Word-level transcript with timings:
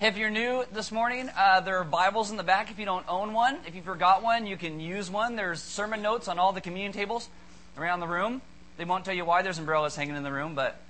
If 0.00 0.16
you're 0.16 0.30
new 0.30 0.64
this 0.72 0.92
morning, 0.92 1.28
uh, 1.36 1.60
there 1.62 1.78
are 1.78 1.84
Bibles 1.84 2.30
in 2.30 2.36
the 2.36 2.44
back 2.44 2.70
if 2.70 2.78
you 2.78 2.84
don't 2.84 3.04
own 3.08 3.32
one. 3.32 3.58
If 3.66 3.74
you 3.74 3.82
forgot 3.82 4.22
one, 4.22 4.46
you 4.46 4.56
can 4.56 4.78
use 4.78 5.10
one. 5.10 5.34
There's 5.34 5.60
sermon 5.60 6.02
notes 6.02 6.28
on 6.28 6.38
all 6.38 6.52
the 6.52 6.60
communion 6.60 6.92
tables 6.92 7.28
around 7.76 7.98
the 7.98 8.06
room. 8.06 8.40
They 8.76 8.84
won't 8.84 9.04
tell 9.04 9.14
you 9.14 9.24
why 9.24 9.42
there's 9.42 9.58
umbrellas 9.58 9.96
hanging 9.96 10.14
in 10.14 10.22
the 10.22 10.30
room, 10.30 10.54
but 10.54 10.80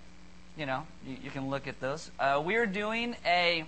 you 0.59 0.67
know, 0.67 0.87
you, 1.07 1.17
you 1.25 1.31
can 1.31 1.49
look 1.49 1.67
at 1.67 1.81
those. 1.81 2.11
Uh, 2.21 2.43
we 2.45 2.57
are 2.57 2.67
doing 2.67 3.17
a 3.25 3.65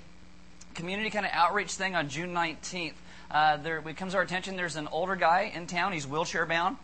community 0.75 1.09
kind 1.09 1.25
of 1.25 1.33
outreach 1.33 1.73
thing 1.73 1.97
on 1.97 2.11
June 2.11 2.35
19th. 2.35 2.93
Uh, 3.31 3.57
there, 3.57 3.79
it 3.79 3.97
comes 3.97 4.13
to 4.13 4.19
our 4.19 4.23
attention 4.23 4.57
there's 4.57 4.77
an 4.77 4.89
older 4.89 5.17
guy 5.17 5.51
in 5.55 5.67
town. 5.67 5.95
He's 5.95 6.07
wheelchair 6.07 6.45
bound, 6.45 6.77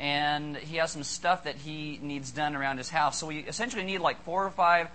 and 0.00 0.56
he 0.56 0.78
has 0.78 0.90
some 0.90 1.04
stuff 1.04 1.44
that 1.44 1.54
he 1.54 2.00
needs 2.02 2.32
done 2.32 2.56
around 2.56 2.78
his 2.78 2.88
house. 2.88 3.20
So 3.20 3.28
we 3.28 3.38
essentially 3.38 3.84
need 3.84 3.98
like 3.98 4.20
four 4.24 4.44
or 4.44 4.50
five 4.50 4.88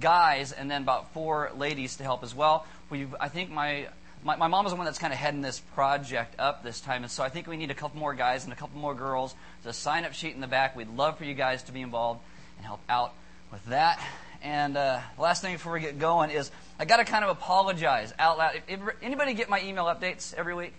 guys 0.00 0.52
and 0.52 0.70
then 0.70 0.82
about 0.82 1.12
four 1.12 1.50
ladies 1.56 1.96
to 1.96 2.02
help 2.02 2.22
as 2.22 2.34
well. 2.34 2.66
We, 2.90 3.06
I 3.20 3.28
think 3.28 3.50
my, 3.50 3.88
my, 4.22 4.36
my 4.36 4.46
mom 4.46 4.66
is 4.66 4.72
the 4.72 4.76
one 4.76 4.84
that's 4.84 4.98
kind 4.98 5.12
of 5.12 5.18
heading 5.18 5.40
this 5.40 5.60
project 5.60 6.34
up 6.38 6.62
this 6.62 6.80
time, 6.80 7.02
and 7.02 7.10
so 7.10 7.22
I 7.22 7.28
think 7.28 7.46
we 7.46 7.56
need 7.56 7.70
a 7.70 7.74
couple 7.74 7.98
more 7.98 8.14
guys 8.14 8.44
and 8.44 8.52
a 8.52 8.56
couple 8.56 8.78
more 8.78 8.94
girls. 8.94 9.34
There's 9.62 9.76
a 9.76 9.78
sign 9.78 10.04
up 10.04 10.12
sheet 10.12 10.34
in 10.34 10.40
the 10.40 10.46
back. 10.46 10.76
We'd 10.76 10.88
love 10.88 11.18
for 11.18 11.24
you 11.24 11.34
guys 11.34 11.62
to 11.64 11.72
be 11.72 11.80
involved 11.80 12.20
and 12.56 12.66
help 12.66 12.80
out 12.88 13.12
with 13.52 13.64
that. 13.66 14.00
And 14.42 14.76
uh, 14.76 15.00
last 15.18 15.40
thing 15.40 15.54
before 15.54 15.72
we 15.72 15.80
get 15.80 15.98
going 15.98 16.30
is 16.30 16.50
I 16.78 16.84
got 16.84 16.98
to 16.98 17.04
kind 17.04 17.24
of 17.24 17.30
apologize 17.30 18.12
out 18.18 18.36
loud. 18.36 18.56
If, 18.56 18.62
if, 18.68 18.80
anybody 19.02 19.32
get 19.32 19.48
my 19.48 19.62
email 19.62 19.84
updates 19.86 20.34
every 20.34 20.54
week? 20.54 20.74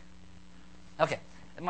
Okay. 1.00 1.20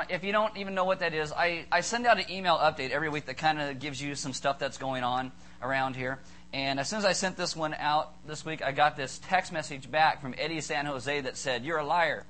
If 0.09 0.23
you 0.23 0.31
don't 0.31 0.57
even 0.57 0.75
know 0.75 0.83
what 0.83 0.99
that 0.99 1.13
is, 1.13 1.31
I, 1.31 1.65
I 1.71 1.81
send 1.81 2.05
out 2.05 2.19
an 2.19 2.29
email 2.29 2.57
update 2.57 2.89
every 2.89 3.07
week 3.07 3.27
that 3.27 3.37
kind 3.37 3.61
of 3.61 3.79
gives 3.79 4.01
you 4.01 4.15
some 4.15 4.33
stuff 4.33 4.59
that's 4.59 4.77
going 4.77 5.03
on 5.03 5.31
around 5.61 5.95
here. 5.95 6.19
And 6.55 6.79
as 6.79 6.87
soon 6.87 6.99
as 6.99 7.05
I 7.05 7.11
sent 7.11 7.35
this 7.35 7.53
one 7.53 7.73
out 7.73 8.13
this 8.25 8.45
week, 8.45 8.63
I 8.63 8.71
got 8.71 8.95
this 8.95 9.19
text 9.27 9.51
message 9.51 9.91
back 9.91 10.21
from 10.21 10.33
Eddie 10.37 10.61
San 10.61 10.85
Jose 10.85 11.19
that 11.19 11.35
said, 11.35 11.65
You're 11.65 11.79
a 11.79 11.85
liar. 11.85 12.23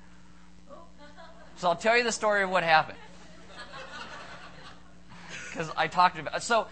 So 1.58 1.68
I'll 1.68 1.76
tell 1.76 1.96
you 1.96 2.02
the 2.02 2.10
story 2.10 2.42
of 2.42 2.50
what 2.50 2.64
happened. 2.64 2.98
Because 5.48 5.70
I 5.76 5.86
talked 5.86 6.18
about. 6.18 6.42
So 6.42 6.66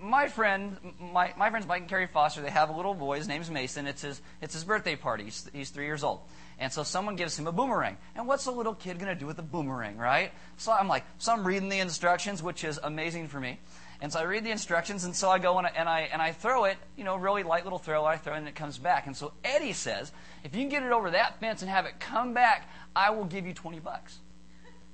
my 0.00 0.26
friend, 0.26 0.76
my, 1.00 1.32
my 1.38 1.50
friends 1.50 1.66
Mike 1.66 1.82
and 1.82 1.88
Carrie 1.88 2.08
Foster, 2.08 2.42
they 2.42 2.50
have 2.50 2.68
a 2.68 2.76
little 2.76 2.94
boy. 2.94 3.16
His 3.16 3.28
name's 3.28 3.48
Mason. 3.48 3.86
It's 3.86 4.02
his, 4.02 4.20
it's 4.42 4.52
his 4.52 4.64
birthday 4.64 4.96
party. 4.96 5.24
He's, 5.24 5.48
he's 5.52 5.70
three 5.70 5.86
years 5.86 6.02
old. 6.02 6.20
And 6.58 6.70
so 6.72 6.82
someone 6.82 7.14
gives 7.14 7.38
him 7.38 7.46
a 7.46 7.52
boomerang. 7.52 7.96
And 8.16 8.26
what's 8.26 8.44
a 8.46 8.50
little 8.50 8.74
kid 8.74 8.98
going 8.98 9.14
to 9.14 9.18
do 9.18 9.24
with 9.24 9.38
a 9.38 9.42
boomerang, 9.42 9.96
right? 9.96 10.32
So 10.56 10.72
I'm 10.72 10.88
like, 10.88 11.04
so 11.18 11.32
I'm 11.32 11.46
reading 11.46 11.68
the 11.68 11.78
instructions, 11.78 12.42
which 12.42 12.64
is 12.64 12.80
amazing 12.82 13.28
for 13.28 13.38
me. 13.38 13.60
And 14.00 14.12
so 14.12 14.20
I 14.20 14.24
read 14.24 14.44
the 14.44 14.50
instructions, 14.50 15.04
and 15.04 15.16
so 15.16 15.30
I 15.30 15.38
go 15.38 15.58
and 15.58 15.66
I, 15.66 15.72
and 15.76 15.88
I, 15.88 16.00
and 16.12 16.20
I 16.20 16.32
throw 16.32 16.64
it, 16.64 16.76
you 16.96 17.04
know, 17.04 17.16
really 17.16 17.42
light 17.42 17.64
little 17.64 17.78
throw. 17.78 18.04
I 18.04 18.16
throw 18.16 18.34
it, 18.34 18.38
and 18.38 18.48
it 18.48 18.54
comes 18.54 18.78
back. 18.78 19.06
And 19.06 19.16
so 19.16 19.32
Eddie 19.42 19.72
says, 19.72 20.12
if 20.44 20.54
you 20.54 20.60
can 20.60 20.68
get 20.68 20.82
it 20.82 20.92
over 20.92 21.10
that 21.10 21.40
fence 21.40 21.62
and 21.62 21.70
have 21.70 21.86
it 21.86 21.98
come 21.98 22.34
back, 22.34 22.68
I 22.94 23.10
will 23.10 23.24
give 23.24 23.46
you 23.46 23.54
20 23.54 23.80
bucks. 23.80 24.18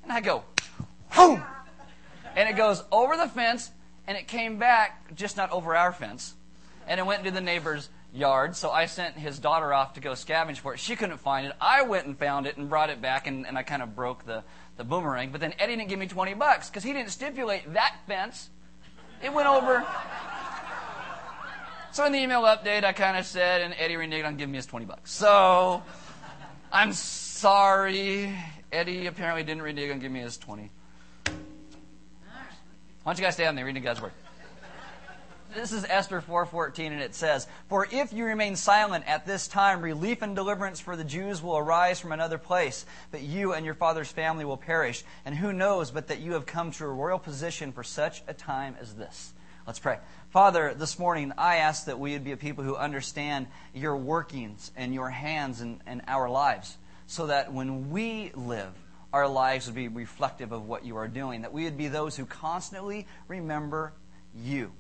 And 0.05 0.13
I 0.13 0.21
go, 0.21 0.45
boom! 1.17 1.43
And 2.37 2.49
it 2.49 2.57
goes 2.57 2.83
over 2.93 3.17
the 3.17 3.29
fence, 3.29 3.71
and 4.07 4.17
it 4.17 4.29
came 4.29 4.59
back, 4.59 5.15
just 5.15 5.37
not 5.37 5.51
over 5.51 5.77
our 5.77 5.93
fence. 5.93 6.35
And 6.87 6.99
it 6.99 7.07
went 7.07 7.21
into 7.21 7.31
the 7.31 7.41
neighbor's 7.41 7.89
yard. 8.13 8.57
So 8.57 8.71
I 8.71 8.87
sent 8.87 9.17
his 9.17 9.39
daughter 9.39 9.73
off 9.73 9.95
to 9.95 10.01
go 10.01 10.13
scavenge 10.13 10.59
for 10.59 10.75
it. 10.75 10.81
She 10.81 10.97
couldn't 10.97 11.19
find 11.19 11.47
it. 11.47 11.53
I 11.61 11.83
went 11.83 12.07
and 12.07 12.19
found 12.19 12.47
it 12.47 12.57
and 12.57 12.69
brought 12.69 12.91
it 12.91 13.01
back, 13.01 13.27
and, 13.27 13.47
and 13.47 13.57
I 13.57 13.63
kind 13.63 13.83
of 13.83 13.97
broke 13.97 14.25
the, 14.25 14.45
the 14.77 14.85
boomerang. 14.85 15.31
But 15.31 15.41
then 15.41 15.55
Eddie 15.59 15.77
didn't 15.77 15.89
give 15.89 15.99
me 15.99 16.07
20 16.07 16.35
bucks 16.35 16.69
because 16.69 16.83
he 16.83 16.93
didn't 16.93 17.11
stipulate 17.11 17.73
that 17.75 17.97
fence. 18.07 18.51
It 19.23 19.33
went 19.33 19.49
over. 19.49 19.85
So 21.93 22.05
in 22.07 22.13
the 22.13 22.19
email 22.19 22.43
update, 22.43 22.85
I 22.85 22.93
kind 22.93 23.17
of 23.17 23.27
said, 23.27 23.61
and 23.61 23.75
Eddie 23.79 23.95
reneged 23.95 24.27
on 24.27 24.37
giving 24.37 24.53
me 24.53 24.57
his 24.57 24.67
20 24.67 24.87
bucks. 24.87 25.13
So 25.13 25.83
I'm 26.73 26.93
sorry. 26.93 28.35
Eddie 28.73 29.07
apparently 29.07 29.43
didn't 29.43 29.63
renege 29.63 29.91
on 29.91 29.99
giving 29.99 30.15
me 30.15 30.21
his 30.21 30.39
20. 30.39 30.71
Why 31.25 31.33
don't 33.05 33.19
you 33.19 33.25
guys 33.25 33.35
stay 33.35 33.47
on 33.47 33.55
there 33.55 33.65
reading 33.65 33.83
God's 33.83 34.01
Word? 34.01 34.13
This 35.55 35.73
is 35.73 35.85
Esther 35.85 36.23
4:14 36.23 36.93
and 36.93 37.03
it 37.03 37.15
says, 37.15 37.47
"For 37.69 37.87
if 37.91 38.11
you 38.11 38.25
remain 38.25 38.57
silent 38.57 39.07
at 39.07 39.27
this 39.27 39.47
time, 39.47 39.83
relief 39.83 40.23
and 40.23 40.35
deliverance 40.35 40.81
for 40.81 40.97
the 40.97 41.05
Jews 41.05 41.43
will 41.43 41.59
arise 41.59 42.01
from 42.01 42.13
another 42.13 42.39
place, 42.39 42.87
but 43.11 43.21
you 43.21 43.53
and 43.53 43.67
your 43.67 43.75
father's 43.75 44.11
family 44.11 44.47
will 44.47 44.57
perish. 44.57 45.05
And 45.27 45.35
who 45.35 45.53
knows 45.53 45.91
but 45.91 46.07
that 46.09 46.21
you 46.21 46.33
have 46.33 46.47
come 46.47 46.71
to 46.73 46.87
a 46.87 46.89
royal 46.89 47.19
position 47.19 47.71
for 47.71 47.85
such 47.85 48.23
a 48.27 48.33
time 48.33 48.77
as 48.81 48.95
this?" 48.95 49.35
Let's 49.67 49.79
pray. 49.79 49.99
Father, 50.31 50.73
this 50.73 50.99
morning 50.99 51.35
I 51.37 51.57
ask 51.57 51.85
that 51.85 51.99
we 51.99 52.13
would 52.13 52.25
be 52.25 52.33
a 52.33 52.39
people 52.39 52.65
who 52.65 52.77
understand 52.77 53.47
your 53.75 53.97
workings 53.97 54.71
and 54.75 54.95
your 54.95 55.11
hands 55.11 55.61
in, 55.61 55.83
in 55.87 56.01
our 56.09 56.31
lives, 56.31 56.79
so 57.07 57.27
that 57.27 57.53
when 57.53 57.91
we 57.91 58.33
live, 58.35 58.73
our 59.13 59.29
lives 59.29 59.67
would 59.67 59.75
be 59.75 59.89
reflective 59.89 60.51
of 60.51 60.67
what 60.67 60.87
you 60.87 60.97
are 60.97 61.09
doing, 61.09 61.43
that 61.43 61.53
we 61.53 61.65
would 61.65 61.77
be 61.77 61.89
those 61.89 62.17
who 62.17 62.25
constantly 62.25 63.07
remember 63.29 63.93
you 64.35 64.73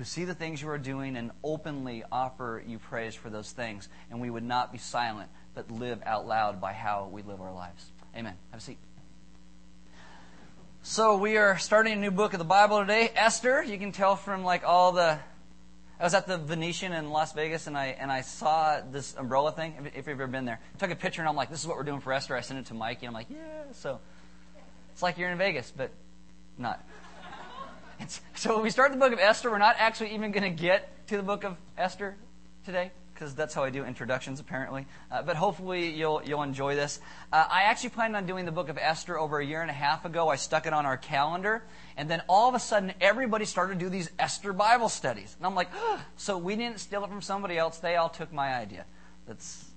who 0.00 0.04
see 0.04 0.24
the 0.24 0.34
things 0.34 0.62
you 0.62 0.70
are 0.70 0.78
doing 0.78 1.14
and 1.14 1.30
openly 1.44 2.02
offer 2.10 2.62
you 2.66 2.78
praise 2.78 3.14
for 3.14 3.28
those 3.28 3.52
things. 3.52 3.86
And 4.10 4.18
we 4.18 4.30
would 4.30 4.42
not 4.42 4.72
be 4.72 4.78
silent, 4.78 5.28
but 5.54 5.70
live 5.70 6.00
out 6.06 6.26
loud 6.26 6.58
by 6.58 6.72
how 6.72 7.10
we 7.12 7.20
live 7.20 7.42
our 7.42 7.52
lives. 7.52 7.84
Amen. 8.16 8.32
Have 8.50 8.60
a 8.60 8.62
seat. 8.62 8.78
So 10.82 11.18
we 11.18 11.36
are 11.36 11.58
starting 11.58 11.92
a 11.92 11.96
new 11.96 12.10
book 12.10 12.32
of 12.32 12.38
the 12.38 12.46
Bible 12.46 12.80
today, 12.80 13.10
Esther. 13.14 13.62
You 13.62 13.76
can 13.76 13.92
tell 13.92 14.16
from 14.16 14.42
like 14.42 14.64
all 14.64 14.92
the. 14.92 15.18
I 15.98 16.02
was 16.02 16.14
at 16.14 16.26
the 16.26 16.38
Venetian 16.38 16.94
in 16.94 17.10
Las 17.10 17.34
Vegas 17.34 17.66
and 17.66 17.76
I 17.76 17.88
and 17.88 18.10
I 18.10 18.22
saw 18.22 18.80
this 18.80 19.14
umbrella 19.14 19.52
thing. 19.52 19.74
If, 19.80 19.86
if 19.88 19.96
you've 20.06 20.18
ever 20.18 20.26
been 20.28 20.46
there, 20.46 20.60
I 20.76 20.78
took 20.78 20.90
a 20.90 20.96
picture 20.96 21.20
and 21.20 21.28
I'm 21.28 21.36
like, 21.36 21.50
"This 21.50 21.60
is 21.60 21.66
what 21.66 21.76
we're 21.76 21.82
doing 21.82 22.00
for 22.00 22.14
Esther." 22.14 22.34
I 22.34 22.40
sent 22.40 22.58
it 22.58 22.64
to 22.68 22.74
Mikey. 22.74 23.04
And 23.04 23.08
I'm 23.08 23.20
like, 23.20 23.28
"Yeah." 23.28 23.64
So 23.74 24.00
it's 24.94 25.02
like 25.02 25.18
you're 25.18 25.28
in 25.28 25.36
Vegas, 25.36 25.70
but 25.76 25.90
not. 26.56 26.82
So 28.34 28.54
when 28.54 28.62
we 28.62 28.70
start 28.70 28.90
the 28.90 28.98
book 28.98 29.12
of 29.12 29.18
Esther, 29.18 29.50
we're 29.50 29.58
not 29.58 29.76
actually 29.78 30.14
even 30.14 30.32
going 30.32 30.44
to 30.44 30.62
get 30.62 31.06
to 31.08 31.18
the 31.18 31.22
book 31.22 31.44
of 31.44 31.58
Esther 31.76 32.16
today 32.64 32.90
because 33.12 33.34
that's 33.34 33.52
how 33.52 33.64
I 33.64 33.68
do 33.68 33.84
introductions, 33.84 34.40
apparently. 34.40 34.86
Uh, 35.10 35.20
but 35.20 35.36
hopefully 35.36 35.90
you'll 35.90 36.22
you'll 36.24 36.42
enjoy 36.42 36.74
this. 36.74 37.00
Uh, 37.30 37.44
I 37.50 37.64
actually 37.64 37.90
planned 37.90 38.16
on 38.16 38.24
doing 38.24 38.46
the 38.46 38.52
book 38.52 38.70
of 38.70 38.78
Esther 38.78 39.18
over 39.18 39.38
a 39.38 39.44
year 39.44 39.60
and 39.60 39.70
a 39.70 39.74
half 39.74 40.06
ago. 40.06 40.28
I 40.30 40.36
stuck 40.36 40.66
it 40.66 40.72
on 40.72 40.86
our 40.86 40.96
calendar, 40.96 41.62
and 41.98 42.08
then 42.08 42.22
all 42.28 42.48
of 42.48 42.54
a 42.54 42.58
sudden 42.58 42.94
everybody 42.98 43.44
started 43.44 43.78
to 43.78 43.84
do 43.84 43.90
these 43.90 44.10
Esther 44.18 44.54
Bible 44.54 44.88
studies, 44.88 45.36
and 45.38 45.46
I'm 45.46 45.54
like, 45.54 45.68
oh, 45.74 46.00
so 46.16 46.38
we 46.38 46.56
didn't 46.56 46.80
steal 46.80 47.04
it 47.04 47.10
from 47.10 47.20
somebody 47.20 47.58
else. 47.58 47.76
They 47.76 47.96
all 47.96 48.08
took 48.08 48.32
my 48.32 48.54
idea. 48.54 48.86
That's 49.26 49.69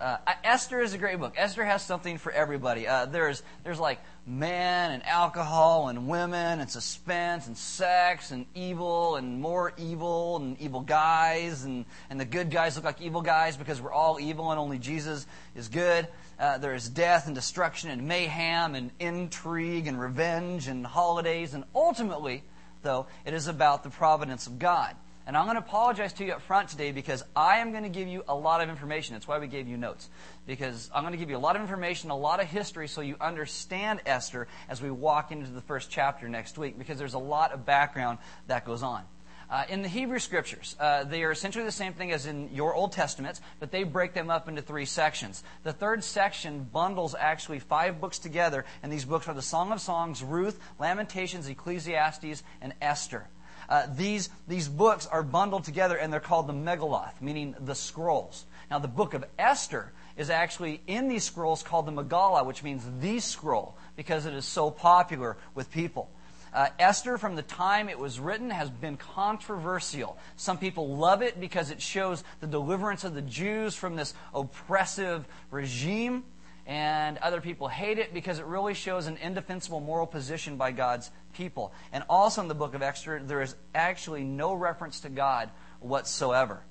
uh, 0.00 0.16
Esther 0.42 0.80
is 0.80 0.94
a 0.94 0.98
great 0.98 1.18
book. 1.18 1.34
Esther 1.36 1.64
has 1.64 1.84
something 1.84 2.18
for 2.18 2.32
everybody. 2.32 2.88
Uh, 2.88 3.06
there's 3.06 3.42
there's 3.62 3.78
like 3.78 4.00
men 4.26 4.90
and 4.90 5.06
alcohol 5.06 5.88
and 5.88 6.08
women 6.08 6.60
and 6.60 6.68
suspense 6.68 7.46
and 7.46 7.56
sex 7.56 8.30
and 8.30 8.46
evil 8.54 9.16
and 9.16 9.40
more 9.40 9.72
evil 9.76 10.36
and 10.36 10.58
evil 10.60 10.80
guys 10.80 11.64
and 11.64 11.84
and 12.10 12.18
the 12.18 12.24
good 12.24 12.50
guys 12.50 12.76
look 12.76 12.84
like 12.84 13.00
evil 13.00 13.20
guys 13.20 13.56
because 13.56 13.80
we're 13.80 13.92
all 13.92 14.18
evil 14.18 14.50
and 14.50 14.58
only 14.58 14.78
Jesus 14.78 15.26
is 15.54 15.68
good. 15.68 16.08
Uh, 16.38 16.58
there 16.58 16.74
is 16.74 16.88
death 16.88 17.26
and 17.26 17.34
destruction 17.34 17.90
and 17.90 18.08
mayhem 18.08 18.74
and 18.74 18.90
intrigue 18.98 19.86
and 19.86 20.00
revenge 20.00 20.68
and 20.68 20.86
holidays 20.86 21.54
and 21.54 21.64
ultimately, 21.74 22.42
though, 22.82 23.06
it 23.24 23.34
is 23.34 23.46
about 23.46 23.82
the 23.82 23.90
providence 23.90 24.46
of 24.46 24.58
God. 24.58 24.94
And 25.26 25.36
I'm 25.36 25.46
going 25.46 25.56
to 25.56 25.62
apologize 25.62 26.12
to 26.14 26.24
you 26.24 26.32
up 26.32 26.42
front 26.42 26.68
today 26.68 26.92
because 26.92 27.24
I 27.34 27.58
am 27.58 27.72
going 27.72 27.82
to 27.82 27.88
give 27.88 28.06
you 28.06 28.22
a 28.28 28.34
lot 28.34 28.60
of 28.60 28.68
information. 28.68 29.14
That's 29.14 29.26
why 29.26 29.40
we 29.40 29.48
gave 29.48 29.66
you 29.66 29.76
notes. 29.76 30.08
Because 30.46 30.88
I'm 30.94 31.02
going 31.02 31.14
to 31.14 31.18
give 31.18 31.30
you 31.30 31.36
a 31.36 31.38
lot 31.38 31.56
of 31.56 31.62
information, 31.62 32.10
a 32.10 32.16
lot 32.16 32.40
of 32.40 32.46
history, 32.46 32.86
so 32.86 33.00
you 33.00 33.16
understand 33.20 34.02
Esther 34.06 34.46
as 34.68 34.80
we 34.80 34.90
walk 34.90 35.32
into 35.32 35.50
the 35.50 35.60
first 35.60 35.90
chapter 35.90 36.28
next 36.28 36.58
week, 36.58 36.78
because 36.78 36.96
there's 36.96 37.14
a 37.14 37.18
lot 37.18 37.50
of 37.50 37.66
background 37.66 38.18
that 38.46 38.64
goes 38.64 38.84
on. 38.84 39.02
Uh, 39.50 39.64
in 39.68 39.82
the 39.82 39.88
Hebrew 39.88 40.18
Scriptures, 40.18 40.74
uh, 40.78 41.04
they 41.04 41.22
are 41.22 41.30
essentially 41.30 41.64
the 41.64 41.72
same 41.72 41.92
thing 41.92 42.12
as 42.12 42.26
in 42.26 42.52
your 42.52 42.74
Old 42.74 42.92
Testaments, 42.92 43.40
but 43.60 43.70
they 43.70 43.84
break 43.84 44.12
them 44.12 44.30
up 44.30 44.48
into 44.48 44.62
three 44.62 44.84
sections. 44.84 45.42
The 45.62 45.72
third 45.72 46.02
section 46.02 46.64
bundles 46.64 47.14
actually 47.18 47.60
five 47.60 48.00
books 48.00 48.18
together, 48.18 48.64
and 48.82 48.92
these 48.92 49.04
books 49.04 49.28
are 49.28 49.34
the 49.34 49.42
Song 49.42 49.70
of 49.72 49.80
Songs, 49.80 50.22
Ruth, 50.22 50.58
Lamentations, 50.80 51.48
Ecclesiastes, 51.48 52.42
and 52.60 52.74
Esther. 52.80 53.28
Uh, 53.68 53.86
these, 53.94 54.28
these 54.48 54.68
books 54.68 55.06
are 55.06 55.22
bundled 55.22 55.64
together 55.64 55.96
and 55.96 56.12
they're 56.12 56.20
called 56.20 56.46
the 56.46 56.52
Megilloth, 56.52 57.20
meaning 57.20 57.54
the 57.60 57.74
scrolls. 57.74 58.44
Now, 58.70 58.78
the 58.78 58.88
book 58.88 59.14
of 59.14 59.24
Esther 59.38 59.92
is 60.16 60.30
actually 60.30 60.80
in 60.86 61.08
these 61.08 61.24
scrolls 61.24 61.62
called 61.62 61.86
the 61.86 61.92
Megillah, 61.92 62.46
which 62.46 62.62
means 62.62 62.84
the 63.00 63.20
scroll, 63.20 63.76
because 63.96 64.26
it 64.26 64.34
is 64.34 64.44
so 64.44 64.70
popular 64.70 65.36
with 65.54 65.70
people. 65.70 66.10
Uh, 66.52 66.68
Esther, 66.78 67.18
from 67.18 67.36
the 67.36 67.42
time 67.42 67.88
it 67.88 67.98
was 67.98 68.18
written, 68.18 68.48
has 68.48 68.70
been 68.70 68.96
controversial. 68.96 70.16
Some 70.36 70.56
people 70.56 70.96
love 70.96 71.20
it 71.20 71.38
because 71.38 71.70
it 71.70 71.82
shows 71.82 72.24
the 72.40 72.46
deliverance 72.46 73.04
of 73.04 73.14
the 73.14 73.20
Jews 73.20 73.74
from 73.74 73.94
this 73.94 74.14
oppressive 74.34 75.26
regime 75.50 76.24
and 76.66 77.18
other 77.18 77.40
people 77.40 77.68
hate 77.68 77.98
it 77.98 78.12
because 78.12 78.40
it 78.40 78.44
really 78.44 78.74
shows 78.74 79.06
an 79.06 79.16
indefensible 79.18 79.80
moral 79.80 80.06
position 80.06 80.56
by 80.56 80.72
God's 80.72 81.10
people. 81.32 81.72
And 81.92 82.04
also 82.08 82.42
in 82.42 82.48
the 82.48 82.54
book 82.54 82.74
of 82.74 82.82
Esther, 82.82 83.20
there 83.22 83.40
is 83.40 83.54
actually 83.74 84.24
no 84.24 84.52
reference 84.52 85.00
to 85.00 85.08
God 85.08 85.50
whatsoever. 85.80 86.62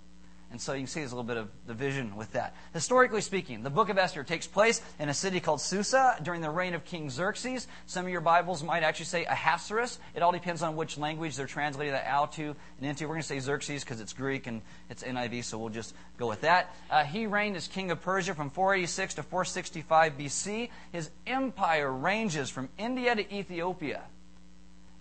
And 0.55 0.61
so 0.61 0.71
you 0.71 0.79
can 0.79 0.87
see 0.87 1.01
there's 1.01 1.11
a 1.11 1.15
little 1.15 1.27
bit 1.27 1.35
of 1.35 1.49
division 1.67 2.15
with 2.15 2.31
that. 2.31 2.55
Historically 2.71 3.19
speaking, 3.19 3.61
the 3.61 3.69
book 3.69 3.89
of 3.89 3.97
Esther 3.97 4.23
takes 4.23 4.47
place 4.47 4.81
in 4.99 5.09
a 5.09 5.13
city 5.13 5.41
called 5.41 5.59
Susa 5.59 6.15
during 6.23 6.39
the 6.39 6.49
reign 6.49 6.73
of 6.73 6.85
King 6.85 7.09
Xerxes. 7.09 7.67
Some 7.87 8.05
of 8.05 8.11
your 8.13 8.21
Bibles 8.21 8.63
might 8.63 8.81
actually 8.81 9.07
say 9.07 9.25
Ahasuerus. 9.25 9.99
It 10.15 10.21
all 10.21 10.31
depends 10.31 10.63
on 10.63 10.77
which 10.77 10.97
language 10.97 11.35
they're 11.35 11.45
translating 11.45 11.91
that 11.91 12.05
out 12.05 12.31
to 12.35 12.55
and 12.77 12.87
into. 12.87 13.03
We're 13.03 13.15
going 13.15 13.21
to 13.23 13.27
say 13.27 13.39
Xerxes 13.39 13.83
because 13.83 13.99
it's 13.99 14.13
Greek 14.13 14.47
and 14.47 14.61
it's 14.89 15.03
NIV, 15.03 15.43
so 15.43 15.57
we'll 15.57 15.67
just 15.67 15.93
go 16.15 16.25
with 16.25 16.39
that. 16.39 16.73
Uh, 16.89 17.03
he 17.03 17.27
reigned 17.27 17.57
as 17.57 17.67
king 17.67 17.91
of 17.91 18.01
Persia 18.01 18.33
from 18.33 18.49
486 18.49 19.15
to 19.15 19.23
465 19.23 20.17
BC. 20.17 20.69
His 20.93 21.09
empire 21.27 21.91
ranges 21.91 22.49
from 22.49 22.69
India 22.77 23.13
to 23.13 23.35
Ethiopia. 23.35 24.03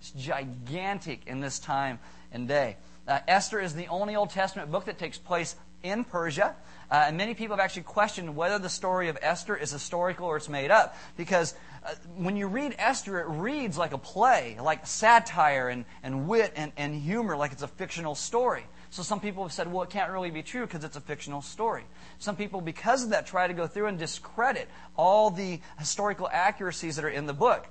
It's 0.01 0.11
gigantic 0.11 1.21
in 1.29 1.39
this 1.39 1.61
time 1.61 2.01
and 2.33 2.49
day. 2.49 2.77
Uh, 3.07 3.21
Esther 3.29 3.61
is 3.61 3.75
the 3.75 3.87
only 3.89 4.17
Old 4.17 4.31
Testament 4.31 4.71
book 4.71 4.87
that 4.87 4.99
takes 4.99 5.19
place 5.19 5.57
in 5.83 6.05
Persia. 6.05 6.57
Uh, 6.91 7.05
and 7.07 7.17
many 7.17 7.35
people 7.35 7.57
have 7.57 7.65
actually 7.65 7.83
questioned 7.83 8.35
whether 8.35 8.59
the 8.59 8.69
story 8.69 9.09
of 9.09 9.19
Esther 9.21 9.57
is 9.57 9.71
historical 9.71 10.27
or 10.27 10.37
it's 10.37 10.49
made 10.49 10.71
up. 10.71 10.97
Because 11.17 11.55
uh, 11.85 11.95
when 12.17 12.37
you 12.37 12.47
read 12.47 12.75
Esther, 12.79 13.21
it 13.21 13.27
reads 13.29 13.77
like 13.77 13.93
a 13.93 13.99
play, 13.99 14.57
like 14.61 14.87
satire 14.87 15.69
and, 15.69 15.85
and 16.03 16.27
wit 16.27 16.53
and, 16.57 16.73
and 16.77 16.95
humor, 16.95 17.37
like 17.37 17.53
it's 17.53 17.63
a 17.63 17.69
fictional 17.69 18.15
story. 18.15 18.65
So 18.91 19.03
some 19.03 19.21
people 19.21 19.43
have 19.43 19.53
said, 19.53 19.73
well, 19.73 19.83
it 19.83 19.91
can't 19.91 20.13
really 20.13 20.31
be 20.31 20.43
true 20.43 20.67
because 20.67 20.85
it's 20.85 20.97
a 20.97 21.01
fictional 21.01 21.43
story. 21.43 21.85
Some 22.19 22.37
people, 22.37 22.61
because 22.61 23.03
of 23.03 23.11
that, 23.11 23.27
try 23.27 23.47
to 23.47 23.55
go 23.55 23.67
through 23.67 23.87
and 23.87 23.99
discredit 23.99 24.69
all 24.97 25.31
the 25.31 25.61
historical 25.79 26.29
accuracies 26.33 26.97
that 26.97 27.05
are 27.05 27.09
in 27.11 27.27
the 27.27 27.33
book. 27.33 27.67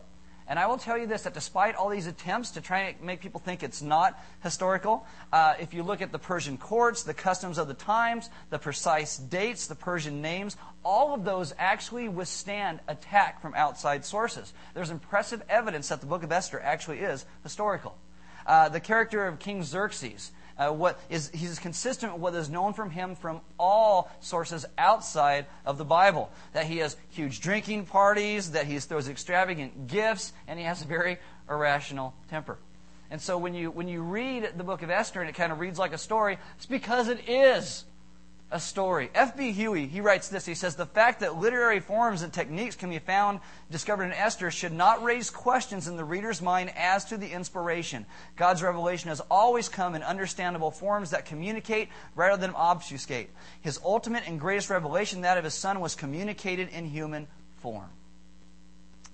And 0.47 0.59
I 0.59 0.67
will 0.67 0.77
tell 0.77 0.97
you 0.97 1.07
this 1.07 1.23
that 1.23 1.33
despite 1.33 1.75
all 1.75 1.89
these 1.89 2.07
attempts 2.07 2.51
to 2.51 2.61
try 2.61 2.81
and 2.81 3.01
make 3.01 3.21
people 3.21 3.39
think 3.39 3.63
it's 3.63 3.81
not 3.81 4.21
historical, 4.41 5.05
uh, 5.31 5.53
if 5.59 5.73
you 5.73 5.83
look 5.83 6.01
at 6.01 6.11
the 6.11 6.19
Persian 6.19 6.57
courts, 6.57 7.03
the 7.03 7.13
customs 7.13 7.57
of 7.57 7.67
the 7.67 7.73
times, 7.73 8.29
the 8.49 8.59
precise 8.59 9.17
dates, 9.17 9.67
the 9.67 9.75
Persian 9.75 10.21
names, 10.21 10.57
all 10.83 11.13
of 11.13 11.23
those 11.23 11.53
actually 11.57 12.09
withstand 12.09 12.79
attack 12.87 13.41
from 13.41 13.53
outside 13.55 14.03
sources. 14.03 14.53
There's 14.73 14.89
impressive 14.89 15.41
evidence 15.49 15.87
that 15.89 16.01
the 16.01 16.07
book 16.07 16.23
of 16.23 16.31
Esther 16.31 16.59
actually 16.59 16.99
is 16.99 17.25
historical. 17.43 17.97
Uh, 18.45 18.69
the 18.69 18.79
character 18.79 19.25
of 19.25 19.39
King 19.39 19.63
Xerxes, 19.63 20.31
uh, 20.57 20.71
what 20.71 20.99
is 21.09 21.29
he's 21.33 21.59
consistent 21.59 22.13
with 22.13 22.21
what 22.21 22.33
is 22.35 22.49
known 22.49 22.73
from 22.73 22.89
him 22.89 23.15
from 23.15 23.41
all 23.59 24.11
sources 24.19 24.65
outside 24.77 25.45
of 25.65 25.77
the 25.77 25.85
Bible. 25.85 26.31
That 26.53 26.65
he 26.65 26.77
has 26.77 26.95
huge 27.09 27.41
drinking 27.41 27.85
parties, 27.85 28.51
that 28.51 28.65
he 28.65 28.79
throws 28.79 29.07
extravagant 29.07 29.87
gifts, 29.87 30.33
and 30.47 30.59
he 30.59 30.65
has 30.65 30.81
a 30.81 30.85
very 30.85 31.17
irrational 31.49 32.13
temper. 32.29 32.57
And 33.09 33.21
so 33.21 33.37
when 33.37 33.53
you 33.53 33.69
when 33.69 33.87
you 33.87 34.01
read 34.01 34.53
the 34.57 34.63
book 34.63 34.81
of 34.81 34.89
Esther 34.89 35.21
and 35.21 35.29
it 35.29 35.33
kind 35.33 35.51
of 35.51 35.59
reads 35.59 35.77
like 35.77 35.93
a 35.93 35.97
story, 35.97 36.37
it's 36.57 36.65
because 36.65 37.09
it 37.09 37.29
is 37.29 37.85
a 38.53 38.59
story. 38.59 39.09
F.B. 39.15 39.51
Huey, 39.51 39.87
he 39.87 39.99
writes 39.99 40.29
this. 40.29 40.45
He 40.45 40.53
says, 40.53 40.75
The 40.75 40.85
fact 40.85 41.19
that 41.21 41.37
literary 41.37 41.79
forms 41.79 42.21
and 42.21 42.31
techniques 42.31 42.75
can 42.75 42.89
be 42.91 42.99
found, 42.99 43.39
discovered 43.71 44.05
in 44.05 44.13
Esther, 44.13 44.51
should 44.51 44.71
not 44.71 45.03
raise 45.03 45.29
questions 45.29 45.87
in 45.87 45.97
the 45.97 46.05
reader's 46.05 46.41
mind 46.41 46.71
as 46.77 47.05
to 47.05 47.17
the 47.17 47.31
inspiration. 47.31 48.05
God's 48.35 48.61
revelation 48.61 49.09
has 49.09 49.21
always 49.31 49.67
come 49.67 49.95
in 49.95 50.03
understandable 50.03 50.69
forms 50.69 51.09
that 51.09 51.25
communicate 51.25 51.89
rather 52.15 52.39
than 52.39 52.55
obfuscate. 52.55 53.31
His 53.61 53.79
ultimate 53.83 54.27
and 54.27 54.39
greatest 54.39 54.69
revelation, 54.69 55.21
that 55.21 55.39
of 55.39 55.43
his 55.43 55.55
Son, 55.55 55.79
was 55.79 55.95
communicated 55.95 56.69
in 56.69 56.85
human 56.85 57.27
form. 57.57 57.89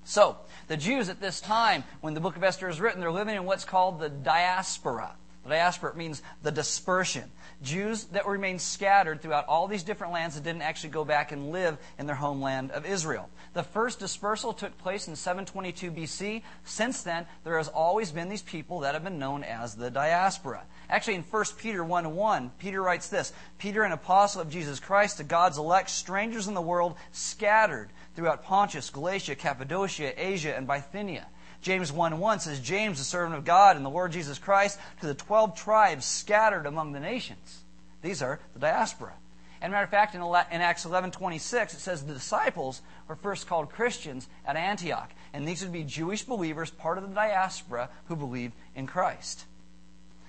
So, 0.03 0.37
the 0.67 0.75
Jews 0.75 1.07
at 1.07 1.21
this 1.21 1.39
time, 1.39 1.85
when 2.01 2.13
the 2.13 2.19
book 2.19 2.35
of 2.35 2.43
Esther 2.43 2.67
is 2.67 2.81
written, 2.81 2.99
they're 2.99 3.11
living 3.11 3.35
in 3.35 3.45
what's 3.45 3.63
called 3.63 3.99
the 3.99 4.09
diaspora. 4.09 5.15
Diaspora 5.49 5.95
means 5.95 6.21
the 6.43 6.51
dispersion. 6.51 7.29
Jews 7.61 8.05
that 8.05 8.25
remained 8.25 8.61
scattered 8.61 9.21
throughout 9.21 9.45
all 9.47 9.67
these 9.67 9.83
different 9.83 10.13
lands 10.13 10.35
that 10.35 10.43
didn't 10.43 10.61
actually 10.61 10.91
go 10.91 11.03
back 11.03 11.31
and 11.31 11.51
live 11.51 11.77
in 11.97 12.05
their 12.05 12.15
homeland 12.15 12.71
of 12.71 12.85
Israel. 12.85 13.29
The 13.53 13.63
first 13.63 13.99
dispersal 13.99 14.53
took 14.53 14.77
place 14.77 15.07
in 15.07 15.15
722 15.15 15.91
BC. 15.91 16.43
Since 16.63 17.03
then, 17.03 17.25
there 17.43 17.57
has 17.57 17.67
always 17.67 18.11
been 18.11 18.29
these 18.29 18.41
people 18.41 18.79
that 18.81 18.93
have 18.93 19.03
been 19.03 19.19
known 19.19 19.43
as 19.43 19.75
the 19.75 19.91
diaspora. 19.91 20.63
Actually, 20.89 21.15
in 21.15 21.23
1 21.23 21.45
Peter 21.57 21.83
1 21.83 22.15
1, 22.15 22.51
Peter 22.59 22.81
writes 22.81 23.09
this 23.09 23.33
Peter, 23.57 23.83
an 23.83 23.91
apostle 23.91 24.41
of 24.41 24.49
Jesus 24.49 24.79
Christ, 24.79 25.17
to 25.17 25.23
God's 25.23 25.57
elect, 25.57 25.89
strangers 25.89 26.47
in 26.47 26.53
the 26.53 26.61
world, 26.61 26.95
scattered 27.11 27.89
throughout 28.15 28.43
Pontus, 28.43 28.89
Galatia, 28.89 29.35
Cappadocia, 29.35 30.13
Asia, 30.15 30.55
and 30.55 30.65
Bithynia 30.65 31.27
James 31.61 31.91
1 31.91 32.19
1 32.19 32.39
says, 32.39 32.59
James, 32.59 32.97
the 32.97 33.03
servant 33.03 33.35
of 33.35 33.45
God 33.45 33.75
and 33.75 33.85
the 33.85 33.89
Lord 33.89 34.11
Jesus 34.11 34.39
Christ, 34.39 34.79
to 35.01 35.07
the 35.07 35.13
12 35.13 35.55
tribes 35.55 36.05
scattered 36.05 36.65
among 36.65 36.93
the 36.93 36.99
nations. 36.99 37.63
These 38.01 38.21
are 38.21 38.39
the 38.53 38.59
diaspora. 38.59 39.13
And 39.61 39.73
matter 39.73 39.83
of 39.83 39.89
fact, 39.89 40.15
in, 40.15 40.21
Acts 40.61 40.85
11 40.85 41.11
26, 41.11 41.73
it 41.73 41.79
says 41.79 42.03
the 42.03 42.13
disciples 42.13 42.81
were 43.07 43.15
first 43.15 43.47
called 43.47 43.69
Christians 43.69 44.27
at 44.45 44.55
Antioch. 44.55 45.11
And 45.33 45.45
these 45.45 45.61
would 45.61 45.73
be 45.73 45.83
Jewish 45.83 46.23
believers, 46.23 46.71
part 46.71 46.97
of 46.97 47.07
the 47.07 47.13
diaspora, 47.13 47.89
who 48.05 48.15
believed 48.15 48.53
in 48.73 48.87
Christ. 48.87 49.45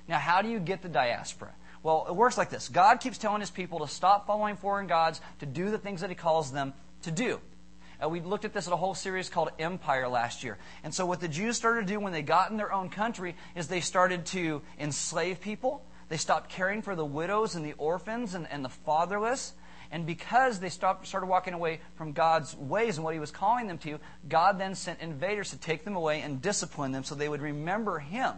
Now, 0.08 0.18
how 0.18 0.42
do 0.42 0.48
you 0.48 0.58
get 0.58 0.82
the 0.82 0.88
diaspora? 0.88 1.52
Well, 1.84 2.06
it 2.08 2.16
works 2.16 2.36
like 2.36 2.50
this 2.50 2.68
God 2.68 3.00
keeps 3.00 3.18
telling 3.18 3.40
his 3.40 3.50
people 3.50 3.78
to 3.80 3.88
stop 3.88 4.26
following 4.26 4.56
foreign 4.56 4.88
gods, 4.88 5.20
to 5.38 5.46
do 5.46 5.70
the 5.70 5.78
things 5.78 6.00
that 6.00 6.10
he 6.10 6.16
calls 6.16 6.50
them 6.50 6.74
to 7.02 7.12
do. 7.12 7.40
Uh, 8.02 8.08
we 8.08 8.20
looked 8.20 8.44
at 8.44 8.52
this 8.52 8.66
in 8.66 8.72
a 8.72 8.76
whole 8.76 8.94
series 8.94 9.28
called 9.28 9.50
Empire 9.58 10.08
last 10.08 10.42
year. 10.42 10.58
And 10.82 10.94
so, 10.94 11.04
what 11.06 11.20
the 11.20 11.28
Jews 11.28 11.56
started 11.56 11.86
to 11.86 11.92
do 11.92 12.00
when 12.00 12.12
they 12.12 12.22
got 12.22 12.50
in 12.50 12.56
their 12.56 12.72
own 12.72 12.88
country 12.88 13.36
is 13.54 13.68
they 13.68 13.80
started 13.80 14.26
to 14.26 14.62
enslave 14.78 15.40
people. 15.40 15.84
They 16.08 16.16
stopped 16.16 16.50
caring 16.50 16.82
for 16.82 16.96
the 16.96 17.04
widows 17.04 17.54
and 17.54 17.64
the 17.64 17.74
orphans 17.74 18.34
and, 18.34 18.48
and 18.50 18.64
the 18.64 18.68
fatherless. 18.68 19.52
And 19.92 20.06
because 20.06 20.60
they 20.60 20.68
stopped, 20.68 21.06
started 21.06 21.26
walking 21.26 21.52
away 21.52 21.80
from 21.96 22.12
God's 22.12 22.56
ways 22.56 22.96
and 22.96 23.04
what 23.04 23.14
He 23.14 23.20
was 23.20 23.30
calling 23.30 23.66
them 23.66 23.78
to, 23.78 23.98
God 24.28 24.58
then 24.58 24.74
sent 24.74 25.00
invaders 25.00 25.50
to 25.50 25.56
take 25.58 25.84
them 25.84 25.96
away 25.96 26.20
and 26.22 26.40
discipline 26.40 26.92
them 26.92 27.04
so 27.04 27.14
they 27.14 27.28
would 27.28 27.42
remember 27.42 27.98
Him 27.98 28.34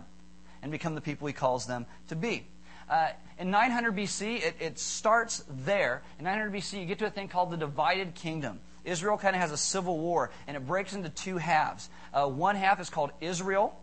and 0.63 0.73
become 0.73 0.95
the 0.95 1.01
people 1.01 1.27
He 1.27 1.33
calls 1.33 1.67
them 1.67 1.87
to 2.09 2.17
be. 2.17 2.47
Uh, 2.89 3.11
in 3.39 3.51
900 3.51 3.95
BC, 3.95 4.43
it, 4.43 4.57
it 4.61 4.79
starts 4.79 5.45
there. 5.49 6.03
In 6.19 6.25
900 6.25 6.53
BC, 6.53 6.81
you 6.81 6.87
get 6.87 6.99
to 6.99 7.07
a 7.07 7.11
thing 7.11 7.29
called 7.29 7.51
the 7.51 7.57
divided 7.57 8.15
kingdom. 8.15 8.61
Israel 8.85 9.19
kind 9.19 9.37
of 9.37 9.43
has 9.43 9.53
a 9.53 9.57
civil 9.57 9.99
war, 9.99 10.31
and 10.47 10.57
it 10.57 10.67
breaks 10.67 10.93
into 10.93 11.09
two 11.09 11.39
halves. 11.39 11.89
Uh, 12.13 12.27
one 12.27 12.57
half 12.57 12.81
is 12.81 12.91
called 12.91 13.13
Israel, 13.21 13.79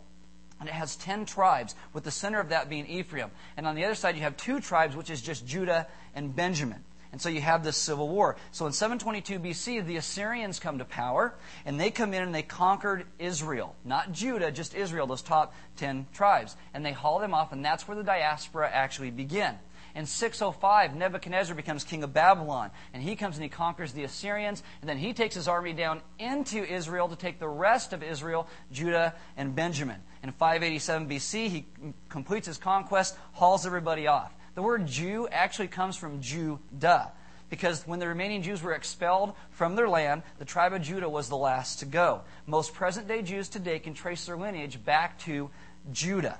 and 0.58 0.68
it 0.68 0.72
has 0.72 0.96
10 0.96 1.24
tribes, 1.24 1.74
with 1.92 2.04
the 2.04 2.10
center 2.10 2.38
of 2.38 2.50
that 2.50 2.68
being 2.68 2.86
Ephraim. 2.86 3.30
And 3.56 3.66
on 3.66 3.74
the 3.74 3.84
other 3.84 3.94
side, 3.94 4.14
you 4.14 4.22
have 4.22 4.36
two 4.36 4.60
tribes, 4.60 4.94
which 4.94 5.10
is 5.10 5.22
just 5.22 5.46
Judah 5.46 5.86
and 6.14 6.36
Benjamin. 6.36 6.84
And 7.12 7.20
so 7.20 7.28
you 7.28 7.40
have 7.40 7.64
this 7.64 7.76
civil 7.76 8.08
war. 8.08 8.36
So 8.52 8.66
in 8.66 8.72
722 8.72 9.40
BC, 9.40 9.84
the 9.84 9.96
Assyrians 9.96 10.60
come 10.60 10.78
to 10.78 10.84
power, 10.84 11.34
and 11.64 11.80
they 11.80 11.90
come 11.90 12.14
in 12.14 12.22
and 12.22 12.34
they 12.34 12.42
conquered 12.42 13.04
Israel. 13.18 13.74
Not 13.84 14.12
Judah, 14.12 14.52
just 14.52 14.74
Israel, 14.74 15.06
those 15.06 15.22
top 15.22 15.54
10 15.76 16.06
tribes. 16.12 16.56
And 16.72 16.86
they 16.86 16.92
haul 16.92 17.18
them 17.18 17.34
off, 17.34 17.52
and 17.52 17.64
that's 17.64 17.88
where 17.88 17.96
the 17.96 18.04
diaspora 18.04 18.70
actually 18.70 19.10
begin. 19.10 19.58
In 19.94 20.06
605, 20.06 20.94
Nebuchadnezzar 20.94 21.54
becomes 21.54 21.84
king 21.84 22.04
of 22.04 22.12
Babylon, 22.12 22.70
and 22.94 23.02
he 23.02 23.16
comes 23.16 23.36
and 23.36 23.42
he 23.42 23.48
conquers 23.48 23.92
the 23.92 24.04
Assyrians, 24.04 24.62
and 24.80 24.88
then 24.88 24.98
he 24.98 25.12
takes 25.12 25.34
his 25.34 25.48
army 25.48 25.72
down 25.72 26.00
into 26.18 26.64
Israel 26.64 27.08
to 27.08 27.16
take 27.16 27.38
the 27.38 27.48
rest 27.48 27.92
of 27.92 28.02
Israel, 28.02 28.46
Judah, 28.72 29.14
and 29.36 29.54
Benjamin. 29.54 30.00
In 30.22 30.32
587 30.32 31.08
BC, 31.08 31.48
he 31.48 31.66
completes 32.08 32.46
his 32.46 32.58
conquest, 32.58 33.16
hauls 33.32 33.66
everybody 33.66 34.06
off. 34.06 34.32
The 34.54 34.62
word 34.62 34.86
Jew 34.86 35.28
actually 35.28 35.68
comes 35.68 35.96
from 35.96 36.20
Judah, 36.20 37.12
because 37.48 37.86
when 37.86 37.98
the 37.98 38.06
remaining 38.06 38.42
Jews 38.42 38.62
were 38.62 38.74
expelled 38.74 39.34
from 39.50 39.74
their 39.74 39.88
land, 39.88 40.22
the 40.38 40.44
tribe 40.44 40.72
of 40.72 40.82
Judah 40.82 41.08
was 41.08 41.28
the 41.28 41.36
last 41.36 41.80
to 41.80 41.86
go. 41.86 42.22
Most 42.46 42.74
present 42.74 43.08
day 43.08 43.22
Jews 43.22 43.48
today 43.48 43.80
can 43.80 43.94
trace 43.94 44.26
their 44.26 44.36
lineage 44.36 44.84
back 44.84 45.18
to 45.20 45.50
Judah. 45.90 46.38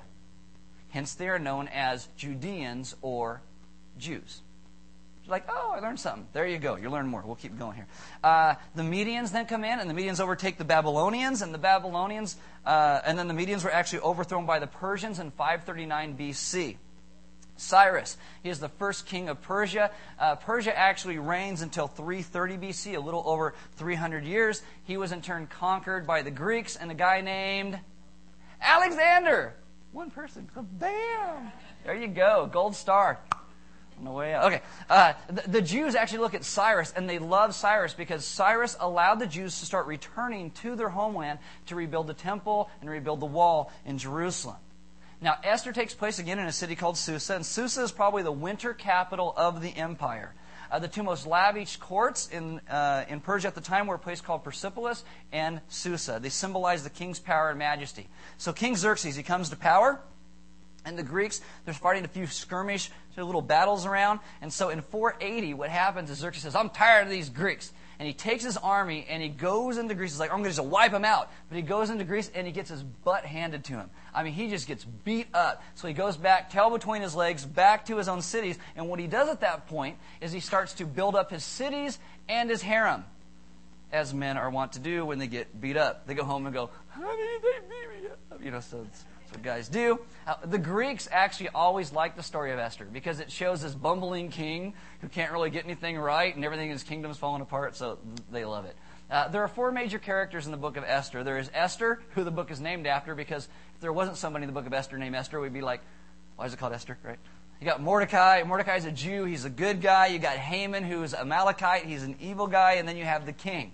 Hence, 0.90 1.14
they 1.14 1.28
are 1.28 1.38
known 1.38 1.68
as 1.68 2.08
Judeans 2.16 2.96
or 3.02 3.42
Jews. 3.98 4.42
You're 5.24 5.32
like, 5.32 5.46
oh, 5.48 5.72
I 5.76 5.80
learned 5.80 6.00
something. 6.00 6.26
There 6.32 6.46
you 6.46 6.58
go. 6.58 6.76
You 6.76 6.90
learn 6.90 7.06
more. 7.06 7.22
We'll 7.24 7.36
keep 7.36 7.56
going 7.58 7.76
here. 7.76 7.86
Uh, 8.24 8.54
the 8.74 8.82
Medians 8.82 9.30
then 9.30 9.46
come 9.46 9.64
in, 9.64 9.78
and 9.78 9.88
the 9.88 9.94
Medians 9.94 10.20
overtake 10.20 10.58
the 10.58 10.64
Babylonians, 10.64 11.42
and 11.42 11.54
the 11.54 11.58
Babylonians, 11.58 12.36
uh, 12.66 13.00
and 13.04 13.18
then 13.18 13.28
the 13.28 13.34
Medians 13.34 13.62
were 13.62 13.72
actually 13.72 14.00
overthrown 14.00 14.46
by 14.46 14.58
the 14.58 14.66
Persians 14.66 15.18
in 15.18 15.30
539 15.30 16.16
BC. 16.16 16.76
Cyrus, 17.60 18.16
he 18.42 18.48
is 18.48 18.58
the 18.58 18.70
first 18.70 19.06
king 19.06 19.28
of 19.28 19.42
Persia. 19.42 19.90
Uh, 20.18 20.34
Persia 20.36 20.76
actually 20.76 21.18
reigns 21.18 21.60
until 21.60 21.86
330 21.86 22.56
BC, 22.56 22.96
a 22.96 23.00
little 23.00 23.22
over 23.26 23.54
300 23.76 24.24
years. 24.24 24.62
He 24.84 24.96
was 24.96 25.12
in 25.12 25.20
turn 25.20 25.46
conquered 25.46 26.06
by 26.06 26.22
the 26.22 26.30
Greeks 26.30 26.76
and 26.76 26.90
a 26.90 26.94
guy 26.94 27.20
named 27.20 27.78
Alexander. 28.62 29.54
One 29.92 30.10
person. 30.10 30.48
Bam! 30.54 31.52
There 31.84 31.96
you 31.96 32.08
go. 32.08 32.48
Gold 32.50 32.76
star. 32.76 33.18
On 33.98 34.04
the 34.04 34.10
way 34.10 34.32
out. 34.32 34.44
Okay. 34.44 34.62
Uh, 34.88 35.12
the, 35.28 35.48
the 35.48 35.62
Jews 35.62 35.94
actually 35.94 36.20
look 36.20 36.34
at 36.34 36.44
Cyrus 36.44 36.92
and 36.96 37.08
they 37.08 37.18
love 37.18 37.54
Cyrus 37.54 37.92
because 37.92 38.24
Cyrus 38.24 38.76
allowed 38.80 39.18
the 39.18 39.26
Jews 39.26 39.58
to 39.60 39.66
start 39.66 39.86
returning 39.86 40.52
to 40.52 40.74
their 40.74 40.88
homeland 40.88 41.38
to 41.66 41.74
rebuild 41.74 42.06
the 42.06 42.14
temple 42.14 42.70
and 42.80 42.88
rebuild 42.88 43.20
the 43.20 43.26
wall 43.26 43.70
in 43.84 43.98
Jerusalem. 43.98 44.56
Now, 45.20 45.36
Esther 45.44 45.72
takes 45.72 45.92
place 45.92 46.18
again 46.18 46.38
in 46.38 46.46
a 46.46 46.52
city 46.52 46.74
called 46.74 46.96
Susa, 46.96 47.34
and 47.34 47.44
Susa 47.44 47.82
is 47.82 47.92
probably 47.92 48.22
the 48.22 48.32
winter 48.32 48.72
capital 48.72 49.34
of 49.36 49.60
the 49.60 49.76
empire. 49.76 50.32
Uh, 50.70 50.78
the 50.78 50.88
two 50.88 51.02
most 51.02 51.26
lavish 51.26 51.76
courts 51.76 52.28
in, 52.28 52.60
uh, 52.70 53.04
in 53.08 53.20
Persia 53.20 53.48
at 53.48 53.54
the 53.54 53.60
time 53.60 53.86
were 53.86 53.96
a 53.96 53.98
place 53.98 54.20
called 54.20 54.44
Persepolis 54.44 55.04
and 55.32 55.60
Susa. 55.68 56.18
They 56.20 56.28
symbolize 56.28 56.84
the 56.84 56.90
king's 56.90 57.18
power 57.18 57.50
and 57.50 57.58
majesty. 57.58 58.08
So 58.38 58.52
King 58.52 58.76
Xerxes, 58.76 59.16
he 59.16 59.22
comes 59.22 59.50
to 59.50 59.56
power, 59.56 60.00
and 60.84 60.96
the 60.96 61.02
Greeks, 61.02 61.40
they're 61.64 61.74
fighting 61.74 62.04
a 62.04 62.08
few 62.08 62.26
skirmish, 62.26 62.90
little 63.16 63.42
battles 63.42 63.84
around. 63.84 64.20
And 64.40 64.52
so 64.52 64.70
in 64.70 64.80
480, 64.80 65.54
what 65.54 65.68
happens 65.68 66.08
is 66.08 66.18
Xerxes 66.18 66.42
says, 66.42 66.54
I'm 66.54 66.70
tired 66.70 67.04
of 67.04 67.10
these 67.10 67.28
Greeks 67.28 67.70
and 68.00 68.06
he 68.06 68.14
takes 68.14 68.42
his 68.42 68.56
army 68.56 69.06
and 69.10 69.22
he 69.22 69.28
goes 69.28 69.76
into 69.76 69.94
Greece. 69.94 70.12
He's 70.12 70.20
like, 70.20 70.30
I'm 70.30 70.38
going 70.38 70.50
to 70.50 70.56
just 70.56 70.66
wipe 70.66 70.90
him 70.90 71.04
out. 71.04 71.30
But 71.50 71.56
he 71.56 71.62
goes 71.62 71.90
into 71.90 72.02
Greece 72.02 72.30
and 72.34 72.46
he 72.46 72.52
gets 72.52 72.70
his 72.70 72.82
butt 72.82 73.26
handed 73.26 73.62
to 73.64 73.74
him. 73.74 73.90
I 74.14 74.22
mean, 74.22 74.32
he 74.32 74.48
just 74.48 74.66
gets 74.66 74.84
beat 74.84 75.26
up. 75.34 75.62
So 75.74 75.86
he 75.86 75.92
goes 75.92 76.16
back, 76.16 76.48
tail 76.48 76.70
between 76.70 77.02
his 77.02 77.14
legs, 77.14 77.44
back 77.44 77.84
to 77.86 77.98
his 77.98 78.08
own 78.08 78.22
cities. 78.22 78.58
And 78.74 78.88
what 78.88 79.00
he 79.00 79.06
does 79.06 79.28
at 79.28 79.42
that 79.42 79.68
point 79.68 79.98
is 80.22 80.32
he 80.32 80.40
starts 80.40 80.72
to 80.74 80.86
build 80.86 81.14
up 81.14 81.30
his 81.30 81.44
cities 81.44 81.98
and 82.26 82.48
his 82.48 82.62
harem, 82.62 83.04
as 83.92 84.14
men 84.14 84.38
are 84.38 84.48
wont 84.48 84.72
to 84.72 84.78
do 84.78 85.04
when 85.04 85.18
they 85.18 85.26
get 85.26 85.60
beat 85.60 85.76
up. 85.76 86.06
They 86.06 86.14
go 86.14 86.24
home 86.24 86.46
and 86.46 86.54
go, 86.54 86.70
honey, 86.88 87.06
they 87.42 87.48
beat 87.68 88.02
me 88.02 88.08
up. 88.08 88.42
You 88.42 88.50
know, 88.50 88.60
so 88.60 88.82
it's 88.88 89.04
that's 89.30 89.38
what 89.38 89.44
guys 89.44 89.68
do. 89.68 90.00
Uh, 90.26 90.34
the 90.44 90.58
Greeks 90.58 91.08
actually 91.10 91.50
always 91.50 91.92
liked 91.92 92.16
the 92.16 92.22
story 92.22 92.52
of 92.52 92.58
Esther 92.58 92.84
because 92.84 93.20
it 93.20 93.30
shows 93.30 93.62
this 93.62 93.74
bumbling 93.74 94.28
king 94.28 94.74
who 95.00 95.08
can't 95.08 95.30
really 95.30 95.50
get 95.50 95.64
anything 95.64 95.96
right 95.96 96.34
and 96.34 96.44
everything 96.44 96.66
in 96.66 96.72
his 96.72 96.82
kingdom 96.82 97.10
is 97.10 97.16
falling 97.16 97.40
apart, 97.40 97.76
so 97.76 97.98
they 98.32 98.44
love 98.44 98.64
it. 98.64 98.76
Uh, 99.08 99.28
there 99.28 99.42
are 99.42 99.48
four 99.48 99.70
major 99.70 99.98
characters 99.98 100.46
in 100.46 100.52
the 100.52 100.58
book 100.58 100.76
of 100.76 100.84
Esther. 100.84 101.22
There 101.22 101.38
is 101.38 101.50
Esther, 101.54 102.00
who 102.10 102.24
the 102.24 102.30
book 102.30 102.50
is 102.50 102.60
named 102.60 102.86
after, 102.86 103.14
because 103.14 103.48
if 103.74 103.80
there 103.80 103.92
wasn't 103.92 104.16
somebody 104.16 104.44
in 104.44 104.48
the 104.48 104.52
book 104.52 104.66
of 104.66 104.72
Esther 104.72 104.98
named 104.98 105.14
Esther, 105.14 105.40
we'd 105.40 105.52
be 105.52 105.60
like, 105.60 105.80
why 106.36 106.46
is 106.46 106.52
it 106.52 106.58
called 106.58 106.72
Esther, 106.72 106.98
right? 107.04 107.18
You 107.60 107.66
got 107.66 107.80
Mordecai. 107.80 108.42
Mordecai's 108.44 108.86
a 108.86 108.92
Jew. 108.92 109.24
He's 109.24 109.44
a 109.44 109.50
good 109.50 109.80
guy. 109.80 110.06
You 110.06 110.18
got 110.18 110.38
Haman, 110.38 110.82
who's 110.82 111.12
a 111.12 111.20
Amalekite. 111.20 111.84
He's 111.84 112.02
an 112.02 112.16
evil 112.18 112.46
guy. 112.46 112.74
And 112.74 112.88
then 112.88 112.96
you 112.96 113.04
have 113.04 113.26
the 113.26 113.34
king. 113.34 113.72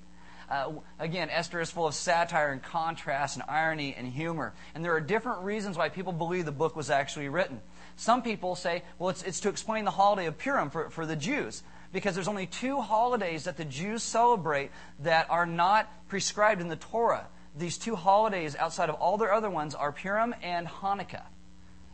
Uh, 0.50 0.72
again, 0.98 1.28
Esther 1.30 1.60
is 1.60 1.70
full 1.70 1.86
of 1.86 1.94
satire 1.94 2.52
and 2.52 2.62
contrast 2.62 3.36
and 3.36 3.44
irony 3.48 3.94
and 3.96 4.06
humor. 4.06 4.54
And 4.74 4.84
there 4.84 4.94
are 4.94 5.00
different 5.00 5.42
reasons 5.42 5.76
why 5.76 5.88
people 5.88 6.12
believe 6.12 6.44
the 6.44 6.52
book 6.52 6.76
was 6.76 6.90
actually 6.90 7.28
written. 7.28 7.60
Some 7.96 8.22
people 8.22 8.54
say, 8.54 8.82
well, 8.98 9.10
it's, 9.10 9.22
it's 9.22 9.40
to 9.40 9.48
explain 9.48 9.84
the 9.84 9.90
holiday 9.90 10.26
of 10.26 10.38
Purim 10.38 10.70
for, 10.70 10.90
for 10.90 11.06
the 11.06 11.16
Jews. 11.16 11.62
Because 11.92 12.14
there's 12.14 12.28
only 12.28 12.46
two 12.46 12.80
holidays 12.80 13.44
that 13.44 13.56
the 13.56 13.64
Jews 13.64 14.02
celebrate 14.02 14.70
that 15.00 15.28
are 15.30 15.46
not 15.46 15.90
prescribed 16.08 16.60
in 16.60 16.68
the 16.68 16.76
Torah. 16.76 17.26
These 17.56 17.78
two 17.78 17.96
holidays, 17.96 18.54
outside 18.54 18.90
of 18.90 18.96
all 18.96 19.16
their 19.16 19.32
other 19.32 19.48
ones, 19.48 19.74
are 19.74 19.92
Purim 19.92 20.34
and 20.42 20.66
Hanukkah. 20.66 21.22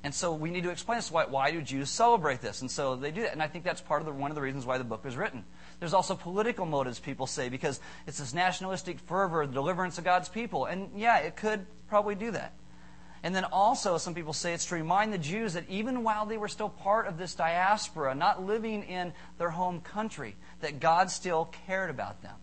And 0.04 0.12
so 0.12 0.32
we 0.32 0.50
need 0.50 0.64
to 0.64 0.70
explain 0.70 0.98
this. 0.98 1.12
Why, 1.12 1.26
why 1.26 1.52
do 1.52 1.62
Jews 1.62 1.88
celebrate 1.88 2.40
this? 2.40 2.60
And 2.60 2.70
so 2.70 2.96
they 2.96 3.12
do 3.12 3.22
that. 3.22 3.32
And 3.32 3.42
I 3.42 3.46
think 3.46 3.64
that's 3.64 3.80
part 3.80 4.02
of 4.02 4.06
the, 4.06 4.12
one 4.12 4.30
of 4.30 4.34
the 4.34 4.40
reasons 4.40 4.66
why 4.66 4.78
the 4.78 4.84
book 4.84 5.04
was 5.04 5.16
written. 5.16 5.44
There's 5.78 5.94
also 5.94 6.16
political 6.16 6.66
motives, 6.66 6.98
people 6.98 7.28
say, 7.28 7.48
because 7.48 7.78
it's 8.06 8.18
this 8.18 8.34
nationalistic 8.34 8.98
fervor, 8.98 9.46
the 9.46 9.52
deliverance 9.52 9.98
of 9.98 10.04
God's 10.04 10.28
people. 10.28 10.64
And 10.64 10.90
yeah, 10.96 11.18
it 11.18 11.36
could 11.36 11.66
probably 11.88 12.16
do 12.16 12.32
that. 12.32 12.52
And 13.22 13.32
then 13.32 13.44
also, 13.44 13.98
some 13.98 14.14
people 14.14 14.32
say 14.32 14.52
it's 14.52 14.66
to 14.66 14.74
remind 14.74 15.12
the 15.12 15.18
Jews 15.18 15.52
that 15.52 15.68
even 15.68 16.02
while 16.02 16.26
they 16.26 16.36
were 16.36 16.48
still 16.48 16.68
part 16.68 17.06
of 17.06 17.18
this 17.18 17.36
diaspora, 17.36 18.16
not 18.16 18.44
living 18.44 18.82
in 18.82 19.12
their 19.38 19.50
home 19.50 19.80
country, 19.80 20.34
that 20.60 20.80
God 20.80 21.08
still 21.08 21.44
cared 21.66 21.90
about 21.90 22.22
them. 22.22 22.34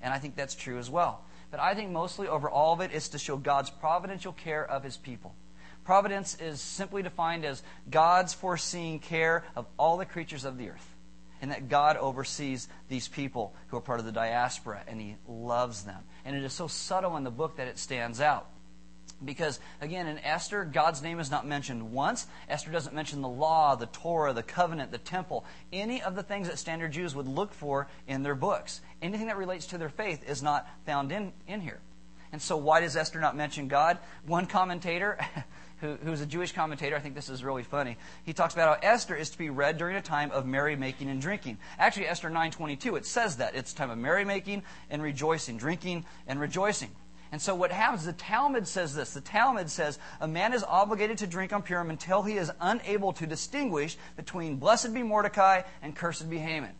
And 0.00 0.14
I 0.14 0.18
think 0.18 0.36
that's 0.36 0.54
true 0.54 0.78
as 0.78 0.88
well. 0.88 1.24
But 1.50 1.58
I 1.58 1.74
think 1.74 1.90
mostly 1.90 2.28
over 2.28 2.48
all 2.48 2.72
of 2.72 2.80
it 2.80 2.92
is 2.92 3.08
to 3.08 3.18
show 3.18 3.36
God's 3.36 3.70
providential 3.70 4.32
care 4.32 4.64
of 4.64 4.84
his 4.84 4.96
people. 4.96 5.34
Providence 5.84 6.36
is 6.40 6.60
simply 6.60 7.02
defined 7.02 7.44
as 7.44 7.62
God's 7.90 8.34
foreseeing 8.34 8.98
care 8.98 9.44
of 9.56 9.66
all 9.78 9.96
the 9.96 10.06
creatures 10.06 10.44
of 10.44 10.58
the 10.58 10.70
earth. 10.70 10.86
And 11.42 11.50
that 11.52 11.70
God 11.70 11.96
oversees 11.96 12.68
these 12.88 13.08
people 13.08 13.54
who 13.68 13.78
are 13.78 13.80
part 13.80 13.98
of 13.98 14.04
the 14.04 14.12
diaspora 14.12 14.82
and 14.86 15.00
He 15.00 15.16
loves 15.26 15.84
them. 15.84 16.02
And 16.24 16.36
it 16.36 16.44
is 16.44 16.52
so 16.52 16.66
subtle 16.66 17.16
in 17.16 17.24
the 17.24 17.30
book 17.30 17.56
that 17.56 17.66
it 17.66 17.78
stands 17.78 18.20
out. 18.20 18.46
Because, 19.22 19.60
again, 19.80 20.06
in 20.06 20.18
Esther, 20.18 20.64
God's 20.64 21.02
name 21.02 21.18
is 21.18 21.30
not 21.30 21.46
mentioned 21.46 21.92
once. 21.92 22.26
Esther 22.48 22.70
doesn't 22.70 22.94
mention 22.94 23.20
the 23.20 23.28
law, 23.28 23.74
the 23.74 23.86
Torah, 23.86 24.32
the 24.32 24.42
covenant, 24.42 24.92
the 24.92 24.98
temple, 24.98 25.44
any 25.72 26.02
of 26.02 26.14
the 26.14 26.22
things 26.22 26.48
that 26.48 26.58
standard 26.58 26.92
Jews 26.92 27.14
would 27.14 27.28
look 27.28 27.52
for 27.52 27.88
in 28.06 28.22
their 28.22 28.34
books. 28.34 28.80
Anything 29.02 29.26
that 29.26 29.36
relates 29.36 29.66
to 29.66 29.78
their 29.78 29.90
faith 29.90 30.28
is 30.28 30.42
not 30.42 30.66
found 30.86 31.12
in, 31.12 31.32
in 31.46 31.60
here. 31.60 31.80
And 32.32 32.40
so, 32.40 32.56
why 32.56 32.80
does 32.80 32.96
Esther 32.96 33.20
not 33.20 33.36
mention 33.36 33.68
God? 33.68 33.98
One 34.24 34.46
commentator 34.46 35.18
who, 35.80 35.96
who's 36.04 36.20
a 36.20 36.26
Jewish 36.26 36.52
commentator, 36.52 36.96
I 36.96 37.00
think 37.00 37.14
this 37.14 37.28
is 37.28 37.42
really 37.42 37.62
funny. 37.62 37.96
He 38.24 38.32
talks 38.32 38.54
about 38.54 38.80
how 38.82 38.88
Esther 38.88 39.16
is 39.16 39.30
to 39.30 39.38
be 39.38 39.50
read 39.50 39.78
during 39.78 39.96
a 39.96 40.02
time 40.02 40.30
of 40.30 40.46
merrymaking 40.46 41.08
and 41.08 41.20
drinking. 41.20 41.58
Actually, 41.78 42.06
Esther 42.06 42.30
9.22, 42.30 42.98
it 42.98 43.06
says 43.06 43.36
that. 43.38 43.54
It's 43.54 43.72
a 43.72 43.76
time 43.76 43.90
of 43.90 43.98
merrymaking 43.98 44.62
and 44.90 45.02
rejoicing, 45.02 45.56
drinking 45.56 46.04
and 46.26 46.40
rejoicing. 46.40 46.90
And 47.32 47.40
so 47.40 47.54
what 47.54 47.70
happens, 47.70 48.04
the 48.04 48.12
Talmud 48.12 48.66
says 48.66 48.94
this. 48.94 49.14
The 49.14 49.20
Talmud 49.20 49.70
says, 49.70 49.98
a 50.20 50.26
man 50.26 50.52
is 50.52 50.64
obligated 50.64 51.18
to 51.18 51.26
drink 51.26 51.52
on 51.52 51.62
Purim 51.62 51.90
until 51.90 52.22
he 52.22 52.36
is 52.36 52.50
unable 52.60 53.12
to 53.14 53.26
distinguish 53.26 53.96
between 54.16 54.56
blessed 54.56 54.92
be 54.92 55.02
Mordecai 55.02 55.62
and 55.80 55.94
cursed 55.94 56.28
be 56.28 56.38
Haman. 56.38 56.72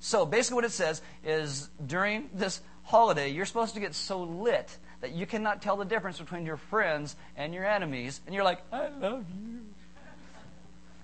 So 0.00 0.24
basically 0.26 0.56
what 0.56 0.64
it 0.64 0.72
says 0.72 1.02
is 1.22 1.68
during 1.86 2.30
this 2.32 2.60
holiday, 2.84 3.28
you're 3.28 3.46
supposed 3.46 3.74
to 3.74 3.80
get 3.80 3.94
so 3.94 4.22
lit 4.22 4.78
that 5.02 5.12
you 5.12 5.26
cannot 5.26 5.60
tell 5.60 5.76
the 5.76 5.84
difference 5.84 6.18
between 6.18 6.46
your 6.46 6.56
friends 6.56 7.16
and 7.36 7.52
your 7.52 7.66
enemies. 7.66 8.20
And 8.24 8.34
you're 8.34 8.44
like, 8.44 8.62
I 8.72 8.88
love 8.88 9.26
you. 9.28 9.60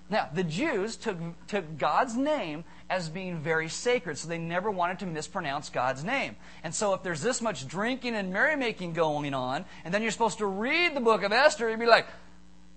Now, 0.09 0.27
the 0.33 0.43
Jews 0.43 0.95
took, 0.95 1.17
took 1.47 1.77
God's 1.77 2.15
name 2.15 2.63
as 2.89 3.09
being 3.09 3.41
very 3.41 3.69
sacred, 3.69 4.17
so 4.17 4.27
they 4.27 4.39
never 4.39 4.71
wanted 4.71 4.99
to 4.99 5.05
mispronounce 5.05 5.69
God's 5.69 6.03
name. 6.03 6.35
And 6.63 6.73
so, 6.73 6.95
if 6.95 7.03
there's 7.03 7.21
this 7.21 7.43
much 7.43 7.67
drinking 7.67 8.15
and 8.15 8.33
merrymaking 8.33 8.93
going 8.93 9.35
on, 9.35 9.65
and 9.85 9.93
then 9.93 10.01
you're 10.01 10.09
supposed 10.09 10.39
to 10.39 10.47
read 10.47 10.95
the 10.95 10.99
book 10.99 11.21
of 11.21 11.31
Esther, 11.31 11.69
you'd 11.69 11.79
be 11.79 11.85
like, 11.85 12.07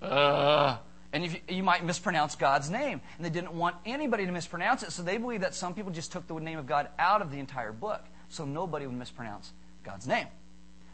uh, 0.02 0.76
and 1.14 1.24
you, 1.24 1.30
you 1.48 1.62
might 1.62 1.86
mispronounce 1.86 2.34
God's 2.34 2.68
name. 2.68 3.00
And 3.16 3.24
they 3.24 3.30
didn't 3.30 3.54
want 3.54 3.76
anybody 3.86 4.26
to 4.26 4.32
mispronounce 4.32 4.82
it, 4.82 4.92
so 4.92 5.02
they 5.02 5.16
believe 5.16 5.40
that 5.40 5.54
some 5.54 5.72
people 5.72 5.90
just 5.90 6.12
took 6.12 6.26
the 6.26 6.34
name 6.34 6.58
of 6.58 6.66
God 6.66 6.88
out 6.98 7.22
of 7.22 7.30
the 7.30 7.38
entire 7.38 7.72
book, 7.72 8.04
so 8.28 8.44
nobody 8.44 8.86
would 8.86 8.96
mispronounce 8.96 9.52
God's 9.84 10.06
name. 10.06 10.26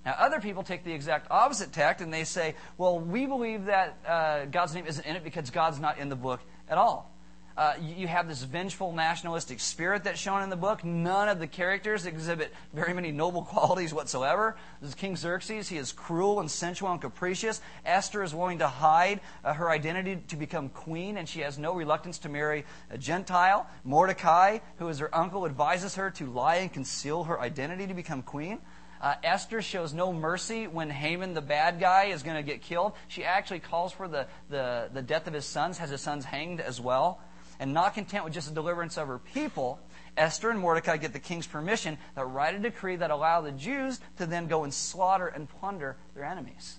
Now, 0.05 0.14
other 0.19 0.40
people 0.40 0.62
take 0.62 0.85
the 0.85 0.93
exact 0.93 1.26
opposite 1.31 1.73
tact 1.73 2.00
and 2.00 2.12
they 2.12 2.25
say, 2.25 2.55
well, 2.76 2.99
we 2.99 3.26
believe 3.26 3.67
that 3.67 3.99
uh, 4.07 4.45
God's 4.47 4.75
name 4.75 4.87
isn't 4.87 5.05
in 5.05 5.17
it 5.17 5.25
because 5.25 5.50
God's 5.50 5.81
not 5.81 5.99
in 5.99 6.09
the 6.09 6.17
book 6.17 6.40
at 6.69 6.78
all. 6.78 7.12
Uh, 7.59 7.75
you 7.81 8.07
have 8.07 8.28
this 8.28 8.45
vengeful 8.45 8.93
nationalistic 8.93 9.59
spirit 9.59 10.05
that's 10.05 10.21
shown 10.21 10.45
in 10.45 10.49
the 10.49 10.55
book. 10.55 10.85
None 10.85 11.28
of 11.28 11.40
the 11.40 11.49
characters 11.49 12.07
exhibit 12.07 12.55
very 12.73 12.95
many 12.95 13.11
noble 13.11 13.43
qualities 13.50 13.93
whatsoever. 13.93 14.57
This 14.81 14.90
is 14.90 14.95
King 14.95 15.17
Xerxes. 15.17 15.69
He 15.69 15.76
is 15.76 15.90
cruel 15.90 16.38
and 16.38 16.49
sensual 16.49 16.93
and 16.93 17.00
capricious. 17.00 17.61
Esther 17.85 18.23
is 18.23 18.33
willing 18.33 18.61
to 18.61 18.69
hide 18.69 19.21
uh, 19.45 19.55
her 19.55 19.71
identity 19.71 20.23
to 20.28 20.37
become 20.37 20.69
queen, 20.69 21.17
and 21.17 21.28
she 21.28 21.40
has 21.40 21.59
no 21.59 21.75
reluctance 21.75 22.19
to 22.19 22.28
marry 22.28 22.64
a 22.90 22.97
Gentile. 22.97 23.67
Mordecai, 23.83 24.61
who 24.76 24.87
is 24.87 25.00
her 25.00 25.12
uncle, 25.12 25.45
advises 25.45 25.97
her 25.97 26.12
to 26.12 26.26
lie 26.26 26.57
and 26.59 26.73
conceal 26.73 27.25
her 27.25 27.40
identity 27.40 27.88
to 27.88 27.95
become 27.95 28.23
queen. 28.23 28.61
Uh, 29.00 29.14
Esther 29.23 29.62
shows 29.62 29.95
no 29.95 30.12
mercy 30.12 30.67
when 30.67 30.90
Haman, 30.90 31.35
the 31.35 31.40
bad 31.40 31.78
guy, 31.78 32.05
is 32.07 32.23
going 32.23 32.37
to 32.37 32.43
get 32.43 32.62
killed. 32.62 32.93
She 33.09 33.25
actually 33.25 33.61
calls 33.61 33.93
for 33.93 34.09
the, 34.09 34.26
the, 34.50 34.90
the 34.93 35.02
death 35.02 35.26
of 35.26 35.35
his 35.35 35.47
sons, 35.47 35.78
has 35.78 35.90
his 35.90 36.00
sons 36.00 36.25
hanged 36.25 36.61
as 36.61 36.81
well. 36.81 37.21
And 37.61 37.73
not 37.73 37.95
content 37.95 38.25
with 38.25 38.33
just 38.33 38.49
the 38.49 38.55
deliverance 38.55 38.97
of 38.99 39.09
her 39.09 39.19
people, 39.19 39.81
Esther 40.17 40.50
and 40.50 40.61
Mordecai 40.61 40.97
get 40.97 41.12
the 41.12 41.19
king's 41.19 41.47
permission 41.47 41.99
to 42.17 42.25
write 42.25 42.55
a 42.55 42.59
decree 42.59 42.97
that 42.97 43.11
allow 43.11 43.40
the 43.40 43.52
Jews 43.52 44.00
to 44.19 44.26
then 44.26 44.47
go 44.47 44.64
and 44.64 44.73
slaughter 44.73 45.26
and 45.26 45.49
plunder 45.49 45.97
their 46.14 46.25
enemies. 46.25 46.78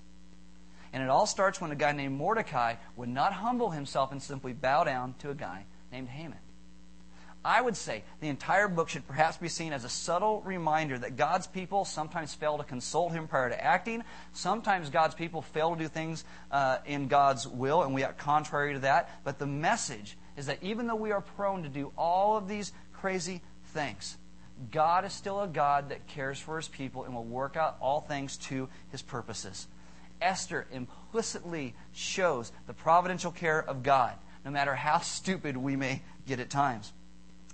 And 0.92 1.04
it 1.04 1.10
all 1.10 1.26
starts 1.26 1.62
when 1.62 1.72
a 1.72 1.76
guy 1.76 1.92
named 1.92 2.18
Mordecai 2.18 2.76
would 2.96 3.10
not 3.10 3.34
humble 3.34 3.70
himself 3.70 4.12
and 4.12 4.22
simply 4.22 4.54
bow 4.54 4.84
down 4.84 5.16
to 5.20 5.30
a 5.30 5.36
guy 5.36 5.66
named 5.92 6.10
Haman. 6.10 6.40
I 7.44 7.62
would 7.62 7.78
say 7.78 8.04
the 8.20 8.28
entire 8.28 8.68
book 8.68 8.90
should 8.90 9.08
perhaps 9.08 9.38
be 9.38 9.48
seen 9.48 9.72
as 9.72 9.86
a 9.86 9.90
subtle 9.90 10.42
reminder 10.42 10.98
that 11.00 11.16
God's 11.16 11.48
people 11.48 11.86
sometimes 11.86 12.34
fail 12.34 12.58
to 12.58 12.66
consult 12.66 13.14
Him 13.14 13.28
prior 13.30 13.50
to 13.50 13.64
acting. 13.64 14.04
Sometimes 14.34 14.90
God's 14.90 15.16
people 15.16 15.42
fail 15.42 15.74
to 15.74 15.80
do 15.80 15.88
things 15.88 16.26
uh, 16.52 16.80
in 16.86 17.08
God's 17.08 17.48
will, 17.48 17.84
and 17.84 17.94
we 17.94 18.04
act 18.04 18.18
contrary 18.18 18.74
to 18.74 18.80
that. 18.80 19.22
But 19.24 19.40
the 19.40 19.48
message 19.48 20.18
is 20.36 20.48
that 20.48 20.62
even 20.62 20.88
though 20.88 20.96
we 20.96 21.12
are 21.12 21.22
prone 21.22 21.64
to 21.64 21.70
do 21.70 21.94
all 21.98 22.36
of 22.36 22.50
these 22.50 22.74
crazy 22.92 23.42
things, 23.68 24.18
God 24.72 25.06
is 25.06 25.14
still 25.14 25.42
a 25.42 25.48
God 25.48 25.90
that 25.90 26.08
cares 26.08 26.40
for 26.40 26.58
His 26.58 26.68
people 26.68 27.06
and 27.06 27.16
will 27.16 27.24
work 27.24 27.56
out 27.56 27.78
all 27.80 28.02
things 28.02 28.36
to 28.38 28.68
His 28.92 29.02
purposes. 29.02 29.68
Esther 30.22 30.68
implicitly 30.74 31.74
shows 31.94 32.52
the 32.68 32.74
providential 32.74 33.32
care 33.32 33.64
of 33.64 33.82
God, 33.82 34.16
no 34.44 34.52
matter 34.52 34.76
how 34.76 35.00
stupid 35.00 35.56
we 35.56 35.78
may 35.78 36.02
get 36.28 36.42
at 36.42 36.50
times. 36.50 36.92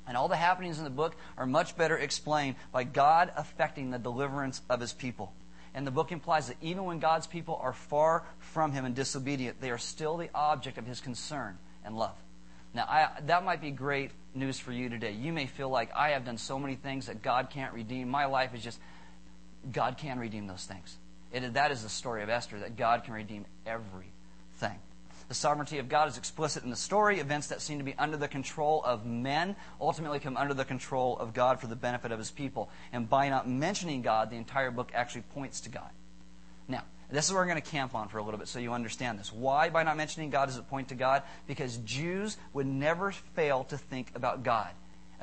And 0.08 0.16
all 0.16 0.28
the 0.28 0.36
happenings 0.36 0.78
in 0.78 0.84
the 0.84 0.90
book 0.90 1.16
are 1.38 1.46
much 1.46 1.76
better 1.76 1.98
explained 1.98 2.56
by 2.72 2.84
God 2.84 3.32
affecting 3.36 3.90
the 3.90 3.98
deliverance 3.98 4.62
of 4.70 4.80
his 4.80 4.94
people. 4.94 5.34
And 5.76 5.86
the 5.86 5.92
book 5.92 6.14
implies 6.14 6.48
that 6.48 6.56
even 6.62 6.86
when 6.86 7.00
God's 7.00 7.28
people 7.28 7.60
are 7.62 7.74
far 7.74 8.24
from 8.40 8.72
Him 8.72 8.86
and 8.86 8.96
disobedient, 8.96 9.60
they 9.60 9.72
are 9.72 9.78
still 9.78 10.16
the 10.16 10.30
object 10.34 10.78
of 10.78 10.88
His 10.88 11.02
concern 11.02 11.58
and 11.84 11.98
love. 11.98 12.16
Now, 12.74 12.86
I, 12.86 13.10
that 13.26 13.44
might 13.44 13.62
be 13.62 13.72
great 13.72 14.12
news 14.34 14.58
for 14.58 14.72
you 14.72 14.88
today. 14.88 15.12
You 15.12 15.34
may 15.34 15.48
feel 15.48 15.70
like 15.70 15.92
I 15.94 16.12
have 16.12 16.24
done 16.24 16.38
so 16.38 16.58
many 16.58 16.76
things 16.76 17.08
that 17.08 17.22
God 17.22 17.50
can't 17.50 17.74
redeem. 17.74 18.08
My 18.10 18.26
life 18.26 18.56
is 18.56 18.64
just, 18.64 18.80
God 19.70 19.98
can 19.98 20.18
redeem 20.18 20.48
those 20.48 20.64
things. 20.64 20.96
It, 21.34 21.56
that 21.56 21.72
is 21.72 21.84
the 21.84 21.90
story 21.90 22.24
of 22.24 22.30
Esther, 22.30 22.60
that 22.60 22.78
God 22.78 23.04
can 23.04 23.14
redeem 23.14 23.46
everything. 23.66 24.80
The 25.28 25.34
sovereignty 25.34 25.80
of 25.80 25.90
God 25.90 26.08
is 26.08 26.18
explicit 26.18 26.64
in 26.64 26.70
the 26.70 26.76
story. 26.76 27.20
Events 27.20 27.48
that 27.48 27.62
seem 27.62 27.80
to 27.80 27.84
be 27.84 27.96
under 27.98 28.16
the 28.16 28.28
control 28.28 28.84
of 28.84 29.06
men 29.06 29.56
ultimately 29.82 30.20
come 30.20 30.38
under 30.38 30.54
the 30.54 30.66
control 30.66 31.18
of 31.18 31.34
God 31.34 31.60
for 31.60 31.68
the 31.68 31.76
benefit 31.76 32.12
of 32.12 32.20
his 32.20 32.30
people. 32.30 32.70
And 32.94 33.10
by 33.10 33.30
not 33.30 33.50
mentioning 33.50 34.02
God, 34.02 34.30
the 34.30 34.36
entire 34.36 34.70
book 34.70 34.92
actually 34.94 35.24
points 35.34 35.62
to 35.62 35.70
God. 35.70 35.90
Now, 36.68 36.84
this 37.12 37.26
is 37.26 37.32
where 37.32 37.42
we're 37.42 37.48
going 37.48 37.62
to 37.62 37.70
camp 37.70 37.96
on 37.96 38.08
for 38.08 38.20
a 38.20 38.24
little 38.24 38.40
bit 38.40 38.48
so 38.48 38.60
you 38.60 38.74
understand 38.74 39.18
this. 39.18 39.32
Why, 39.32 39.70
by 39.70 39.84
not 39.84 39.98
mentioning 39.98 40.30
God, 40.30 40.48
does 40.48 40.58
it 40.58 40.70
point 40.70 40.90
to 40.90 40.96
God? 40.96 41.24
Because 41.48 41.78
Jews 41.78 42.38
would 42.54 42.68
never 42.68 43.12
fail 43.12 43.64
to 43.66 43.78
think 43.78 44.12
about 44.16 44.44
God. 44.44 44.70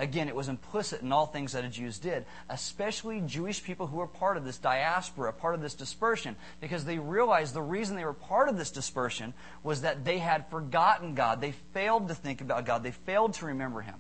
Again, 0.03 0.27
it 0.27 0.35
was 0.35 0.49
implicit 0.49 1.01
in 1.01 1.13
all 1.13 1.27
things 1.27 1.53
that 1.53 1.63
the 1.63 1.69
Jews 1.69 2.01
did, 2.01 2.27
especially 2.49 3.21
Jewish 3.21 3.63
people 3.63 3.87
who 3.87 3.99
were 3.99 4.09
part 4.09 4.37
of 4.37 4.45
this 4.45 4.59
diaspora, 4.59 5.33
part 5.33 5.55
of 5.55 5.61
this 5.61 5.75
dispersion, 5.75 6.35
because 6.61 6.85
they 6.85 6.99
realized 6.99 7.55
the 7.55 7.63
reason 7.63 7.95
they 7.95 8.05
were 8.05 8.13
part 8.13 8.49
of 8.49 8.59
this 8.59 8.73
dispersion 8.73 9.33
was 9.63 9.83
that 9.83 10.05
they 10.05 10.19
had 10.19 10.51
forgotten 10.51 11.15
God. 11.15 11.41
They 11.41 11.53
failed 11.53 12.09
to 12.09 12.17
think 12.17 12.41
about 12.41 12.67
God. 12.67 12.83
They 12.83 12.91
failed 12.91 13.35
to 13.35 13.47
remember 13.47 13.81
Him. 13.81 13.95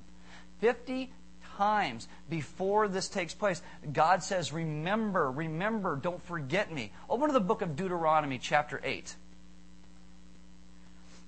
Fifty 0.58 1.12
times 1.56 2.08
before 2.28 2.88
this 2.88 3.08
takes 3.08 3.32
place, 3.32 3.62
God 3.92 4.24
says, 4.24 4.52
Remember, 4.52 5.30
remember, 5.30 5.94
don't 5.94 6.22
forget 6.24 6.72
me. 6.72 6.90
Open 7.08 7.28
to 7.28 7.32
the 7.32 7.38
book 7.38 7.62
of 7.62 7.76
Deuteronomy, 7.76 8.38
chapter 8.38 8.80
8 8.82 9.14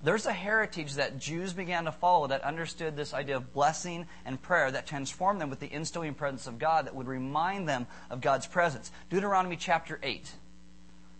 there's 0.05 0.25
a 0.25 0.33
heritage 0.33 0.93
that 0.95 1.19
Jews 1.19 1.53
began 1.53 1.85
to 1.85 1.91
follow 1.91 2.27
that 2.27 2.43
understood 2.43 2.95
this 2.95 3.13
idea 3.13 3.37
of 3.37 3.53
blessing 3.53 4.05
and 4.25 4.41
prayer 4.41 4.69
that 4.69 4.85
transformed 4.85 5.41
them 5.41 5.49
with 5.49 5.59
the 5.59 5.73
instilling 5.73 6.13
presence 6.13 6.47
of 6.47 6.59
God 6.59 6.85
that 6.85 6.95
would 6.95 7.07
remind 7.07 7.67
them 7.67 7.87
of 8.09 8.21
God's 8.21 8.45
presence. 8.45 8.91
Deuteronomy 9.09 9.55
chapter 9.55 9.99
8, 10.03 10.31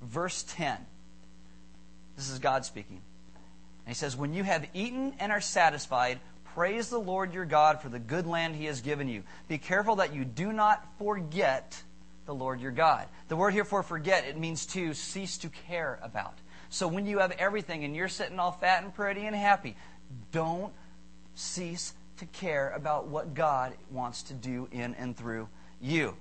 verse 0.01 0.45
10. 0.49 0.77
This 2.15 2.29
is 2.29 2.39
God 2.39 2.63
speaking. 2.63 3.01
And 3.85 3.93
he 3.93 3.95
says, 3.95 4.15
When 4.15 4.33
you 4.33 4.43
have 4.43 4.67
eaten 4.73 5.13
and 5.19 5.31
are 5.31 5.41
satisfied, 5.41 6.19
praise 6.53 6.89
the 6.89 6.99
Lord 6.99 7.33
your 7.33 7.45
God 7.45 7.81
for 7.81 7.89
the 7.89 7.99
good 7.99 8.27
land 8.27 8.55
he 8.55 8.65
has 8.65 8.81
given 8.81 9.07
you. 9.07 9.23
Be 9.47 9.57
careful 9.57 9.97
that 9.97 10.13
you 10.13 10.25
do 10.25 10.53
not 10.53 10.85
forget 10.97 11.81
the 12.25 12.35
Lord 12.35 12.61
your 12.61 12.71
God. 12.71 13.07
The 13.27 13.35
word 13.35 13.53
here 13.53 13.65
for 13.65 13.83
forget, 13.83 14.25
it 14.25 14.37
means 14.37 14.65
to 14.67 14.93
cease 14.93 15.37
to 15.39 15.49
care 15.49 15.99
about. 16.01 16.39
So 16.75 16.89
when 16.89 17.05
you 17.05 17.20
have 17.20 17.32
everything 17.32 17.86
and 17.86 17.96
you're 17.96 18.10
sitting 18.10 18.38
all 18.38 18.51
fat 18.51 18.84
and 18.84 18.94
pretty 18.94 19.25
and 19.25 19.34
happy, 19.34 19.77
don't 20.34 20.74
cease 21.34 21.94
to 22.17 22.25
care 22.25 22.72
about 22.72 23.08
what 23.08 23.34
God 23.34 23.72
wants 23.91 24.24
to 24.24 24.34
do 24.34 24.67
in 24.74 24.94
and 24.96 25.15
through 25.15 25.48
you. 25.79 26.17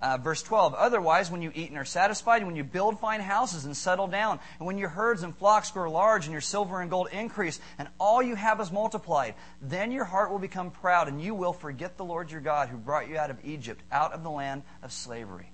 Uh, 0.00 0.16
verse 0.16 0.42
12, 0.42 0.72
otherwise, 0.72 1.30
when 1.30 1.42
you 1.42 1.52
eat 1.54 1.68
and 1.68 1.76
are 1.76 1.84
satisfied, 1.84 2.38
and 2.38 2.46
when 2.46 2.56
you 2.56 2.64
build 2.64 2.98
fine 2.98 3.20
houses 3.20 3.66
and 3.66 3.76
settle 3.76 4.06
down, 4.06 4.40
and 4.58 4.66
when 4.66 4.78
your 4.78 4.88
herds 4.88 5.22
and 5.22 5.36
flocks 5.36 5.70
grow 5.70 5.92
large, 5.92 6.24
and 6.24 6.32
your 6.32 6.40
silver 6.40 6.80
and 6.80 6.90
gold 6.90 7.08
increase, 7.12 7.60
and 7.76 7.86
all 7.98 8.22
you 8.22 8.36
have 8.36 8.58
is 8.58 8.72
multiplied, 8.72 9.34
then 9.60 9.92
your 9.92 10.06
heart 10.06 10.30
will 10.30 10.38
become 10.38 10.70
proud, 10.70 11.08
and 11.08 11.20
you 11.20 11.34
will 11.34 11.52
forget 11.52 11.98
the 11.98 12.04
Lord 12.06 12.30
your 12.30 12.40
God 12.40 12.70
who 12.70 12.78
brought 12.78 13.10
you 13.10 13.18
out 13.18 13.28
of 13.28 13.44
Egypt, 13.44 13.82
out 13.92 14.14
of 14.14 14.22
the 14.22 14.30
land 14.30 14.62
of 14.82 14.92
slavery. 14.92 15.52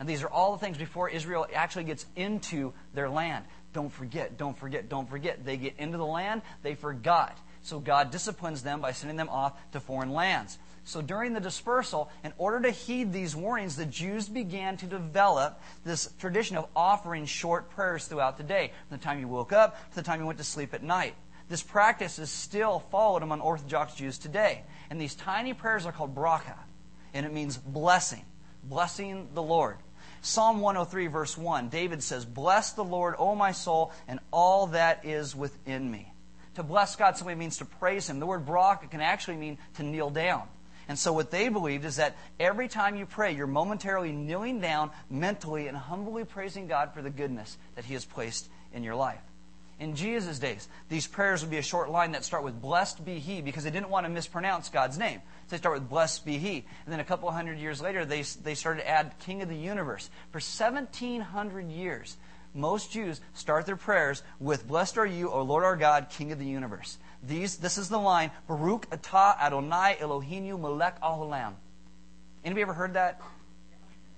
And 0.00 0.08
these 0.08 0.24
are 0.24 0.28
all 0.28 0.52
the 0.52 0.58
things 0.58 0.78
before 0.78 1.08
Israel 1.08 1.46
actually 1.54 1.84
gets 1.84 2.06
into 2.16 2.72
their 2.92 3.08
land. 3.08 3.44
Don't 3.72 3.90
forget, 3.90 4.36
don't 4.36 4.56
forget, 4.56 4.88
don't 4.88 5.08
forget. 5.08 5.44
They 5.44 5.56
get 5.56 5.74
into 5.78 5.98
the 5.98 6.06
land, 6.06 6.42
they 6.62 6.74
forgot. 6.74 7.38
So 7.62 7.78
God 7.78 8.10
disciplines 8.10 8.62
them 8.62 8.80
by 8.80 8.92
sending 8.92 9.16
them 9.16 9.28
off 9.28 9.54
to 9.72 9.80
foreign 9.80 10.12
lands. 10.12 10.58
So 10.84 11.00
during 11.00 11.32
the 11.32 11.40
dispersal, 11.40 12.10
in 12.24 12.32
order 12.38 12.60
to 12.62 12.70
heed 12.70 13.12
these 13.12 13.36
warnings, 13.36 13.76
the 13.76 13.86
Jews 13.86 14.28
began 14.28 14.76
to 14.78 14.86
develop 14.86 15.60
this 15.84 16.12
tradition 16.18 16.56
of 16.56 16.66
offering 16.74 17.24
short 17.24 17.70
prayers 17.70 18.06
throughout 18.06 18.36
the 18.36 18.42
day, 18.42 18.72
from 18.88 18.98
the 18.98 19.04
time 19.04 19.20
you 19.20 19.28
woke 19.28 19.52
up 19.52 19.90
to 19.90 19.96
the 19.96 20.02
time 20.02 20.20
you 20.20 20.26
went 20.26 20.38
to 20.38 20.44
sleep 20.44 20.74
at 20.74 20.82
night. 20.82 21.14
This 21.48 21.62
practice 21.62 22.18
is 22.18 22.30
still 22.30 22.80
followed 22.90 23.22
among 23.22 23.40
Orthodox 23.40 23.94
Jews 23.94 24.18
today. 24.18 24.64
And 24.90 25.00
these 25.00 25.14
tiny 25.14 25.54
prayers 25.54 25.86
are 25.86 25.92
called 25.92 26.14
bracha, 26.14 26.58
and 27.14 27.24
it 27.24 27.32
means 27.32 27.56
blessing, 27.56 28.24
blessing 28.64 29.28
the 29.34 29.42
Lord. 29.42 29.76
Psalm 30.24 30.60
103, 30.60 31.08
verse 31.08 31.36
1, 31.36 31.68
David 31.68 32.00
says, 32.00 32.24
Bless 32.24 32.72
the 32.72 32.84
Lord, 32.84 33.16
O 33.18 33.34
my 33.34 33.50
soul, 33.50 33.92
and 34.06 34.20
all 34.30 34.68
that 34.68 35.04
is 35.04 35.34
within 35.34 35.90
me. 35.90 36.12
To 36.54 36.62
bless 36.62 36.94
God 36.94 37.16
simply 37.16 37.34
means 37.34 37.58
to 37.58 37.64
praise 37.64 38.08
Him. 38.08 38.20
The 38.20 38.26
word 38.26 38.46
bracha 38.46 38.88
can 38.88 39.00
actually 39.00 39.36
mean 39.36 39.58
to 39.74 39.82
kneel 39.82 40.10
down. 40.10 40.46
And 40.86 40.96
so 40.96 41.12
what 41.12 41.32
they 41.32 41.48
believed 41.48 41.84
is 41.84 41.96
that 41.96 42.16
every 42.38 42.68
time 42.68 42.94
you 42.94 43.04
pray, 43.04 43.34
you're 43.34 43.48
momentarily 43.48 44.12
kneeling 44.12 44.60
down 44.60 44.92
mentally 45.10 45.66
and 45.66 45.76
humbly 45.76 46.24
praising 46.24 46.68
God 46.68 46.94
for 46.94 47.02
the 47.02 47.10
goodness 47.10 47.58
that 47.74 47.84
He 47.84 47.94
has 47.94 48.04
placed 48.04 48.48
in 48.72 48.84
your 48.84 48.94
life. 48.94 49.20
In 49.82 49.96
Jesus' 49.96 50.38
days, 50.38 50.68
these 50.88 51.08
prayers 51.08 51.42
would 51.42 51.50
be 51.50 51.58
a 51.58 51.62
short 51.62 51.90
line 51.90 52.12
that 52.12 52.24
start 52.24 52.44
with 52.44 52.62
blessed 52.62 53.04
be 53.04 53.18
he 53.18 53.42
because 53.42 53.64
they 53.64 53.70
didn't 53.70 53.88
want 53.88 54.06
to 54.06 54.10
mispronounce 54.10 54.68
God's 54.68 54.96
name. 54.96 55.20
So 55.48 55.50
they 55.50 55.56
start 55.56 55.74
with 55.74 55.88
blessed 55.88 56.24
be 56.24 56.38
he. 56.38 56.64
And 56.84 56.92
then 56.92 57.00
a 57.00 57.04
couple 57.04 57.28
hundred 57.32 57.58
years 57.58 57.82
later, 57.82 58.04
they, 58.04 58.22
they 58.22 58.54
started 58.54 58.82
to 58.82 58.88
add 58.88 59.12
king 59.18 59.42
of 59.42 59.48
the 59.48 59.56
universe. 59.56 60.08
For 60.30 60.36
1700 60.36 61.68
years, 61.68 62.16
most 62.54 62.92
Jews 62.92 63.20
start 63.34 63.66
their 63.66 63.74
prayers 63.74 64.22
with 64.38 64.68
blessed 64.68 64.98
are 64.98 65.06
you, 65.06 65.30
O 65.32 65.42
Lord 65.42 65.64
our 65.64 65.74
God, 65.74 66.10
king 66.10 66.30
of 66.30 66.38
the 66.38 66.46
universe. 66.46 66.96
These, 67.20 67.56
this 67.56 67.76
is 67.76 67.88
the 67.88 67.98
line, 67.98 68.30
Baruch 68.46 68.88
atah 68.90 69.36
Adonai 69.40 69.96
Eloheinu 70.00 70.60
melech 70.60 71.00
olam. 71.00 71.54
Anybody 72.44 72.62
ever 72.62 72.74
heard 72.74 72.94
that? 72.94 73.20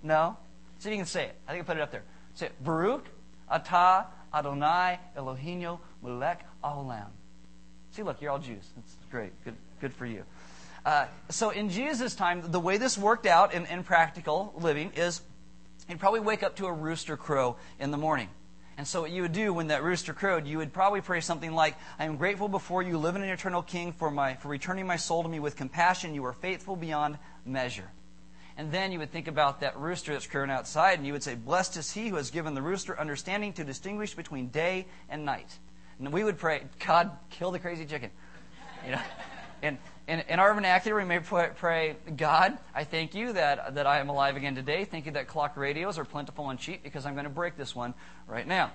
No? 0.03 0.37
See 0.81 0.91
if 0.91 0.93
you 0.93 0.99
can 0.99 1.07
say 1.07 1.25
it. 1.25 1.37
I 1.49 1.53
think 1.53 1.65
I 1.65 1.67
put 1.67 1.79
it 1.79 1.83
up 1.83 1.91
there. 1.91 2.05
Say 2.35 2.47
it. 2.47 2.63
Baruch 2.63 3.07
atah 3.51 4.09
Adonai 4.35 4.99
Eloheinu 5.17 5.79
melech 6.03 6.45
olam. 6.63 7.07
See, 7.93 8.03
look, 8.03 8.21
you're 8.21 8.33
all 8.33 8.39
Jews. 8.39 8.69
That's 8.75 8.97
great. 9.11 9.33
Good, 9.45 9.55
good 9.81 9.95
for 9.95 10.07
you. 10.07 10.25
Uh, 10.85 11.07
so 11.31 11.51
in 11.51 11.71
Jesus' 11.71 12.15
time, 12.15 12.43
the 12.51 12.61
way 12.61 12.77
this 12.77 12.99
worked 12.99 13.27
out 13.27 13.55
in, 13.55 13.67
in 13.67 13.85
practical 13.85 14.53
living 14.59 14.93
is 14.97 15.23
you'd 15.89 16.01
probably 16.01 16.21
wake 16.21 16.43
up 16.43 16.57
to 16.57 16.67
a 16.67 16.73
rooster 16.73 17.17
crow 17.17 17.57
in 17.79 17.91
the 17.91 17.97
morning. 17.97 18.29
And 18.77 18.87
so 18.87 19.03
what 19.03 19.13
you 19.13 19.23
would 19.23 19.33
do 19.33 19.55
when 19.55 19.69
that 19.69 19.85
rooster 19.85 20.13
crowed, 20.13 20.47
you 20.47 20.59
would 20.59 20.73
probably 20.73 21.01
pray 21.01 21.21
something 21.21 21.53
like, 21.53 21.77
I 21.99 22.07
am 22.07 22.17
grateful 22.17 22.49
before 22.49 22.83
you, 22.83 22.99
living 22.99 23.23
an 23.23 23.29
eternal 23.29 23.63
King, 23.63 23.93
for, 23.93 24.11
my, 24.11 24.35
for 24.35 24.49
returning 24.49 24.87
my 24.87 24.97
soul 24.97 25.23
to 25.23 25.29
me 25.29 25.39
with 25.39 25.55
compassion. 25.55 26.15
You 26.15 26.25
are 26.25 26.33
faithful 26.33 26.75
beyond 26.75 27.19
measure. 27.47 27.89
And 28.57 28.71
then 28.71 28.93
you 28.93 29.01
would 29.01 29.11
think 29.11 29.27
about 29.27 29.61
that 29.61 29.77
rooster 29.79 30.13
that's 30.13 30.27
crowing 30.27 30.51
outside, 30.51 30.99
and 30.99 31.07
you 31.07 31.13
would 31.13 31.25
say, 31.25 31.35
Blessed 31.35 31.77
is 31.77 31.91
he 31.91 32.09
who 32.09 32.17
has 32.17 32.31
given 32.31 32.55
the 32.55 32.63
rooster 32.63 32.99
understanding 32.99 33.53
to 33.55 33.65
distinguish 33.65 34.15
between 34.15 34.49
day 34.49 34.87
and 35.09 35.25
night. 35.25 35.59
And 35.99 36.13
we 36.13 36.23
would 36.23 36.39
pray, 36.39 36.63
God, 36.87 37.11
kill 37.31 37.51
the 37.51 37.59
crazy 37.59 37.85
chicken. 37.85 38.11
You 38.85 38.93
know? 38.93 39.01
And 39.63 39.79
in, 40.07 40.21
in 40.29 40.39
our 40.39 40.53
vernacular, 40.53 40.99
we 40.99 41.05
may 41.05 41.21
pray, 41.21 41.97
God, 42.17 42.59
I 42.75 42.85
thank 42.85 43.15
you 43.15 43.33
that, 43.33 43.75
that 43.77 43.87
I 43.87 43.99
am 43.99 44.11
alive 44.11 44.37
again 44.37 44.55
today. 44.55 44.85
Thank 44.85 45.07
you 45.07 45.13
that 45.13 45.27
clock 45.27 45.57
radios 45.57 45.99
are 45.99 46.05
plentiful 46.05 46.51
and 46.51 46.59
cheap 46.59 46.83
because 46.83 47.07
I'm 47.07 47.15
going 47.15 47.25
to 47.25 47.31
break 47.31 47.57
this 47.57 47.75
one 47.75 47.95
right 48.27 48.47
now. 48.47 48.73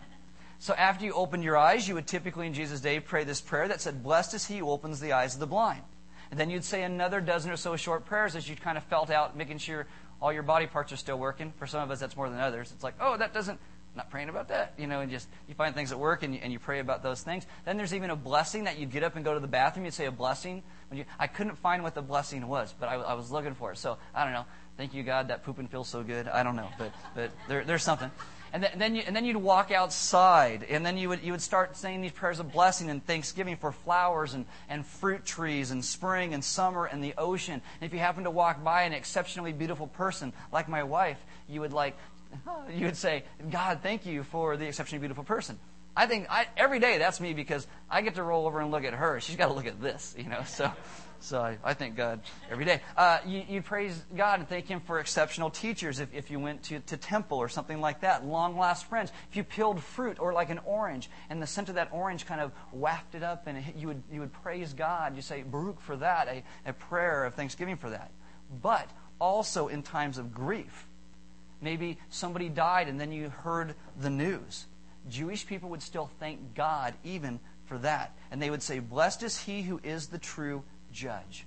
So 0.58 0.74
after 0.74 1.06
you 1.06 1.14
opened 1.14 1.44
your 1.44 1.58
eyes, 1.58 1.88
you 1.88 1.94
would 1.94 2.08
typically 2.08 2.48
in 2.48 2.54
Jesus' 2.54 2.82
day 2.82 3.00
pray 3.00 3.24
this 3.24 3.40
prayer 3.40 3.68
that 3.68 3.82
said, 3.82 4.04
Blessed 4.04 4.34
is 4.34 4.48
he 4.48 4.58
who 4.58 4.70
opens 4.70 5.00
the 5.00 5.14
eyes 5.14 5.36
of 5.36 5.40
the 5.40 5.48
blind. 5.48 5.84
And 6.32 6.40
then 6.40 6.50
you'd 6.50 6.64
say 6.64 6.84
another 6.84 7.22
dozen 7.22 7.52
or 7.52 7.58
so 7.58 7.76
short 7.76 8.06
prayers 8.06 8.36
as 8.36 8.48
you 8.48 8.56
kind 8.56 8.78
of 8.78 8.84
felt 8.86 9.10
out, 9.10 9.36
making 9.36 9.58
sure 9.58 9.88
all 10.22 10.32
your 10.32 10.44
body 10.44 10.68
parts 10.68 10.92
are 10.92 10.98
still 10.98 11.18
working. 11.18 11.54
For 11.58 11.66
some 11.66 11.82
of 11.82 11.92
us, 11.92 12.00
that's 12.00 12.16
more 12.16 12.30
than 12.30 12.40
others. 12.40 12.72
It's 12.72 12.84
like, 12.84 12.96
oh, 13.00 13.18
that 13.18 13.34
doesn't, 13.34 13.56
I'm 13.56 13.98
not 13.98 14.12
praying 14.12 14.30
about 14.30 14.50
that. 14.50 14.74
You 14.78 14.86
know, 14.86 15.02
and 15.02 15.10
just, 15.10 15.28
you 15.48 15.56
find 15.56 15.74
things 15.74 15.92
at 15.92 16.00
work 16.00 16.22
and 16.22 16.36
you, 16.36 16.42
and 16.44 16.54
you 16.54 16.60
pray 16.60 16.80
about 16.80 17.02
those 17.02 17.24
things. 17.24 17.48
Then 17.66 17.78
there's 17.78 17.94
even 17.94 18.12
a 18.12 18.16
blessing 18.16 18.66
that 18.66 18.78
you'd 18.78 18.92
get 18.92 19.04
up 19.04 19.16
and 19.16 19.26
go 19.26 19.34
to 19.34 19.40
the 19.40 19.48
bathroom. 19.48 19.86
You'd 19.86 19.94
say 19.94 20.06
a 20.06 20.12
blessing. 20.12 20.62
When 20.90 21.00
you, 21.00 21.06
I 21.18 21.28
couldn't 21.28 21.58
find 21.58 21.82
what 21.82 21.96
the 21.96 22.02
blessing 22.02 22.48
was, 22.48 22.74
but 22.80 22.90
I, 22.90 22.96
I 22.96 23.14
was 23.14 23.32
looking 23.32 23.56
for 23.56 23.72
it. 23.72 23.78
So, 23.78 23.98
I 24.14 24.24
don't 24.24 24.34
know. 24.34 24.46
Thank 24.78 24.94
you, 24.94 25.04
God, 25.04 25.28
that 25.30 25.44
pooping 25.44 25.68
feels 25.68 25.90
so 25.90 26.04
good. 26.04 26.28
I 26.28 26.44
don't 26.44 26.56
know, 26.56 26.70
but, 26.78 26.94
but 27.16 27.32
there, 27.48 27.66
there's 27.66 27.84
something. 27.84 28.12
And 28.52 28.64
then, 28.64 28.72
and 28.74 28.82
then, 28.82 28.96
you, 28.96 29.04
and 29.06 29.16
then 29.16 29.26
you'd 29.26 29.38
walk 29.38 29.72
outside, 29.72 30.64
and 30.64 30.86
then 30.86 30.98
you 30.98 31.10
would, 31.10 31.24
you 31.24 31.32
would 31.32 31.42
start 31.42 31.78
saying 31.78 32.02
these 32.02 32.12
prayers 32.12 32.40
of 32.40 32.52
blessing 32.52 32.90
and 32.90 33.06
thanksgiving 33.06 33.58
for 33.58 33.72
flowers 33.72 34.34
and, 34.34 34.46
and 34.70 34.86
fruit 34.86 35.26
trees 35.26 35.72
and 35.72 35.84
spring 35.84 36.34
and 36.34 36.44
summer 36.44 36.86
and 36.86 37.04
the 37.04 37.14
ocean. 37.18 37.56
And 37.56 37.88
if 37.88 37.94
you 37.94 38.00
happen 38.00 38.24
to 38.24 38.32
walk 38.32 38.64
by 38.64 38.84
an 38.84 38.94
exceptionally 38.94 39.54
beautiful 39.54 39.88
person 39.88 40.34
like 40.52 40.68
my 40.68 40.84
wife, 40.84 41.20
you 41.48 41.62
would 41.62 41.74
like, 41.74 41.96
you 42.74 42.86
would 42.86 42.98
say, 42.98 43.24
God, 43.50 43.80
thank 43.82 44.06
you 44.06 44.24
for 44.24 44.58
the 44.58 44.66
exceptionally 44.66 45.00
beautiful 45.00 45.24
person. 45.24 45.60
I 45.96 46.08
think 46.08 46.28
I, 46.30 46.48
every 46.56 46.80
day 46.80 46.98
that's 46.98 47.20
me 47.20 47.34
because 47.34 47.68
I 47.90 48.02
get 48.02 48.16
to 48.16 48.24
roll 48.24 48.46
over 48.46 48.60
and 48.62 48.72
look 48.72 48.84
at 48.84 48.94
her. 48.94 49.20
She's 49.20 49.36
got 49.36 49.48
to 49.48 49.54
look 49.54 49.66
at 49.66 49.82
this, 49.82 50.16
you 50.18 50.30
know. 50.30 50.44
So 50.46 50.72
So 51.22 51.42
I, 51.42 51.58
I 51.64 51.74
thank 51.74 51.96
God 51.96 52.22
every 52.50 52.66
day. 52.66 52.82
Uh, 52.96 53.20
you, 53.26 53.44
you 53.48 53.62
praise 53.62 54.04
God 54.16 54.40
and 54.40 54.48
thank 54.48 54.68
Him 54.68 54.80
for 54.80 55.00
exceptional 55.00 55.50
teachers 55.50 56.00
if, 56.00 56.14
if 56.14 56.32
you 56.32 56.40
went 56.40 56.64
to, 56.64 56.80
to 56.80 56.98
temple 56.98 57.38
or 57.38 57.50
something 57.50 57.82
like 57.82 58.02
that. 58.02 58.26
Long 58.26 58.58
lost 58.58 58.86
friends. 58.86 59.12
If 59.30 59.36
you 59.36 59.44
peeled 59.44 59.84
fruit 59.84 60.20
or 60.20 60.32
like 60.34 60.50
an 60.50 60.60
orange 60.66 61.10
and 61.30 61.42
the 61.42 61.48
scent 61.48 61.70
of 61.70 61.76
that 61.76 61.90
orange 61.92 62.26
kind 62.26 62.40
of 62.40 62.52
wafted 62.72 63.24
up 63.24 63.48
and 63.48 63.58
it, 63.58 63.76
you, 63.76 63.88
would, 63.88 64.02
you 64.12 64.22
would 64.22 64.32
praise 64.32 64.74
God. 64.74 65.16
You 65.16 65.22
say 65.22 65.44
Baruch 65.44 65.82
for 65.82 65.98
that, 65.98 66.28
a, 66.30 66.44
a 66.66 66.74
prayer 66.74 67.26
of 67.26 67.36
thanksgiving 67.36 67.76
for 67.76 67.90
that. 67.90 68.12
But 68.62 68.90
also 69.20 69.68
in 69.68 69.84
times 69.84 70.18
of 70.18 70.34
grief. 70.34 70.88
Maybe 71.62 71.98
somebody 72.10 72.48
died 72.48 72.88
and 72.88 73.00
then 73.00 73.12
you 73.12 73.30
heard 73.30 73.76
the 74.00 74.10
news. 74.10 74.66
Jewish 75.10 75.46
people 75.46 75.70
would 75.70 75.82
still 75.82 76.10
thank 76.20 76.56
God 76.56 76.94
even 77.04 77.40
for 77.66 77.78
that. 77.80 78.16
And 78.32 78.42
they 78.42 78.50
would 78.50 78.64
say, 78.64 78.80
Blessed 78.80 79.24
is 79.24 79.40
he 79.40 79.62
who 79.62 79.80
is 79.84 80.08
the 80.08 80.18
true 80.18 80.64
judge. 80.92 81.46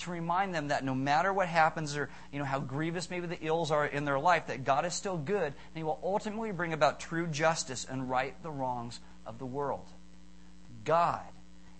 To 0.00 0.10
remind 0.10 0.54
them 0.54 0.68
that 0.68 0.84
no 0.84 0.94
matter 0.94 1.32
what 1.32 1.48
happens 1.48 1.96
or 1.96 2.10
you 2.32 2.38
know 2.38 2.44
how 2.44 2.58
grievous 2.58 3.10
maybe 3.10 3.26
the 3.26 3.38
ills 3.40 3.70
are 3.70 3.86
in 3.86 4.04
their 4.04 4.18
life, 4.18 4.48
that 4.48 4.64
God 4.64 4.84
is 4.84 4.92
still 4.92 5.16
good 5.16 5.46
and 5.46 5.76
He 5.76 5.84
will 5.84 6.00
ultimately 6.02 6.50
bring 6.52 6.72
about 6.72 7.00
true 7.00 7.26
justice 7.26 7.86
and 7.88 8.10
right 8.10 8.34
the 8.42 8.50
wrongs 8.50 9.00
of 9.24 9.38
the 9.38 9.46
world. 9.46 9.86
God 10.84 11.22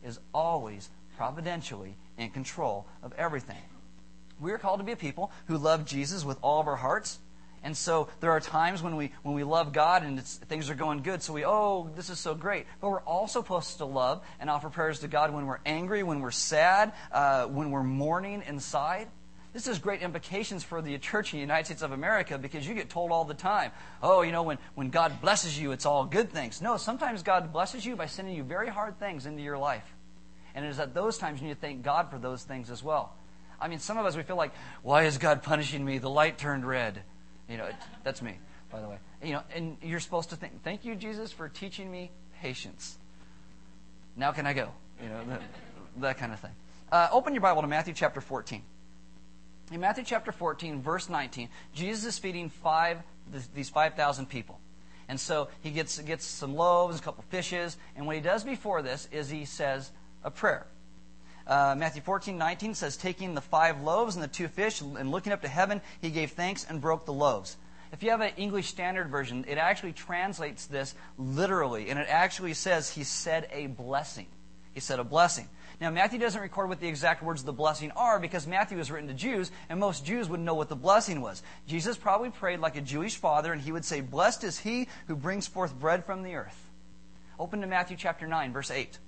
is 0.03 0.19
always 0.33 0.89
providentially 1.17 1.97
in 2.17 2.31
control 2.31 2.87
of 3.03 3.13
everything. 3.15 3.63
We 4.41 4.53
are 4.53 4.59
called 4.59 4.81
to 4.81 4.85
be 4.85 4.93
a 4.93 4.97
people 4.97 5.31
who 5.47 5.59
love 5.59 5.85
Jesus 5.85 6.25
with 6.25 6.39
all 6.43 6.61
of 6.61 6.67
our 6.67 6.77
hearts, 6.77 7.19
and 7.65 7.75
so 7.75 8.09
there 8.21 8.31
are 8.31 8.41
times 8.41 8.83
when 8.83 8.95
we 8.95 9.11
when 9.23 9.35
we 9.35 9.43
love 9.43 9.73
God 9.73 10.05
and 10.05 10.23
things 10.23 10.69
are 10.69 10.75
going 10.75 11.03
good. 11.03 11.23
So 11.23 11.33
we, 11.33 11.47
oh, 11.47 11.91
this 11.97 12.11
is 12.11 12.21
so 12.21 12.35
great. 12.35 12.67
But 12.81 12.91
we're 12.91 13.01
also 13.01 13.41
supposed 13.41 13.79
to 13.79 13.87
love 13.87 14.23
and 14.39 14.51
offer 14.51 14.69
prayers 14.69 15.01
to 15.01 15.09
God 15.09 15.33
when 15.33 15.47
we're 15.47 15.61
angry, 15.65 16.03
when 16.03 16.21
we're 16.21 16.31
sad, 16.31 16.93
uh, 17.11 17.47
when 17.47 17.71
we're 17.71 17.83
mourning 17.83 18.43
inside. 18.47 19.09
This 19.55 19.67
has 19.67 19.79
great 19.79 20.03
implications 20.03 20.63
for 20.63 20.83
the 20.83 20.99
church 20.99 21.33
in 21.33 21.39
the 21.39 21.41
United 21.41 21.65
States 21.65 21.83
of 21.83 21.93
America 21.93 22.37
because 22.37 22.69
you 22.69 22.75
get 22.75 22.91
told 22.91 23.13
all 23.13 23.25
the 23.25 23.35
time, 23.35 23.71
oh, 24.03 24.23
you 24.23 24.33
know, 24.33 24.43
when, 24.43 24.59
when 24.75 24.91
God 24.91 25.21
blesses 25.23 25.59
you, 25.59 25.73
it's 25.73 25.87
all 25.87 26.05
good 26.05 26.31
things. 26.31 26.61
No, 26.61 26.77
sometimes 26.77 27.23
God 27.23 27.53
blesses 27.53 27.87
you 27.87 27.97
by 27.97 28.07
sending 28.07 28.35
you 28.35 28.43
very 28.43 28.69
hard 28.69 28.99
things 28.99 29.27
into 29.27 29.43
your 29.43 29.57
life. 29.57 29.95
And 30.57 30.67
it 30.67 30.69
is 30.69 30.81
at 30.81 30.93
those 30.93 31.19
times 31.19 31.41
you 31.41 31.47
need 31.47 31.55
to 31.55 31.61
thank 31.61 31.83
God 31.83 32.11
for 32.11 32.19
those 32.19 32.43
things 32.43 32.69
as 32.69 32.83
well. 32.83 33.15
I 33.61 33.69
mean, 33.69 33.79
some 33.79 33.97
of 33.97 34.05
us, 34.05 34.17
we 34.17 34.25
feel 34.25 34.37
like, 34.37 34.53
why 34.83 35.05
is 35.05 35.19
God 35.19 35.43
punishing 35.43 35.85
me? 35.85 35.99
The 35.99 36.11
light 36.11 36.37
turned 36.37 36.67
red. 36.67 37.05
You 37.49 37.59
know, 37.59 37.69
that's 38.03 38.23
me, 38.23 38.39
by 38.71 38.81
the 38.81 38.89
way. 38.89 38.99
You 39.23 39.33
know, 39.35 39.43
and 39.55 39.77
you're 39.83 40.01
supposed 40.01 40.31
to 40.31 40.37
think, 40.37 40.63
thank 40.63 40.85
you, 40.85 40.95
Jesus, 40.95 41.33
for 41.33 41.49
teaching 41.49 41.91
me 41.91 42.11
patience. 42.41 42.99
Now 44.17 44.33
can 44.33 44.47
I 44.47 44.53
go? 44.53 44.71
You 45.03 45.09
know, 45.09 45.25
that, 45.29 45.43
that 45.99 46.19
kind 46.19 46.33
of 46.33 46.41
thing. 46.41 46.53
Uh, 46.91 47.09
open 47.13 47.35
your 47.35 47.43
Bible 47.43 47.63
to 47.63 47.69
Matthew 47.69 47.95
chapter 47.95 48.21
14. 48.21 48.63
In 49.73 49.81
Matthew 49.81 50.05
chapter 50.05 50.31
14, 50.31 50.83
verse 50.83 51.09
19, 51.09 51.49
Jesus 51.75 52.05
is 52.05 52.19
feeding 52.19 52.51
five 52.51 52.99
these 53.55 53.71
5,000 53.71 54.27
people. 54.27 54.61
And 55.09 55.19
so 55.19 55.49
he 55.63 55.71
gets, 55.71 55.99
gets 56.01 56.25
some 56.25 56.55
loaves, 56.55 56.99
a 56.99 57.03
couple 57.03 57.25
fishes, 57.29 57.77
and 57.97 58.07
what 58.07 58.17
he 58.17 58.23
does 58.23 58.45
before 58.45 58.83
this 58.83 59.09
is 59.13 59.31
he 59.31 59.45
says 59.45 59.91
a 60.23 60.31
prayer. 60.31 60.67
Uh, 61.47 61.75
Matthew 61.77 62.03
14, 62.03 62.39
19 62.39 62.75
says, 62.75 62.97
Taking 62.97 63.35
the 63.35 63.41
five 63.41 63.83
loaves 63.83 64.15
and 64.15 64.25
the 64.25 64.29
two 64.29 64.49
fish 64.49 64.81
and 64.81 65.11
looking 65.11 65.33
up 65.33 65.43
to 65.43 65.49
heaven, 65.49 65.81
he 66.01 66.11
gave 66.11 66.33
thanks 66.33 66.65
and 66.65 66.81
broke 66.81 67.05
the 67.05 67.13
loaves. 67.13 67.57
If 67.93 68.03
you 68.03 68.11
have 68.11 68.23
an 68.23 68.33
English 68.37 68.69
Standard 68.69 69.09
Version, 69.09 69.45
it 69.47 69.57
actually 69.57 69.93
translates 69.93 70.67
this 70.67 70.95
literally, 71.17 71.91
and 71.91 71.99
it 71.99 72.09
actually 72.09 72.55
says 72.55 72.91
he 72.91 73.05
said 73.05 73.49
a 73.53 73.67
blessing. 73.69 74.27
He 74.73 74.81
said 74.81 74.99
a 74.99 75.05
blessing. 75.05 75.49
Now, 75.81 75.91
Matthew 75.91 76.19
doesn't 76.19 76.41
record 76.41 76.69
what 76.69 76.81
the 76.81 76.89
exact 76.89 77.23
words 77.23 77.43
of 77.43 77.47
the 77.47 77.53
blessing 77.53 77.91
are 77.93 78.19
because 78.19 78.47
Matthew 78.47 78.79
was 78.79 78.91
written 78.91 79.09
to 79.09 79.15
Jews, 79.15 79.51
and 79.69 79.79
most 79.79 80.05
Jews 80.05 80.29
wouldn't 80.29 80.47
know 80.47 80.55
what 80.55 80.69
the 80.69 80.77
blessing 80.77 81.21
was. 81.21 81.43
Jesus 81.67 81.97
probably 81.97 82.31
prayed 82.31 82.61
like 82.61 82.77
a 82.77 82.81
Jewish 82.81 83.17
father, 83.17 83.53
and 83.53 83.61
he 83.61 83.71
would 83.71 83.85
say, 83.85 84.01
Blessed 84.01 84.45
is 84.45 84.59
he 84.59 84.89
who 85.07 85.15
brings 85.15 85.47
forth 85.47 85.79
bread 85.79 86.05
from 86.05 86.23
the 86.23 86.35
earth. 86.35 86.71
Open 87.39 87.61
to 87.61 87.67
Matthew 87.67 87.97
chapter 87.97 88.27
9, 88.27 88.53
verse 88.53 88.71
8. 88.71 88.99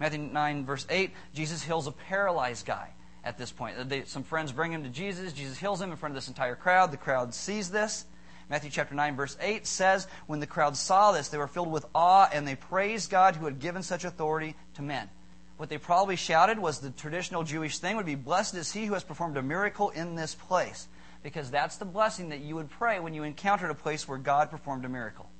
Matthew 0.00 0.18
9, 0.18 0.64
verse 0.64 0.86
8, 0.90 1.12
Jesus 1.34 1.62
heals 1.62 1.86
a 1.86 1.92
paralyzed 1.92 2.66
guy 2.66 2.90
at 3.24 3.38
this 3.38 3.52
point. 3.52 3.88
They, 3.88 4.04
some 4.04 4.24
friends 4.24 4.52
bring 4.52 4.72
him 4.72 4.82
to 4.82 4.88
Jesus. 4.88 5.32
Jesus 5.32 5.58
heals 5.58 5.80
him 5.80 5.90
in 5.90 5.96
front 5.96 6.12
of 6.12 6.16
this 6.16 6.28
entire 6.28 6.56
crowd. 6.56 6.90
The 6.90 6.96
crowd 6.96 7.34
sees 7.34 7.70
this. 7.70 8.04
Matthew 8.50 8.70
chapter 8.70 8.94
9, 8.94 9.16
verse 9.16 9.36
8 9.40 9.66
says, 9.66 10.06
When 10.26 10.40
the 10.40 10.46
crowd 10.46 10.76
saw 10.76 11.12
this, 11.12 11.28
they 11.28 11.38
were 11.38 11.46
filled 11.46 11.70
with 11.70 11.86
awe 11.94 12.28
and 12.32 12.46
they 12.46 12.56
praised 12.56 13.10
God 13.10 13.36
who 13.36 13.46
had 13.46 13.60
given 13.60 13.82
such 13.82 14.04
authority 14.04 14.56
to 14.74 14.82
men. 14.82 15.08
What 15.56 15.68
they 15.68 15.78
probably 15.78 16.16
shouted 16.16 16.58
was 16.58 16.80
the 16.80 16.90
traditional 16.90 17.44
Jewish 17.44 17.78
thing 17.78 17.96
would 17.96 18.06
be, 18.06 18.16
Blessed 18.16 18.56
is 18.56 18.72
he 18.72 18.86
who 18.86 18.94
has 18.94 19.04
performed 19.04 19.36
a 19.36 19.42
miracle 19.42 19.90
in 19.90 20.16
this 20.16 20.34
place. 20.34 20.88
Because 21.22 21.50
that's 21.50 21.76
the 21.76 21.84
blessing 21.84 22.30
that 22.30 22.40
you 22.40 22.56
would 22.56 22.68
pray 22.68 22.98
when 22.98 23.14
you 23.14 23.22
encountered 23.22 23.70
a 23.70 23.74
place 23.74 24.08
where 24.08 24.18
God 24.18 24.50
performed 24.50 24.84
a 24.84 24.88
miracle. 24.88 25.30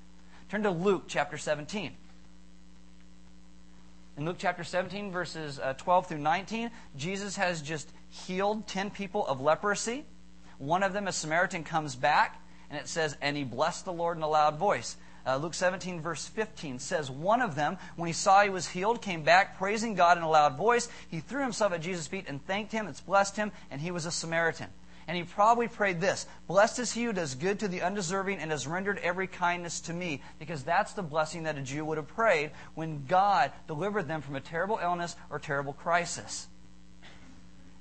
Turn 0.49 0.63
to 0.63 0.71
Luke 0.71 1.05
chapter 1.09 1.37
17. 1.37 1.97
In 4.23 4.27
Luke 4.27 4.37
chapter 4.39 4.63
17, 4.63 5.11
verses 5.11 5.59
uh, 5.59 5.73
12 5.73 6.07
through 6.07 6.19
19, 6.19 6.71
Jesus 6.97 7.35
has 7.35 7.61
just 7.61 7.91
healed 8.09 8.69
10 8.69 8.91
people 8.91 9.27
of 9.27 9.41
leprosy. 9.41 10.05
One 10.59 10.85
of 10.85 10.93
them, 10.93 11.09
a 11.09 11.13
Samaritan, 11.13 11.65
comes 11.65 11.97
back, 11.97 12.41
and 12.71 12.79
it 12.79 12.87
says, 12.87 13.17
And 13.21 13.37
he 13.37 13.43
blessed 13.43 13.85
the 13.85 13.93
Lord 13.93 14.17
in 14.17 14.23
a 14.23 14.29
loud 14.29 14.59
voice. 14.59 14.97
Uh, 15.27 15.39
Luke 15.39 15.55
17, 15.55 16.01
verse 16.01 16.25
15 16.25 16.79
says, 16.79 17.11
One 17.11 17.43
of 17.43 17.57
them, 17.57 17.79
when 17.97 18.07
he 18.07 18.13
saw 18.13 18.45
he 18.45 18.49
was 18.49 18.69
healed, 18.69 19.03
came 19.03 19.25
back, 19.25 19.59
praising 19.59 19.97
God 19.97 20.19
in 20.19 20.23
a 20.23 20.31
loud 20.31 20.57
voice. 20.57 20.89
He 21.09 21.19
threw 21.19 21.43
himself 21.43 21.73
at 21.73 21.83
Jesus' 21.83 22.07
feet 22.07 22.27
and 22.29 22.47
thanked 22.47 22.71
him. 22.71 22.87
It's 22.87 23.01
blessed 23.01 23.35
him, 23.35 23.51
and 23.73 23.81
he 23.81 23.91
was 23.91 24.07
a 24.07 24.13
Samaritan. 24.13 24.69
And 25.09 25.17
he 25.17 25.25
probably 25.25 25.69
prayed 25.69 26.01
this 26.01 26.27
Blessed 26.47 26.79
is 26.79 26.93
he 26.93 27.05
who 27.05 27.13
does 27.13 27.35
good 27.35 27.59
to 27.61 27.69
the 27.69 27.83
undeserving 27.83 28.39
and 28.39 28.51
has 28.51 28.67
rendered 28.67 28.99
every 28.99 29.27
kindness 29.27 29.81
to 29.83 29.93
me. 29.93 30.23
Because 30.39 30.63
that's 30.63 30.93
the 30.93 31.03
blessing 31.03 31.45
that 31.45 31.59
a 31.59 31.63
Jew 31.63 31.85
would 31.85 31.99
have 31.99 32.09
prayed 32.09 32.53
when 32.75 33.05
God 33.07 33.53
delivered 33.67 34.09
them 34.09 34.23
from 34.23 34.37
a 34.37 34.41
terrible 34.41 34.79
illness 34.83 35.17
or 35.31 35.39
terrible 35.39 35.73
crisis. 35.73 36.47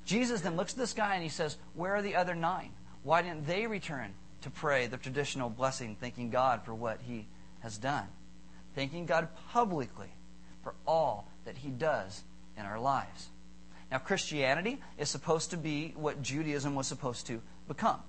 Jesus 0.05 0.41
then 0.41 0.55
looks 0.55 0.73
at 0.73 0.79
this 0.79 0.93
guy 0.93 1.13
and 1.13 1.23
he 1.23 1.29
says, 1.29 1.57
Where 1.75 1.95
are 1.95 2.01
the 2.01 2.15
other 2.15 2.35
nine? 2.35 2.71
Why 3.03 3.21
didn't 3.21 3.47
they 3.47 3.67
return 3.67 4.13
to 4.41 4.49
pray 4.49 4.87
the 4.87 4.97
traditional 4.97 5.49
blessing, 5.49 5.95
thanking 5.99 6.29
God 6.29 6.63
for 6.65 6.73
what 6.73 6.99
he 7.01 7.27
has 7.61 7.77
done? 7.77 8.07
Thanking 8.75 9.05
God 9.05 9.27
publicly 9.51 10.09
for 10.63 10.73
all 10.87 11.27
that 11.45 11.57
he 11.57 11.69
does 11.69 12.23
in 12.57 12.65
our 12.65 12.79
lives. 12.79 13.29
Now, 13.91 13.97
Christianity 13.97 14.79
is 14.97 15.09
supposed 15.09 15.51
to 15.51 15.57
be 15.57 15.93
what 15.97 16.21
Judaism 16.21 16.75
was 16.75 16.87
supposed 16.87 17.27
to 17.27 17.41
become. 17.67 17.99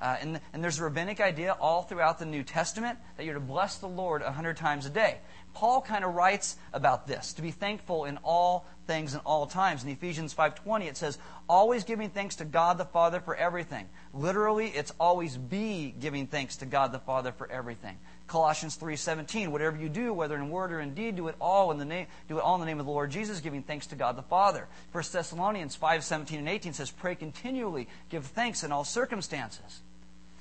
Uh, 0.00 0.16
and, 0.20 0.40
and 0.52 0.64
there's 0.64 0.78
a 0.80 0.84
rabbinic 0.84 1.20
idea 1.20 1.52
all 1.60 1.82
throughout 1.82 2.18
the 2.18 2.24
New 2.24 2.42
Testament 2.42 2.98
that 3.16 3.24
you're 3.24 3.34
to 3.34 3.40
bless 3.40 3.76
the 3.76 3.86
Lord 3.86 4.22
a 4.22 4.32
hundred 4.32 4.56
times 4.56 4.86
a 4.86 4.90
day. 4.90 5.18
Paul 5.52 5.82
kind 5.82 6.04
of 6.04 6.14
writes 6.14 6.56
about 6.72 7.06
this, 7.06 7.34
to 7.34 7.42
be 7.42 7.50
thankful 7.50 8.06
in 8.06 8.18
all 8.24 8.66
things 8.86 9.12
and 9.12 9.22
all 9.26 9.46
times. 9.46 9.84
In 9.84 9.90
Ephesians 9.90 10.34
5.20 10.34 10.86
it 10.86 10.96
says, 10.96 11.18
always 11.48 11.84
giving 11.84 12.08
thanks 12.08 12.36
to 12.36 12.44
God 12.44 12.78
the 12.78 12.84
Father 12.84 13.20
for 13.20 13.36
everything. 13.36 13.88
Literally, 14.14 14.68
it's 14.68 14.92
always 14.98 15.36
be 15.36 15.94
giving 16.00 16.26
thanks 16.26 16.56
to 16.58 16.66
God 16.66 16.92
the 16.92 16.98
Father 16.98 17.32
for 17.32 17.50
everything. 17.50 17.98
Colossians 18.30 18.76
3:17, 18.76 19.50
whatever 19.50 19.76
you 19.76 19.88
do, 19.88 20.14
whether 20.14 20.36
in 20.36 20.50
word 20.50 20.72
or 20.72 20.78
in 20.78 20.94
deed, 20.94 21.16
do 21.16 21.26
it 21.26 21.34
all 21.40 21.72
in 21.72 21.78
the 21.78 21.84
name 21.84 22.06
do 22.28 22.38
it 22.38 22.42
all 22.42 22.54
in 22.54 22.60
the 22.60 22.66
name 22.66 22.78
of 22.78 22.86
the 22.86 22.92
Lord 22.92 23.10
Jesus, 23.10 23.40
giving 23.40 23.64
thanks 23.64 23.88
to 23.88 23.96
God 23.96 24.14
the 24.14 24.22
Father. 24.22 24.68
1 24.92 25.12
Thessalonians 25.12 25.74
5:17 25.74 26.38
and 26.38 26.48
18 26.48 26.72
says, 26.72 26.92
"Pray 26.92 27.16
continually, 27.16 27.88
give 28.08 28.24
thanks 28.26 28.62
in 28.62 28.70
all 28.70 28.84
circumstances." 28.84 29.82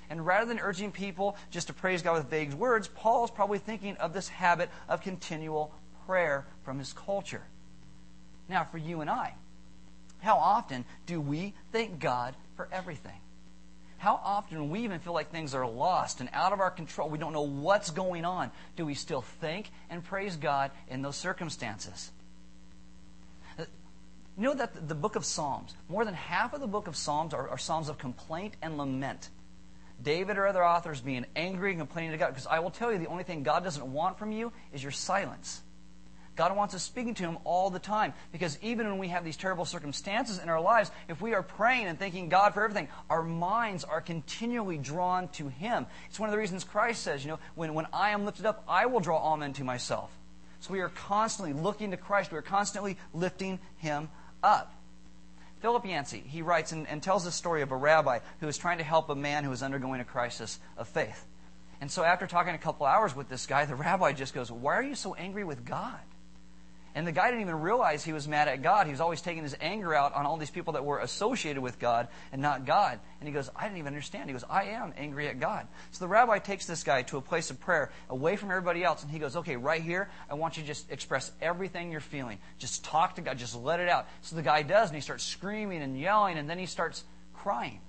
And 0.07 0.23
rather 0.23 0.45
than 0.45 0.59
urging 0.59 0.91
people 0.91 1.35
just 1.49 1.65
to 1.65 1.73
praise 1.73 2.03
God 2.03 2.13
with 2.13 2.29
vague 2.29 2.53
words, 2.53 2.87
Paul 2.87 3.25
is 3.25 3.31
probably 3.31 3.57
thinking 3.57 3.97
of 3.97 4.13
this 4.13 4.29
habit 4.29 4.69
of 4.87 5.01
continual 5.01 5.73
prayer 6.05 6.45
from 6.63 6.77
his 6.77 6.93
culture. 6.93 7.43
Now, 8.47 8.65
for 8.65 8.77
you 8.77 9.01
and 9.01 9.09
I, 9.09 9.33
how 10.19 10.37
often 10.37 10.85
do 11.07 11.19
we 11.19 11.55
thank 11.71 11.99
God 11.99 12.35
for 12.55 12.69
everything? 12.71 13.19
How 13.99 14.19
often, 14.23 14.69
we 14.69 14.79
even 14.85 14.99
feel 14.99 15.13
like 15.13 15.29
things 15.29 15.53
are 15.53 15.67
lost 15.67 16.21
and 16.21 16.29
out 16.33 16.53
of 16.53 16.61
our 16.61 16.71
control, 16.71 17.09
we 17.09 17.17
don't 17.17 17.33
know 17.33 17.41
what's 17.41 17.91
going 17.91 18.25
on, 18.25 18.49
do 18.75 18.85
we 18.85 18.95
still 18.95 19.21
thank 19.41 19.69
and 19.89 20.03
praise 20.03 20.37
God 20.37 20.71
in 20.87 21.01
those 21.01 21.17
circumstances? 21.17 22.11
You 23.57 24.45
know 24.45 24.53
that 24.53 24.87
the 24.87 24.95
book 24.95 25.17
of 25.17 25.25
Psalms, 25.25 25.75
more 25.89 26.05
than 26.05 26.13
half 26.13 26.53
of 26.53 26.61
the 26.61 26.67
book 26.67 26.87
of 26.87 26.95
Psalms 26.95 27.33
are, 27.33 27.49
are 27.49 27.57
Psalms 27.57 27.89
of 27.89 27.97
complaint 27.97 28.55
and 28.61 28.77
lament. 28.77 29.29
David 30.01 30.37
or 30.37 30.47
other 30.47 30.63
authors 30.63 31.01
being 31.01 31.25
angry 31.35 31.71
and 31.71 31.79
complaining 31.81 32.11
to 32.11 32.17
God. 32.17 32.29
Because 32.29 32.47
I 32.47 32.59
will 32.59 32.71
tell 32.71 32.89
you, 32.89 32.99
the 32.99 33.07
only 33.07 33.25
thing 33.25 33.43
God 33.43 33.65
doesn't 33.65 33.85
want 33.85 34.17
from 34.17 34.31
you 34.31 34.53
is 34.71 34.81
your 34.81 34.93
silence. 34.93 35.61
God 36.39 36.55
wants 36.55 36.73
us 36.73 36.83
speaking 36.83 37.15
to 37.15 37.23
Him 37.23 37.37
all 37.43 37.69
the 37.69 37.79
time. 37.79 38.13
Because 38.31 38.57
even 38.61 38.87
when 38.87 38.97
we 38.97 39.09
have 39.09 39.25
these 39.25 39.35
terrible 39.35 39.65
circumstances 39.65 40.39
in 40.39 40.47
our 40.47 40.61
lives, 40.61 40.89
if 41.09 41.19
we 41.19 41.33
are 41.33 41.43
praying 41.43 41.87
and 41.87 41.99
thanking 41.99 42.29
God 42.29 42.53
for 42.53 42.63
everything, 42.63 42.87
our 43.09 43.21
minds 43.21 43.83
are 43.83 43.99
continually 43.99 44.77
drawn 44.77 45.27
to 45.33 45.49
Him. 45.49 45.85
It's 46.07 46.17
one 46.17 46.29
of 46.29 46.31
the 46.31 46.39
reasons 46.39 46.63
Christ 46.63 47.03
says, 47.03 47.25
you 47.25 47.31
know, 47.31 47.39
when, 47.55 47.73
when 47.73 47.87
I 47.91 48.11
am 48.11 48.23
lifted 48.23 48.45
up, 48.45 48.63
I 48.69 48.85
will 48.85 49.01
draw 49.01 49.17
all 49.17 49.35
men 49.35 49.51
to 49.51 49.65
myself. 49.65 50.17
So 50.61 50.71
we 50.71 50.79
are 50.79 50.87
constantly 50.87 51.51
looking 51.51 51.91
to 51.91 51.97
Christ. 51.97 52.31
We 52.31 52.37
are 52.37 52.41
constantly 52.41 52.95
lifting 53.13 53.59
Him 53.79 54.07
up. 54.41 54.73
Philip 55.59 55.85
Yancey, 55.85 56.23
he 56.25 56.41
writes 56.41 56.71
and, 56.71 56.87
and 56.87 57.03
tells 57.03 57.25
the 57.25 57.33
story 57.33 57.63
of 57.63 57.73
a 57.73 57.75
rabbi 57.75 58.19
who 58.39 58.45
was 58.45 58.57
trying 58.57 58.77
to 58.77 58.85
help 58.85 59.09
a 59.09 59.15
man 59.15 59.43
who 59.43 59.49
was 59.49 59.61
undergoing 59.61 59.99
a 59.99 60.05
crisis 60.05 60.57
of 60.77 60.87
faith. 60.87 61.25
And 61.81 61.91
so 61.91 62.01
after 62.01 62.27
talking 62.27 62.55
a 62.55 62.57
couple 62.57 62.85
hours 62.85 63.13
with 63.13 63.27
this 63.27 63.45
guy, 63.45 63.65
the 63.65 63.75
rabbi 63.89 64.13
just 64.13 64.33
goes, 64.33 64.49
Why 64.49 64.75
are 64.75 64.83
you 64.83 64.95
so 64.95 65.15
angry 65.15 65.43
with 65.43 65.65
God? 65.65 65.99
And 66.95 67.05
the 67.05 67.11
guy 67.11 67.27
didn't 67.27 67.41
even 67.41 67.61
realize 67.61 68.03
he 68.03 68.13
was 68.13 68.27
mad 68.27 68.47
at 68.47 68.63
God. 68.63 68.87
He 68.87 68.91
was 68.91 69.01
always 69.01 69.21
taking 69.21 69.43
his 69.43 69.55
anger 69.61 69.93
out 69.93 70.13
on 70.15 70.25
all 70.25 70.37
these 70.37 70.49
people 70.49 70.73
that 70.73 70.83
were 70.83 70.99
associated 70.99 71.61
with 71.61 71.77
God 71.77 72.07
and 72.31 72.41
not 72.41 72.65
God. 72.65 72.99
And 73.19 73.27
he 73.27 73.33
goes, 73.33 73.49
I 73.55 73.63
didn't 73.65 73.77
even 73.77 73.87
understand. 73.87 74.27
He 74.27 74.33
goes, 74.33 74.43
I 74.49 74.65
am 74.65 74.93
angry 74.97 75.27
at 75.27 75.39
God. 75.39 75.67
So 75.91 76.03
the 76.03 76.09
rabbi 76.09 76.39
takes 76.39 76.65
this 76.65 76.83
guy 76.83 77.03
to 77.03 77.17
a 77.17 77.21
place 77.21 77.51
of 77.51 77.59
prayer 77.59 77.91
away 78.09 78.37
from 78.37 78.49
everybody 78.49 78.83
else. 78.83 79.03
And 79.03 79.11
he 79.11 79.19
goes, 79.19 79.35
Okay, 79.35 79.55
right 79.55 79.81
here, 79.81 80.09
I 80.29 80.33
want 80.33 80.57
you 80.57 80.63
to 80.63 80.67
just 80.67 80.91
express 80.91 81.31
everything 81.41 81.91
you're 81.91 82.01
feeling. 82.01 82.39
Just 82.57 82.83
talk 82.83 83.15
to 83.15 83.21
God. 83.21 83.37
Just 83.37 83.55
let 83.55 83.79
it 83.79 83.87
out. 83.87 84.07
So 84.21 84.35
the 84.35 84.41
guy 84.41 84.63
does, 84.63 84.89
and 84.89 84.95
he 84.95 85.01
starts 85.01 85.23
screaming 85.23 85.83
and 85.83 85.99
yelling, 85.99 86.37
and 86.37 86.49
then 86.49 86.57
he 86.57 86.65
starts 86.65 87.03
crying. 87.33 87.81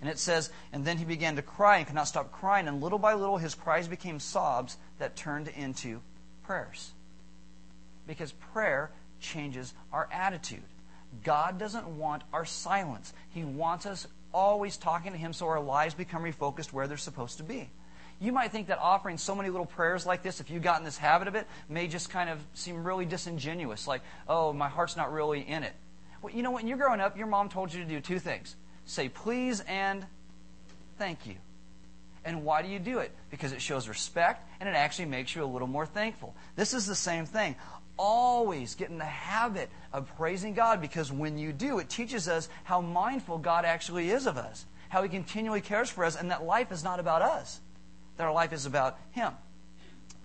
And 0.00 0.08
it 0.08 0.18
says, 0.18 0.50
And 0.72 0.84
then 0.84 0.98
he 0.98 1.04
began 1.04 1.36
to 1.36 1.42
cry 1.42 1.78
and 1.78 1.86
could 1.86 1.96
not 1.96 2.06
stop 2.06 2.30
crying. 2.30 2.68
And 2.68 2.80
little 2.80 2.98
by 2.98 3.14
little, 3.14 3.38
his 3.38 3.56
cries 3.56 3.88
became 3.88 4.20
sobs 4.20 4.76
that 4.98 5.16
turned 5.16 5.48
into 5.48 6.00
prayers 6.44 6.92
because 8.06 8.32
prayer 8.32 8.90
changes 9.20 9.72
our 9.92 10.08
attitude. 10.12 10.62
God 11.24 11.58
doesn't 11.58 11.86
want 11.86 12.22
our 12.32 12.44
silence. 12.44 13.12
He 13.30 13.44
wants 13.44 13.86
us 13.86 14.06
always 14.32 14.76
talking 14.76 15.12
to 15.12 15.18
Him 15.18 15.32
so 15.32 15.46
our 15.46 15.60
lives 15.60 15.94
become 15.94 16.22
refocused 16.22 16.72
where 16.72 16.86
they're 16.86 16.96
supposed 16.96 17.38
to 17.38 17.42
be. 17.42 17.70
You 18.18 18.32
might 18.32 18.50
think 18.50 18.68
that 18.68 18.78
offering 18.78 19.18
so 19.18 19.34
many 19.34 19.50
little 19.50 19.66
prayers 19.66 20.06
like 20.06 20.22
this, 20.22 20.40
if 20.40 20.50
you 20.50 20.58
got 20.58 20.78
in 20.78 20.84
this 20.84 20.96
habit 20.96 21.28
of 21.28 21.34
it, 21.34 21.46
may 21.68 21.86
just 21.86 22.10
kind 22.10 22.30
of 22.30 22.38
seem 22.54 22.82
really 22.82 23.04
disingenuous. 23.04 23.86
Like, 23.86 24.02
oh, 24.26 24.52
my 24.52 24.68
heart's 24.68 24.96
not 24.96 25.12
really 25.12 25.40
in 25.40 25.62
it. 25.62 25.74
Well, 26.22 26.32
you 26.32 26.42
know, 26.42 26.50
when 26.50 26.66
you're 26.66 26.78
growing 26.78 27.00
up, 27.00 27.18
your 27.18 27.26
mom 27.26 27.50
told 27.50 27.72
you 27.72 27.82
to 27.82 27.88
do 27.88 28.00
two 28.00 28.18
things 28.18 28.56
say 28.88 29.08
please 29.08 29.60
and 29.66 30.06
thank 30.98 31.26
you. 31.26 31.34
And 32.24 32.44
why 32.44 32.62
do 32.62 32.68
you 32.68 32.78
do 32.78 32.98
it? 32.98 33.12
Because 33.30 33.52
it 33.52 33.60
shows 33.60 33.88
respect 33.88 34.48
and 34.60 34.68
it 34.68 34.74
actually 34.74 35.06
makes 35.06 35.34
you 35.34 35.44
a 35.44 35.46
little 35.46 35.68
more 35.68 35.86
thankful. 35.86 36.34
This 36.56 36.72
is 36.74 36.86
the 36.86 36.94
same 36.94 37.26
thing 37.26 37.54
always 37.98 38.74
get 38.74 38.90
in 38.90 38.98
the 38.98 39.04
habit 39.04 39.70
of 39.92 40.14
praising 40.16 40.54
God 40.54 40.80
because 40.80 41.10
when 41.10 41.38
you 41.38 41.52
do, 41.52 41.78
it 41.78 41.88
teaches 41.88 42.28
us 42.28 42.48
how 42.64 42.80
mindful 42.80 43.38
God 43.38 43.64
actually 43.64 44.10
is 44.10 44.26
of 44.26 44.36
us, 44.36 44.66
how 44.88 45.02
He 45.02 45.08
continually 45.08 45.60
cares 45.60 45.90
for 45.90 46.04
us, 46.04 46.16
and 46.16 46.30
that 46.30 46.44
life 46.44 46.72
is 46.72 46.84
not 46.84 47.00
about 47.00 47.22
us, 47.22 47.60
that 48.16 48.24
our 48.24 48.32
life 48.32 48.52
is 48.52 48.66
about 48.66 48.98
Him. 49.12 49.32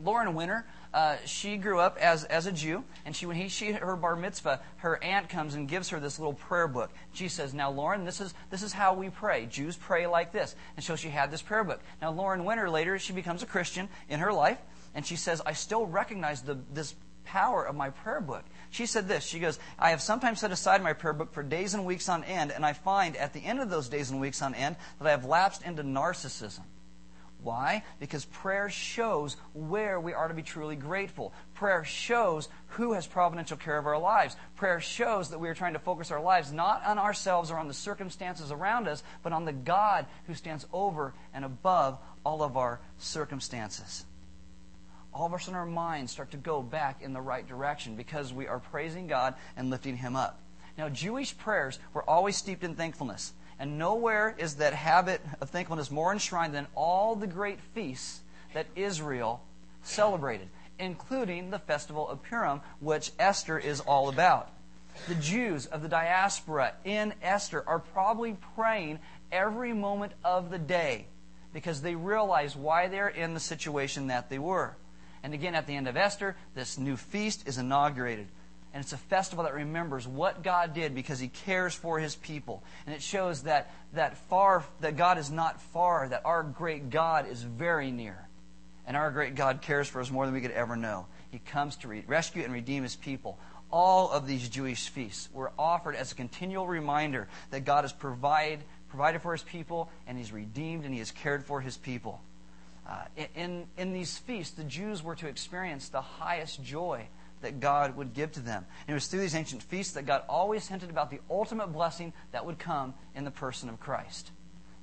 Lauren 0.03 0.33
Winner, 0.33 0.65
uh, 0.93 1.15
she 1.25 1.57
grew 1.57 1.79
up 1.79 1.97
as, 1.97 2.23
as 2.25 2.47
a 2.47 2.51
Jew, 2.51 2.83
and 3.05 3.15
she 3.15 3.25
when 3.25 3.37
he 3.37 3.47
she 3.47 3.71
her 3.71 3.95
bar 3.95 4.15
mitzvah, 4.15 4.59
her 4.77 5.01
aunt 5.01 5.29
comes 5.29 5.55
and 5.55 5.67
gives 5.67 5.89
her 5.89 5.99
this 5.99 6.19
little 6.19 6.33
prayer 6.33 6.67
book. 6.67 6.91
She 7.13 7.29
says, 7.29 7.53
"Now, 7.53 7.71
Lauren, 7.71 8.03
this 8.03 8.19
is 8.19 8.33
this 8.49 8.61
is 8.61 8.73
how 8.73 8.93
we 8.93 9.09
pray. 9.09 9.45
Jews 9.45 9.77
pray 9.77 10.07
like 10.07 10.33
this." 10.33 10.55
And 10.75 10.83
so 10.83 10.95
she 10.95 11.09
had 11.09 11.31
this 11.31 11.41
prayer 11.41 11.63
book. 11.63 11.79
Now, 12.01 12.11
Lauren 12.11 12.43
Winner 12.43 12.69
later 12.69 12.99
she 12.99 13.13
becomes 13.13 13.41
a 13.41 13.45
Christian 13.45 13.87
in 14.09 14.19
her 14.19 14.33
life, 14.33 14.57
and 14.93 15.05
she 15.05 15.15
says, 15.15 15.41
"I 15.45 15.53
still 15.53 15.85
recognize 15.85 16.41
the 16.41 16.57
this 16.73 16.93
power 17.23 17.65
of 17.65 17.75
my 17.75 17.89
prayer 17.89 18.21
book. 18.21 18.43
She 18.69 18.85
said 18.85 19.07
this 19.07 19.25
She 19.25 19.39
goes, 19.39 19.59
I 19.77 19.91
have 19.91 20.01
sometimes 20.01 20.39
set 20.39 20.51
aside 20.51 20.83
my 20.83 20.93
prayer 20.93 21.13
book 21.13 21.33
for 21.33 21.43
days 21.43 21.73
and 21.73 21.85
weeks 21.85 22.09
on 22.09 22.23
end, 22.23 22.51
and 22.51 22.65
I 22.65 22.73
find 22.73 23.15
at 23.15 23.33
the 23.33 23.43
end 23.43 23.59
of 23.59 23.69
those 23.69 23.89
days 23.89 24.11
and 24.11 24.19
weeks 24.19 24.41
on 24.41 24.55
end 24.55 24.75
that 24.99 25.07
I 25.07 25.11
have 25.11 25.25
lapsed 25.25 25.63
into 25.63 25.83
narcissism. 25.83 26.61
Why? 27.43 27.83
Because 27.99 28.25
prayer 28.25 28.69
shows 28.69 29.35
where 29.53 29.99
we 29.99 30.13
are 30.13 30.27
to 30.27 30.33
be 30.33 30.43
truly 30.43 30.75
grateful. 30.75 31.33
Prayer 31.55 31.83
shows 31.83 32.49
who 32.67 32.93
has 32.93 33.07
providential 33.07 33.57
care 33.57 33.79
of 33.79 33.87
our 33.87 33.97
lives. 33.97 34.35
Prayer 34.55 34.79
shows 34.79 35.29
that 35.29 35.39
we 35.39 35.49
are 35.49 35.55
trying 35.55 35.73
to 35.73 35.79
focus 35.79 36.11
our 36.11 36.21
lives 36.21 36.51
not 36.51 36.85
on 36.85 36.99
ourselves 36.99 37.49
or 37.49 37.57
on 37.57 37.67
the 37.67 37.73
circumstances 37.73 38.51
around 38.51 38.87
us, 38.87 39.01
but 39.23 39.33
on 39.33 39.45
the 39.45 39.53
God 39.53 40.05
who 40.27 40.35
stands 40.35 40.67
over 40.71 41.15
and 41.33 41.43
above 41.43 41.97
all 42.23 42.43
of 42.43 42.57
our 42.57 42.79
circumstances 42.99 44.05
all 45.13 45.25
of 45.25 45.33
a 45.33 45.39
sudden 45.39 45.55
our 45.55 45.65
minds 45.65 46.11
start 46.11 46.31
to 46.31 46.37
go 46.37 46.61
back 46.61 47.01
in 47.01 47.13
the 47.13 47.21
right 47.21 47.47
direction 47.47 47.95
because 47.95 48.33
we 48.33 48.47
are 48.47 48.59
praising 48.59 49.07
God 49.07 49.35
and 49.57 49.69
lifting 49.69 49.97
Him 49.97 50.15
up. 50.15 50.39
Now, 50.77 50.89
Jewish 50.89 51.37
prayers 51.37 51.79
were 51.93 52.09
always 52.09 52.37
steeped 52.37 52.63
in 52.63 52.75
thankfulness. 52.75 53.33
And 53.59 53.77
nowhere 53.77 54.33
is 54.39 54.55
that 54.55 54.73
habit 54.73 55.21
of 55.39 55.51
thankfulness 55.51 55.91
more 55.91 56.11
enshrined 56.11 56.53
than 56.53 56.65
all 56.73 57.15
the 57.15 57.27
great 57.27 57.59
feasts 57.75 58.21
that 58.53 58.65
Israel 58.75 59.43
celebrated, 59.83 60.49
including 60.79 61.51
the 61.51 61.59
festival 61.59 62.09
of 62.09 62.23
Purim, 62.23 62.61
which 62.79 63.11
Esther 63.19 63.59
is 63.59 63.79
all 63.81 64.09
about. 64.09 64.49
The 65.07 65.15
Jews 65.15 65.67
of 65.67 65.81
the 65.81 65.87
diaspora 65.87 66.73
in 66.83 67.13
Esther 67.21 67.63
are 67.67 67.79
probably 67.79 68.35
praying 68.55 68.99
every 69.31 69.73
moment 69.73 70.13
of 70.23 70.49
the 70.49 70.59
day 70.59 71.05
because 71.53 71.81
they 71.81 71.95
realize 71.95 72.55
why 72.55 72.87
they're 72.87 73.09
in 73.09 73.33
the 73.33 73.39
situation 73.39 74.07
that 74.07 74.29
they 74.29 74.39
were. 74.39 74.75
And 75.23 75.33
again, 75.33 75.55
at 75.55 75.67
the 75.67 75.75
end 75.75 75.87
of 75.87 75.97
Esther, 75.97 76.35
this 76.55 76.77
new 76.77 76.97
feast 76.97 77.47
is 77.47 77.57
inaugurated. 77.57 78.27
And 78.73 78.81
it's 78.81 78.93
a 78.93 78.97
festival 78.97 79.43
that 79.43 79.53
remembers 79.53 80.07
what 80.07 80.43
God 80.43 80.73
did 80.73 80.95
because 80.95 81.19
He 81.19 81.27
cares 81.27 81.75
for 81.75 81.99
His 81.99 82.15
people. 82.15 82.63
And 82.85 82.95
it 82.95 83.01
shows 83.01 83.43
that, 83.43 83.71
that 83.93 84.17
far 84.29 84.63
that 84.79 84.95
God 84.95 85.17
is 85.17 85.29
not 85.29 85.61
far, 85.61 86.07
that 86.07 86.21
our 86.25 86.41
great 86.43 86.89
God 86.89 87.27
is 87.27 87.43
very 87.43 87.91
near. 87.91 88.27
And 88.87 88.95
our 88.95 89.11
great 89.11 89.35
God 89.35 89.61
cares 89.61 89.87
for 89.87 90.01
us 90.01 90.09
more 90.09 90.25
than 90.25 90.33
we 90.33 90.41
could 90.41 90.51
ever 90.51 90.75
know. 90.75 91.07
He 91.31 91.39
comes 91.39 91.75
to 91.77 91.87
re- 91.87 92.03
rescue 92.07 92.43
and 92.43 92.53
redeem 92.53 92.83
His 92.83 92.95
people. 92.95 93.37
All 93.71 94.09
of 94.09 94.25
these 94.25 94.49
Jewish 94.49 94.89
feasts 94.89 95.29
were 95.33 95.51
offered 95.59 95.95
as 95.95 96.11
a 96.11 96.15
continual 96.15 96.67
reminder 96.67 97.27
that 97.51 97.65
God 97.65 97.83
has 97.83 97.93
provide, 97.93 98.59
provided 98.89 99.21
for 99.21 99.33
His 99.33 99.43
people, 99.43 99.89
and 100.07 100.17
He's 100.17 100.31
redeemed 100.31 100.85
and 100.85 100.93
He 100.93 100.99
has 100.99 101.11
cared 101.11 101.45
for 101.45 101.61
His 101.61 101.77
people. 101.77 102.21
Uh, 102.87 103.03
in, 103.35 103.67
in 103.77 103.93
these 103.93 104.17
feasts, 104.17 104.55
the 104.55 104.63
Jews 104.63 105.03
were 105.03 105.15
to 105.15 105.27
experience 105.27 105.89
the 105.89 106.01
highest 106.01 106.63
joy 106.63 107.07
that 107.41 107.59
God 107.59 107.95
would 107.95 108.13
give 108.13 108.31
to 108.33 108.39
them. 108.39 108.65
And 108.87 108.89
it 108.91 108.93
was 108.93 109.07
through 109.07 109.21
these 109.21 109.35
ancient 109.35 109.63
feasts 109.63 109.93
that 109.93 110.05
God 110.05 110.23
always 110.29 110.67
hinted 110.67 110.89
about 110.89 111.09
the 111.09 111.19
ultimate 111.29 111.67
blessing 111.67 112.13
that 112.31 112.45
would 112.45 112.59
come 112.59 112.93
in 113.15 113.23
the 113.23 113.31
person 113.31 113.69
of 113.69 113.79
Christ. 113.79 114.31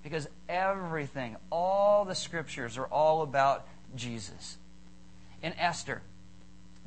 Because 0.02 0.28
everything, 0.48 1.36
all 1.50 2.04
the 2.04 2.14
scriptures 2.14 2.78
are 2.78 2.86
all 2.86 3.22
about 3.22 3.66
Jesus. 3.94 4.56
In 5.42 5.52
Esther, 5.54 6.02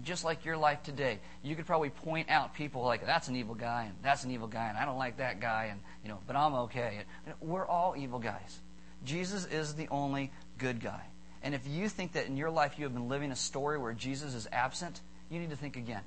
just 0.04 0.24
like 0.24 0.46
your 0.46 0.58
life 0.58 0.82
today, 0.84 1.20
you 1.44 1.56
could 1.56 1.66
probably 1.66 1.90
point 1.90 2.30
out 2.30 2.54
people 2.54 2.84
like 2.84 3.06
that's 3.06 3.28
an 3.28 3.36
evil 3.36 3.56
guy 3.56 3.84
and 3.86 3.96
that's 4.02 4.24
an 4.24 4.32
evil 4.32 4.48
guy 4.48 4.68
and 4.68 4.78
I 4.78 4.86
don't 4.86 4.98
like 4.98 5.18
that 5.18 5.40
guy 5.40 5.70
and 5.72 5.80
you 6.04 6.10
know, 6.10 6.20
but 6.26 6.36
I'm 6.36 6.54
okay. 6.54 7.02
We're 7.40 7.66
all 7.66 7.96
evil 7.98 8.20
guys. 8.20 8.60
Jesus 9.04 9.46
is 9.46 9.74
the 9.76 9.88
only 9.90 10.32
good 10.62 10.80
guy. 10.80 11.02
And 11.44 11.56
if 11.56 11.68
you 11.68 11.90
think 11.90 12.14
that 12.14 12.28
in 12.28 12.38
your 12.38 12.52
life 12.52 12.78
you 12.78 12.86
have 12.86 12.94
been 12.94 13.10
living 13.10 13.32
a 13.32 13.36
story 13.36 13.80
where 13.80 13.94
Jesus 13.94 14.36
is 14.36 14.48
absent, 14.52 15.02
you 15.30 15.40
need 15.40 15.50
to 15.50 15.56
think 15.56 15.76
again. 15.76 16.04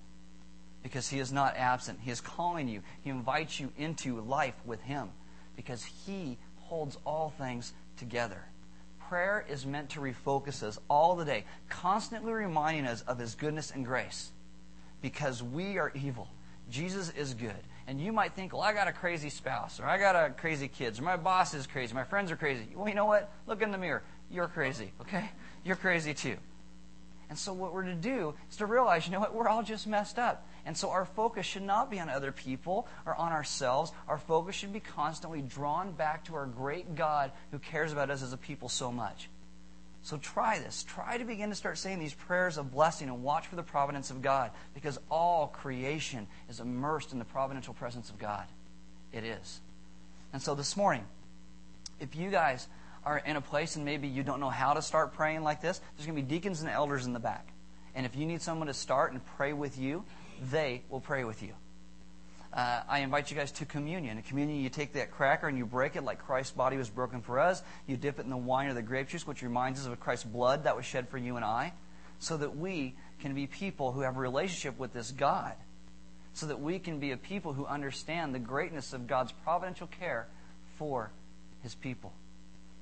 Because 0.83 1.09
he 1.09 1.19
is 1.19 1.33
not 1.33 1.57
absent. 1.57 1.99
He 2.01 2.11
is 2.11 2.21
calling 2.21 2.69
you, 2.69 2.83
he 3.03 3.11
invites 3.11 3.59
you 3.59 3.73
into 3.77 4.21
life 4.21 4.55
with 4.65 4.81
him 4.83 5.11
because 5.57 5.85
he 5.85 6.39
holds 6.57 6.97
all 7.05 7.35
things 7.37 7.73
together. 7.97 8.43
Prayer 9.09 9.45
is 9.49 9.67
meant 9.67 9.91
to 9.91 10.01
refocus 10.01 10.63
us 10.63 10.79
all 10.89 11.17
the 11.17 11.25
day, 11.25 11.45
constantly 11.69 12.33
reminding 12.33 12.87
us 12.87 13.03
of 13.03 13.19
his 13.19 13.35
goodness 13.35 13.71
and 13.71 13.85
grace 13.85 14.31
because 15.03 15.43
we 15.43 15.79
are 15.79 15.93
evil. 15.95 16.29
Jesus 16.71 17.11
is 17.11 17.35
good. 17.35 17.53
And 17.87 18.01
you 18.01 18.13
might 18.13 18.33
think, 18.33 18.55
well, 18.55 18.63
I 18.63 18.73
got 18.73 18.89
a 18.89 18.93
crazy 18.93 19.29
spouse, 19.29 19.79
or 19.79 19.85
I 19.85 19.99
got 19.99 20.17
a 20.17 20.31
crazy 20.31 20.69
kids, 20.69 20.99
or 20.99 21.03
my 21.03 21.19
boss 21.19 21.53
is 21.53 21.67
crazy, 21.67 21.93
my 21.93 22.05
friends 22.05 22.31
are 22.31 22.37
crazy. 22.37 22.67
Well, 22.75 22.89
you 22.89 22.95
know 22.95 23.05
what? 23.05 23.31
Look 23.47 23.61
in 23.61 23.71
the 23.71 23.79
mirror. 23.79 24.03
You're 24.31 24.49
crazy, 24.49 24.93
okay? 25.01 25.31
You're 25.65 25.77
crazy 25.77 26.15
too. 26.15 26.37
And 27.31 27.39
so, 27.39 27.53
what 27.53 27.73
we're 27.73 27.85
to 27.85 27.95
do 27.95 28.35
is 28.51 28.57
to 28.59 28.67
realize, 28.67 29.07
you 29.07 29.13
know 29.13 29.21
what? 29.21 29.35
We're 29.35 29.49
all 29.49 29.63
just 29.63 29.87
messed 29.87 30.19
up. 30.19 30.47
And 30.67 30.77
so, 30.77 30.91
our 30.91 31.05
focus 31.05 31.47
should 31.47 31.63
not 31.63 31.91
be 31.91 31.99
on 31.99 32.09
other 32.09 32.33
people 32.33 32.87
or 33.07 33.15
on 33.15 33.33
ourselves. 33.33 33.93
Our 34.09 34.19
focus 34.19 34.55
should 34.55 34.73
be 34.73 34.81
constantly 34.81 35.43
drawn 35.43 35.93
back 35.93 36.25
to 36.27 36.35
our 36.35 36.47
great 36.47 36.95
God 36.95 37.33
who 37.51 37.59
cares 37.59 37.93
about 37.93 38.11
us 38.11 38.23
as 38.23 38.33
a 38.33 38.37
people 38.37 38.69
so 38.69 38.93
much. 38.93 39.29
So, 40.03 40.19
try 40.19 40.59
this. 40.59 40.85
Try 40.85 41.17
to 41.17 41.25
begin 41.25 41.49
to 41.49 41.55
start 41.55 41.79
saying 41.79 41.99
these 41.99 42.15
prayers 42.15 42.59
of 42.59 42.71
blessing 42.73 43.09
and 43.09 43.23
watch 43.23 43.47
for 43.47 43.57
the 43.57 43.63
providence 43.63 44.11
of 44.11 44.21
God 44.21 44.51
because 44.75 44.99
all 45.11 45.47
creation 45.47 46.27
is 46.51 46.61
immersed 46.61 47.13
in 47.13 47.19
the 47.19 47.25
providential 47.25 47.73
presence 47.73 48.11
of 48.11 48.19
God. 48.19 48.45
It 49.13 49.25
is. 49.25 49.61
And 50.33 50.43
so, 50.43 50.55
this 50.55 50.77
morning, 50.77 51.05
if 52.01 52.15
you 52.15 52.31
guys 52.31 52.69
are 53.05 53.19
in 53.19 53.37
a 53.37 53.41
place 53.41 53.77
and 53.77 53.85
maybe 53.85 54.09
you 54.09 54.23
don't 54.23 54.41
know 54.41 54.51
how 54.51 54.75
to 54.75 54.83
start 54.83 55.15
praying 55.15 55.43
like 55.43 55.61
this, 55.61 55.81
there's 55.97 56.07
going 56.07 56.17
to 56.17 56.23
be 56.23 56.29
deacons 56.29 56.63
and 56.63 56.71
elders 56.71 57.07
in 57.07 57.13
the 57.13 57.21
back. 57.21 57.49
And 57.95 58.07
if 58.07 58.17
you 58.17 58.27
need 58.27 58.43
someone 58.43 58.67
to 58.69 58.75
start 58.75 59.13
and 59.13 59.25
pray 59.37 59.53
with 59.53 59.79
you, 59.79 60.05
they 60.51 60.83
will 60.89 61.01
pray 61.01 61.25
with 61.25 61.43
you. 61.43 61.53
Uh, 62.53 62.83
I 62.89 63.01
invite 63.01 63.31
you 63.31 63.37
guys 63.37 63.51
to 63.53 63.67
communion. 63.67 64.17
In 64.17 64.23
communion, 64.23 64.61
you 64.61 64.69
take 64.69 64.93
that 64.93 65.11
cracker 65.11 65.49
and 65.49 65.59
you 65.59 65.67
break 65.67 65.97
it 65.97 66.05
like 66.05 66.21
Christ's 66.21 66.53
body 66.53 66.77
was 66.77 66.89
broken 66.89 67.21
for 67.21 67.41
us. 67.41 67.63
You 67.87 67.97
dip 67.97 68.19
it 68.19 68.25
in 68.25 68.31
the 68.31 68.37
wine 68.37 68.69
or 68.69 68.75
the 68.75 68.83
grape 68.83 69.09
juice, 69.09 69.27
which 69.27 69.43
reminds 69.43 69.81
us 69.81 69.87
of 69.87 69.99
Christ's 69.99 70.25
blood 70.25 70.65
that 70.65 70.77
was 70.77 70.85
shed 70.85 71.09
for 71.09 71.19
you 71.19 71.37
and 71.37 71.45
I, 71.45 71.73
so 72.21 72.37
that 72.37 72.57
we 72.57 72.95
can 73.21 73.35
be 73.35 73.49
people 73.49 73.91
who 73.91 74.03
have 74.03 74.17
a 74.17 74.21
relationship 74.21 74.79
with 74.79 74.93
this 74.93 75.11
God. 75.11 75.55
so 76.35 76.47
that 76.47 76.61
we 76.61 76.79
can 76.81 76.99
be 76.99 77.13
a 77.13 77.17
people 77.17 77.53
who 77.53 77.65
understand 77.65 78.35
the 78.35 78.41
greatness 78.41 78.93
of 78.93 79.07
God's 79.07 79.33
providential 79.33 79.87
care 79.87 80.27
for 80.77 81.11
his 81.63 81.75
people. 81.75 82.13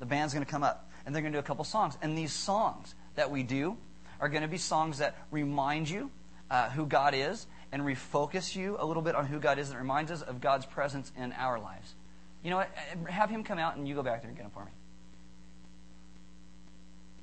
The 0.02 0.06
band's 0.06 0.34
going 0.34 0.44
to 0.44 0.50
come 0.50 0.64
up 0.64 0.90
and 1.06 1.14
they're 1.14 1.22
going 1.22 1.32
to 1.32 1.36
do 1.36 1.40
a 1.40 1.46
couple 1.46 1.62
songs. 1.62 1.96
And 2.02 2.18
these 2.18 2.32
songs 2.32 2.92
that 3.14 3.30
we 3.30 3.44
do 3.44 3.76
are 4.18 4.28
going 4.28 4.42
to 4.42 4.48
be 4.48 4.58
songs 4.58 4.98
that 4.98 5.16
remind 5.30 5.88
you 5.88 6.10
uh, 6.50 6.70
who 6.70 6.86
God 6.86 7.14
is 7.14 7.46
and 7.70 7.82
refocus 7.82 8.56
you 8.56 8.76
a 8.80 8.84
little 8.84 9.04
bit 9.04 9.14
on 9.14 9.26
who 9.26 9.38
God 9.38 9.60
is 9.60 9.70
and 9.70 9.78
reminds 9.78 10.10
us 10.10 10.20
of 10.20 10.40
God's 10.40 10.66
presence 10.66 11.12
in 11.16 11.32
our 11.34 11.60
lives. 11.60 11.94
You 12.42 12.50
know 12.50 12.56
what? 12.56 12.70
Have 13.10 13.30
him 13.30 13.44
come 13.44 13.60
out 13.60 13.76
and 13.76 13.86
you 13.86 13.94
go 13.94 14.02
back 14.02 14.22
there 14.22 14.28
and 14.28 14.36
get 14.36 14.44
him 14.44 14.50
for 14.50 14.64
me. 14.64 14.72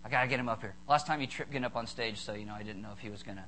I 0.06 0.08
got 0.08 0.22
to 0.22 0.30
get 0.30 0.40
him 0.40 0.48
up 0.48 0.62
here. 0.62 0.74
Last 0.88 1.06
time 1.06 1.20
he 1.20 1.28
tripped 1.28 1.52
getting 1.52 1.66
up 1.66 1.76
on 1.76 1.86
stage, 1.86 2.20
so, 2.20 2.34
you 2.34 2.46
know, 2.46 2.54
I 2.54 2.64
didn't 2.64 2.82
know 2.82 2.94
if 2.94 3.00
he 3.00 3.10
was 3.10 3.24
going 3.24 3.40
to 3.40 3.46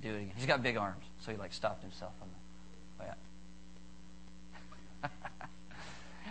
do 0.00 0.14
it 0.14 0.22
again. 0.22 0.32
He's 0.36 0.46
got 0.46 0.62
big 0.62 0.76
arms, 0.76 1.04
so 1.22 1.32
he, 1.32 1.36
like, 1.36 1.52
stopped 1.52 1.82
himself 1.82 2.12
on 2.22 2.28
the 2.28 3.02
way 3.02 3.10
up. 3.10 3.18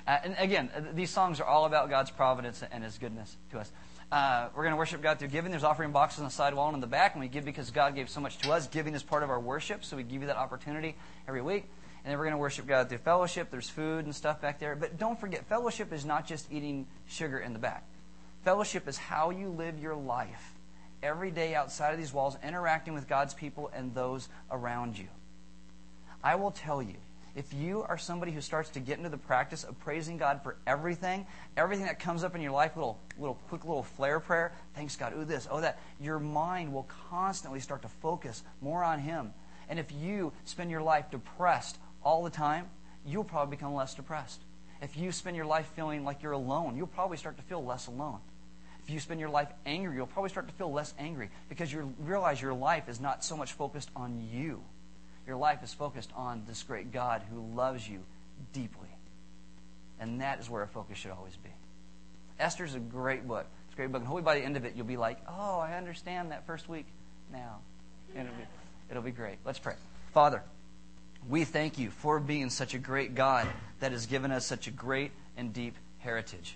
Uh, 0.07 0.17
and 0.23 0.35
again, 0.37 0.69
uh, 0.75 0.81
these 0.93 1.09
songs 1.09 1.39
are 1.39 1.45
all 1.45 1.65
about 1.65 1.89
God's 1.89 2.11
providence 2.11 2.63
and 2.71 2.83
his 2.83 2.97
goodness 2.97 3.35
to 3.51 3.59
us. 3.59 3.71
Uh, 4.09 4.47
we're 4.55 4.63
going 4.63 4.71
to 4.71 4.77
worship 4.77 5.01
God 5.01 5.19
through 5.19 5.27
giving. 5.27 5.51
There's 5.51 5.65
offering 5.65 5.91
boxes 5.91 6.19
on 6.19 6.25
the 6.25 6.31
side 6.31 6.53
wall 6.53 6.67
and 6.67 6.75
in 6.75 6.81
the 6.81 6.87
back, 6.87 7.13
and 7.13 7.21
we 7.21 7.27
give 7.27 7.43
because 7.43 7.71
God 7.71 7.93
gave 7.93 8.09
so 8.09 8.21
much 8.21 8.37
to 8.39 8.53
us. 8.53 8.67
Giving 8.67 8.93
is 8.93 9.03
part 9.03 9.23
of 9.23 9.29
our 9.29 9.39
worship, 9.39 9.83
so 9.83 9.97
we 9.97 10.03
give 10.03 10.21
you 10.21 10.27
that 10.27 10.37
opportunity 10.37 10.95
every 11.27 11.41
week. 11.41 11.65
And 12.03 12.11
then 12.11 12.17
we're 12.17 12.23
going 12.23 12.35
to 12.35 12.37
worship 12.37 12.67
God 12.67 12.87
through 12.87 12.99
fellowship. 12.99 13.51
There's 13.51 13.69
food 13.69 14.05
and 14.05 14.15
stuff 14.15 14.39
back 14.39 14.59
there. 14.59 14.77
But 14.77 14.97
don't 14.97 15.19
forget, 15.19 15.45
fellowship 15.49 15.91
is 15.91 16.05
not 16.05 16.25
just 16.25 16.49
eating 16.49 16.87
sugar 17.07 17.37
in 17.37 17.51
the 17.51 17.59
back. 17.59 17.83
Fellowship 18.45 18.87
is 18.87 18.97
how 18.97 19.29
you 19.31 19.49
live 19.49 19.77
your 19.77 19.95
life 19.95 20.53
every 21.03 21.31
day 21.31 21.53
outside 21.53 21.91
of 21.91 21.99
these 21.99 22.13
walls, 22.13 22.37
interacting 22.41 22.93
with 22.93 23.09
God's 23.09 23.33
people 23.33 23.69
and 23.73 23.93
those 23.93 24.29
around 24.49 24.97
you. 24.97 25.07
I 26.23 26.35
will 26.35 26.51
tell 26.51 26.81
you, 26.81 26.95
if 27.37 27.53
you 27.53 27.83
are 27.83 27.99
somebody 27.99 28.31
who 28.31 28.41
starts 28.41 28.71
to 28.71 28.79
get 28.79 28.97
into 28.97 29.09
the 29.09 29.17
practice 29.17 29.63
of 29.63 29.79
praising 29.81 30.17
God 30.17 30.41
for 30.41 30.55
everything, 30.65 31.27
everything 31.55 31.85
that 31.85 31.99
comes 31.99 32.23
up 32.23 32.33
in 32.33 32.41
your 32.41 32.51
life, 32.51 32.75
little, 32.75 32.99
little 33.19 33.35
quick 33.47 33.63
little 33.63 33.83
flare 33.83 34.19
prayer, 34.19 34.53
thanks 34.73 34.95
God, 34.95 35.13
oh 35.15 35.23
this, 35.23 35.47
oh 35.51 35.61
that, 35.61 35.79
your 36.01 36.17
mind 36.17 36.73
will 36.73 36.89
constantly 37.11 37.59
start 37.59 37.83
to 37.83 37.89
focus 38.01 38.41
more 38.59 38.83
on 38.83 38.97
Him. 38.97 39.35
And 39.69 39.77
if 39.77 39.91
you 39.91 40.33
spend 40.45 40.71
your 40.71 40.81
life 40.81 41.11
depressed 41.11 41.77
all 42.03 42.23
the 42.23 42.31
time, 42.31 42.71
you'll 43.05 43.23
probably 43.23 43.55
become 43.55 43.75
less 43.75 43.93
depressed. 43.93 44.41
If 44.81 44.97
you 44.97 45.11
spend 45.11 45.35
your 45.35 45.45
life 45.45 45.69
feeling 45.75 46.03
like 46.03 46.23
you're 46.23 46.31
alone, 46.31 46.75
you'll 46.75 46.87
probably 46.87 47.17
start 47.17 47.37
to 47.37 47.43
feel 47.43 47.63
less 47.63 47.85
alone. 47.85 48.19
If 48.83 48.89
you 48.89 48.99
spend 48.99 49.19
your 49.19 49.29
life 49.29 49.49
angry, 49.63 49.95
you'll 49.95 50.07
probably 50.07 50.31
start 50.31 50.47
to 50.47 50.53
feel 50.55 50.71
less 50.71 50.91
angry 50.97 51.29
because 51.49 51.71
you 51.71 51.93
realize 51.99 52.41
your 52.41 52.55
life 52.55 52.89
is 52.89 52.99
not 52.99 53.23
so 53.23 53.37
much 53.37 53.53
focused 53.53 53.91
on 53.95 54.27
you 54.33 54.63
your 55.27 55.35
life 55.35 55.61
is 55.61 55.73
focused 55.73 56.11
on 56.15 56.43
this 56.47 56.63
great 56.63 56.91
God 56.91 57.21
who 57.29 57.41
loves 57.53 57.87
you 57.87 57.99
deeply. 58.53 58.87
And 59.99 60.21
that 60.21 60.39
is 60.39 60.49
where 60.49 60.61
our 60.61 60.67
focus 60.67 60.97
should 60.97 61.11
always 61.11 61.35
be. 61.35 61.49
Esther's 62.39 62.75
a 62.75 62.79
great 62.79 63.27
book. 63.27 63.45
It's 63.65 63.73
a 63.73 63.75
great 63.75 63.91
book. 63.91 64.01
And 64.01 64.07
hopefully 64.07 64.23
by 64.23 64.35
the 64.35 64.45
end 64.45 64.55
of 64.55 64.63
it, 64.63 64.73
you'll 64.75 64.85
be 64.85 64.97
like, 64.97 65.19
oh, 65.27 65.59
I 65.59 65.73
understand 65.73 66.31
that 66.31 66.45
first 66.45 66.69
week 66.69 66.85
now. 67.31 67.57
And 68.15 68.27
it'll 68.27 68.37
be, 68.37 68.45
it'll 68.89 69.03
be 69.03 69.11
great. 69.11 69.37
Let's 69.43 69.59
pray. 69.59 69.75
Father, 70.13 70.43
we 71.27 71.43
thank 71.43 71.77
you 71.77 71.89
for 71.89 72.19
being 72.19 72.49
such 72.49 72.73
a 72.73 72.79
great 72.79 73.13
God 73.13 73.47
that 73.79 73.91
has 73.91 74.05
given 74.05 74.31
us 74.31 74.45
such 74.45 74.67
a 74.67 74.71
great 74.71 75.11
and 75.35 75.51
deep 75.51 75.75
heritage. 75.97 76.55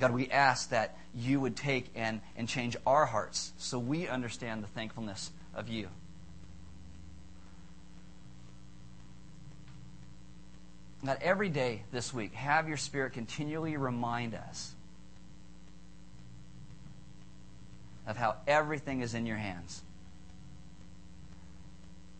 God, 0.00 0.12
we 0.12 0.28
ask 0.30 0.70
that 0.70 0.96
you 1.14 1.40
would 1.40 1.56
take 1.56 1.90
and, 1.94 2.20
and 2.36 2.48
change 2.48 2.76
our 2.86 3.04
hearts 3.04 3.52
so 3.58 3.78
we 3.78 4.08
understand 4.08 4.62
the 4.62 4.68
thankfulness 4.68 5.30
of 5.54 5.68
you. 5.68 5.88
That 11.04 11.22
every 11.22 11.48
day 11.48 11.82
this 11.92 12.12
week, 12.12 12.34
have 12.34 12.68
your 12.68 12.76
Spirit 12.76 13.12
continually 13.12 13.76
remind 13.76 14.34
us 14.34 14.74
of 18.06 18.16
how 18.16 18.36
everything 18.46 19.02
is 19.02 19.14
in 19.14 19.26
your 19.26 19.36
hands. 19.36 19.82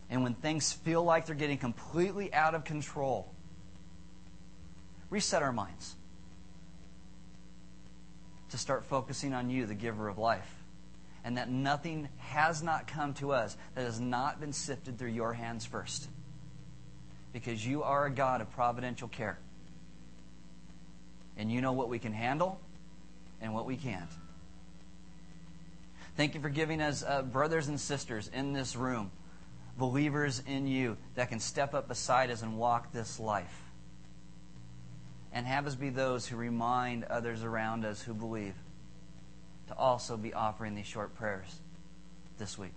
And 0.09 0.23
when 0.23 0.33
things 0.33 0.71
feel 0.71 1.03
like 1.03 1.25
they're 1.25 1.35
getting 1.35 1.57
completely 1.57 2.33
out 2.33 2.55
of 2.55 2.63
control, 2.63 3.31
reset 5.09 5.43
our 5.43 5.51
minds 5.51 5.95
to 8.51 8.57
start 8.57 8.85
focusing 8.85 9.33
on 9.33 9.49
you, 9.49 9.65
the 9.65 9.75
giver 9.75 10.07
of 10.07 10.17
life. 10.17 10.49
And 11.23 11.37
that 11.37 11.49
nothing 11.49 12.07
has 12.17 12.63
not 12.63 12.87
come 12.87 13.13
to 13.15 13.33
us 13.33 13.57
that 13.75 13.83
has 13.83 13.99
not 13.99 14.39
been 14.39 14.53
sifted 14.53 14.97
through 14.97 15.09
your 15.09 15.33
hands 15.33 15.65
first 15.65 16.07
because 17.33 17.65
you 17.65 17.83
are 17.83 18.05
a 18.05 18.09
God 18.09 18.41
of 18.41 18.51
providential 18.51 19.07
care. 19.07 19.37
And 21.37 21.51
you 21.51 21.61
know 21.61 21.71
what 21.71 21.89
we 21.89 21.99
can 21.99 22.11
handle 22.11 22.59
and 23.41 23.53
what 23.53 23.65
we 23.65 23.77
can't. 23.77 24.09
Thank 26.17 26.35
you 26.35 26.41
for 26.41 26.49
giving 26.49 26.81
us 26.81 27.03
uh, 27.07 27.21
brothers 27.21 27.67
and 27.67 27.79
sisters 27.79 28.29
in 28.33 28.51
this 28.51 28.75
room, 28.75 29.11
believers 29.77 30.43
in 30.45 30.67
you 30.67 30.97
that 31.15 31.29
can 31.29 31.39
step 31.39 31.73
up 31.73 31.87
beside 31.87 32.29
us 32.29 32.41
and 32.41 32.57
walk 32.57 32.91
this 32.91 33.19
life. 33.19 33.63
And 35.31 35.45
have 35.45 35.67
us 35.67 35.75
be 35.75 35.91
those 35.91 36.27
who 36.27 36.35
remind 36.35 37.05
others 37.05 37.43
around 37.43 37.85
us 37.85 38.01
who 38.01 38.13
believe 38.13 38.55
to 39.67 39.75
also 39.75 40.17
be 40.17 40.33
offering 40.33 40.75
these 40.75 40.87
short 40.87 41.15
prayers 41.15 41.59
this 42.39 42.57
week. 42.57 42.73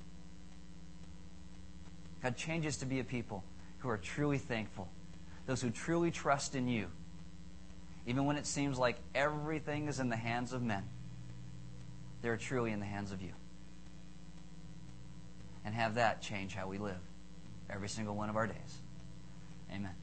God, 2.22 2.36
changes 2.36 2.76
to 2.76 2.86
be 2.86 3.00
a 3.00 3.04
people 3.04 3.42
who 3.82 3.88
are 3.88 3.98
truly 3.98 4.38
thankful, 4.38 4.88
those 5.46 5.60
who 5.60 5.70
truly 5.70 6.10
trust 6.10 6.54
in 6.54 6.68
you, 6.68 6.86
even 8.06 8.24
when 8.26 8.36
it 8.36 8.46
seems 8.46 8.78
like 8.78 8.96
everything 9.14 9.88
is 9.88 9.98
in 9.98 10.08
the 10.08 10.16
hands 10.16 10.52
of 10.52 10.62
men, 10.62 10.84
they're 12.22 12.36
truly 12.36 12.70
in 12.70 12.78
the 12.78 12.86
hands 12.86 13.10
of 13.10 13.20
you. 13.20 13.32
And 15.64 15.74
have 15.74 15.96
that 15.96 16.22
change 16.22 16.54
how 16.54 16.68
we 16.68 16.78
live 16.78 17.00
every 17.68 17.88
single 17.88 18.14
one 18.14 18.30
of 18.30 18.36
our 18.36 18.46
days. 18.46 18.80
Amen. 19.72 19.94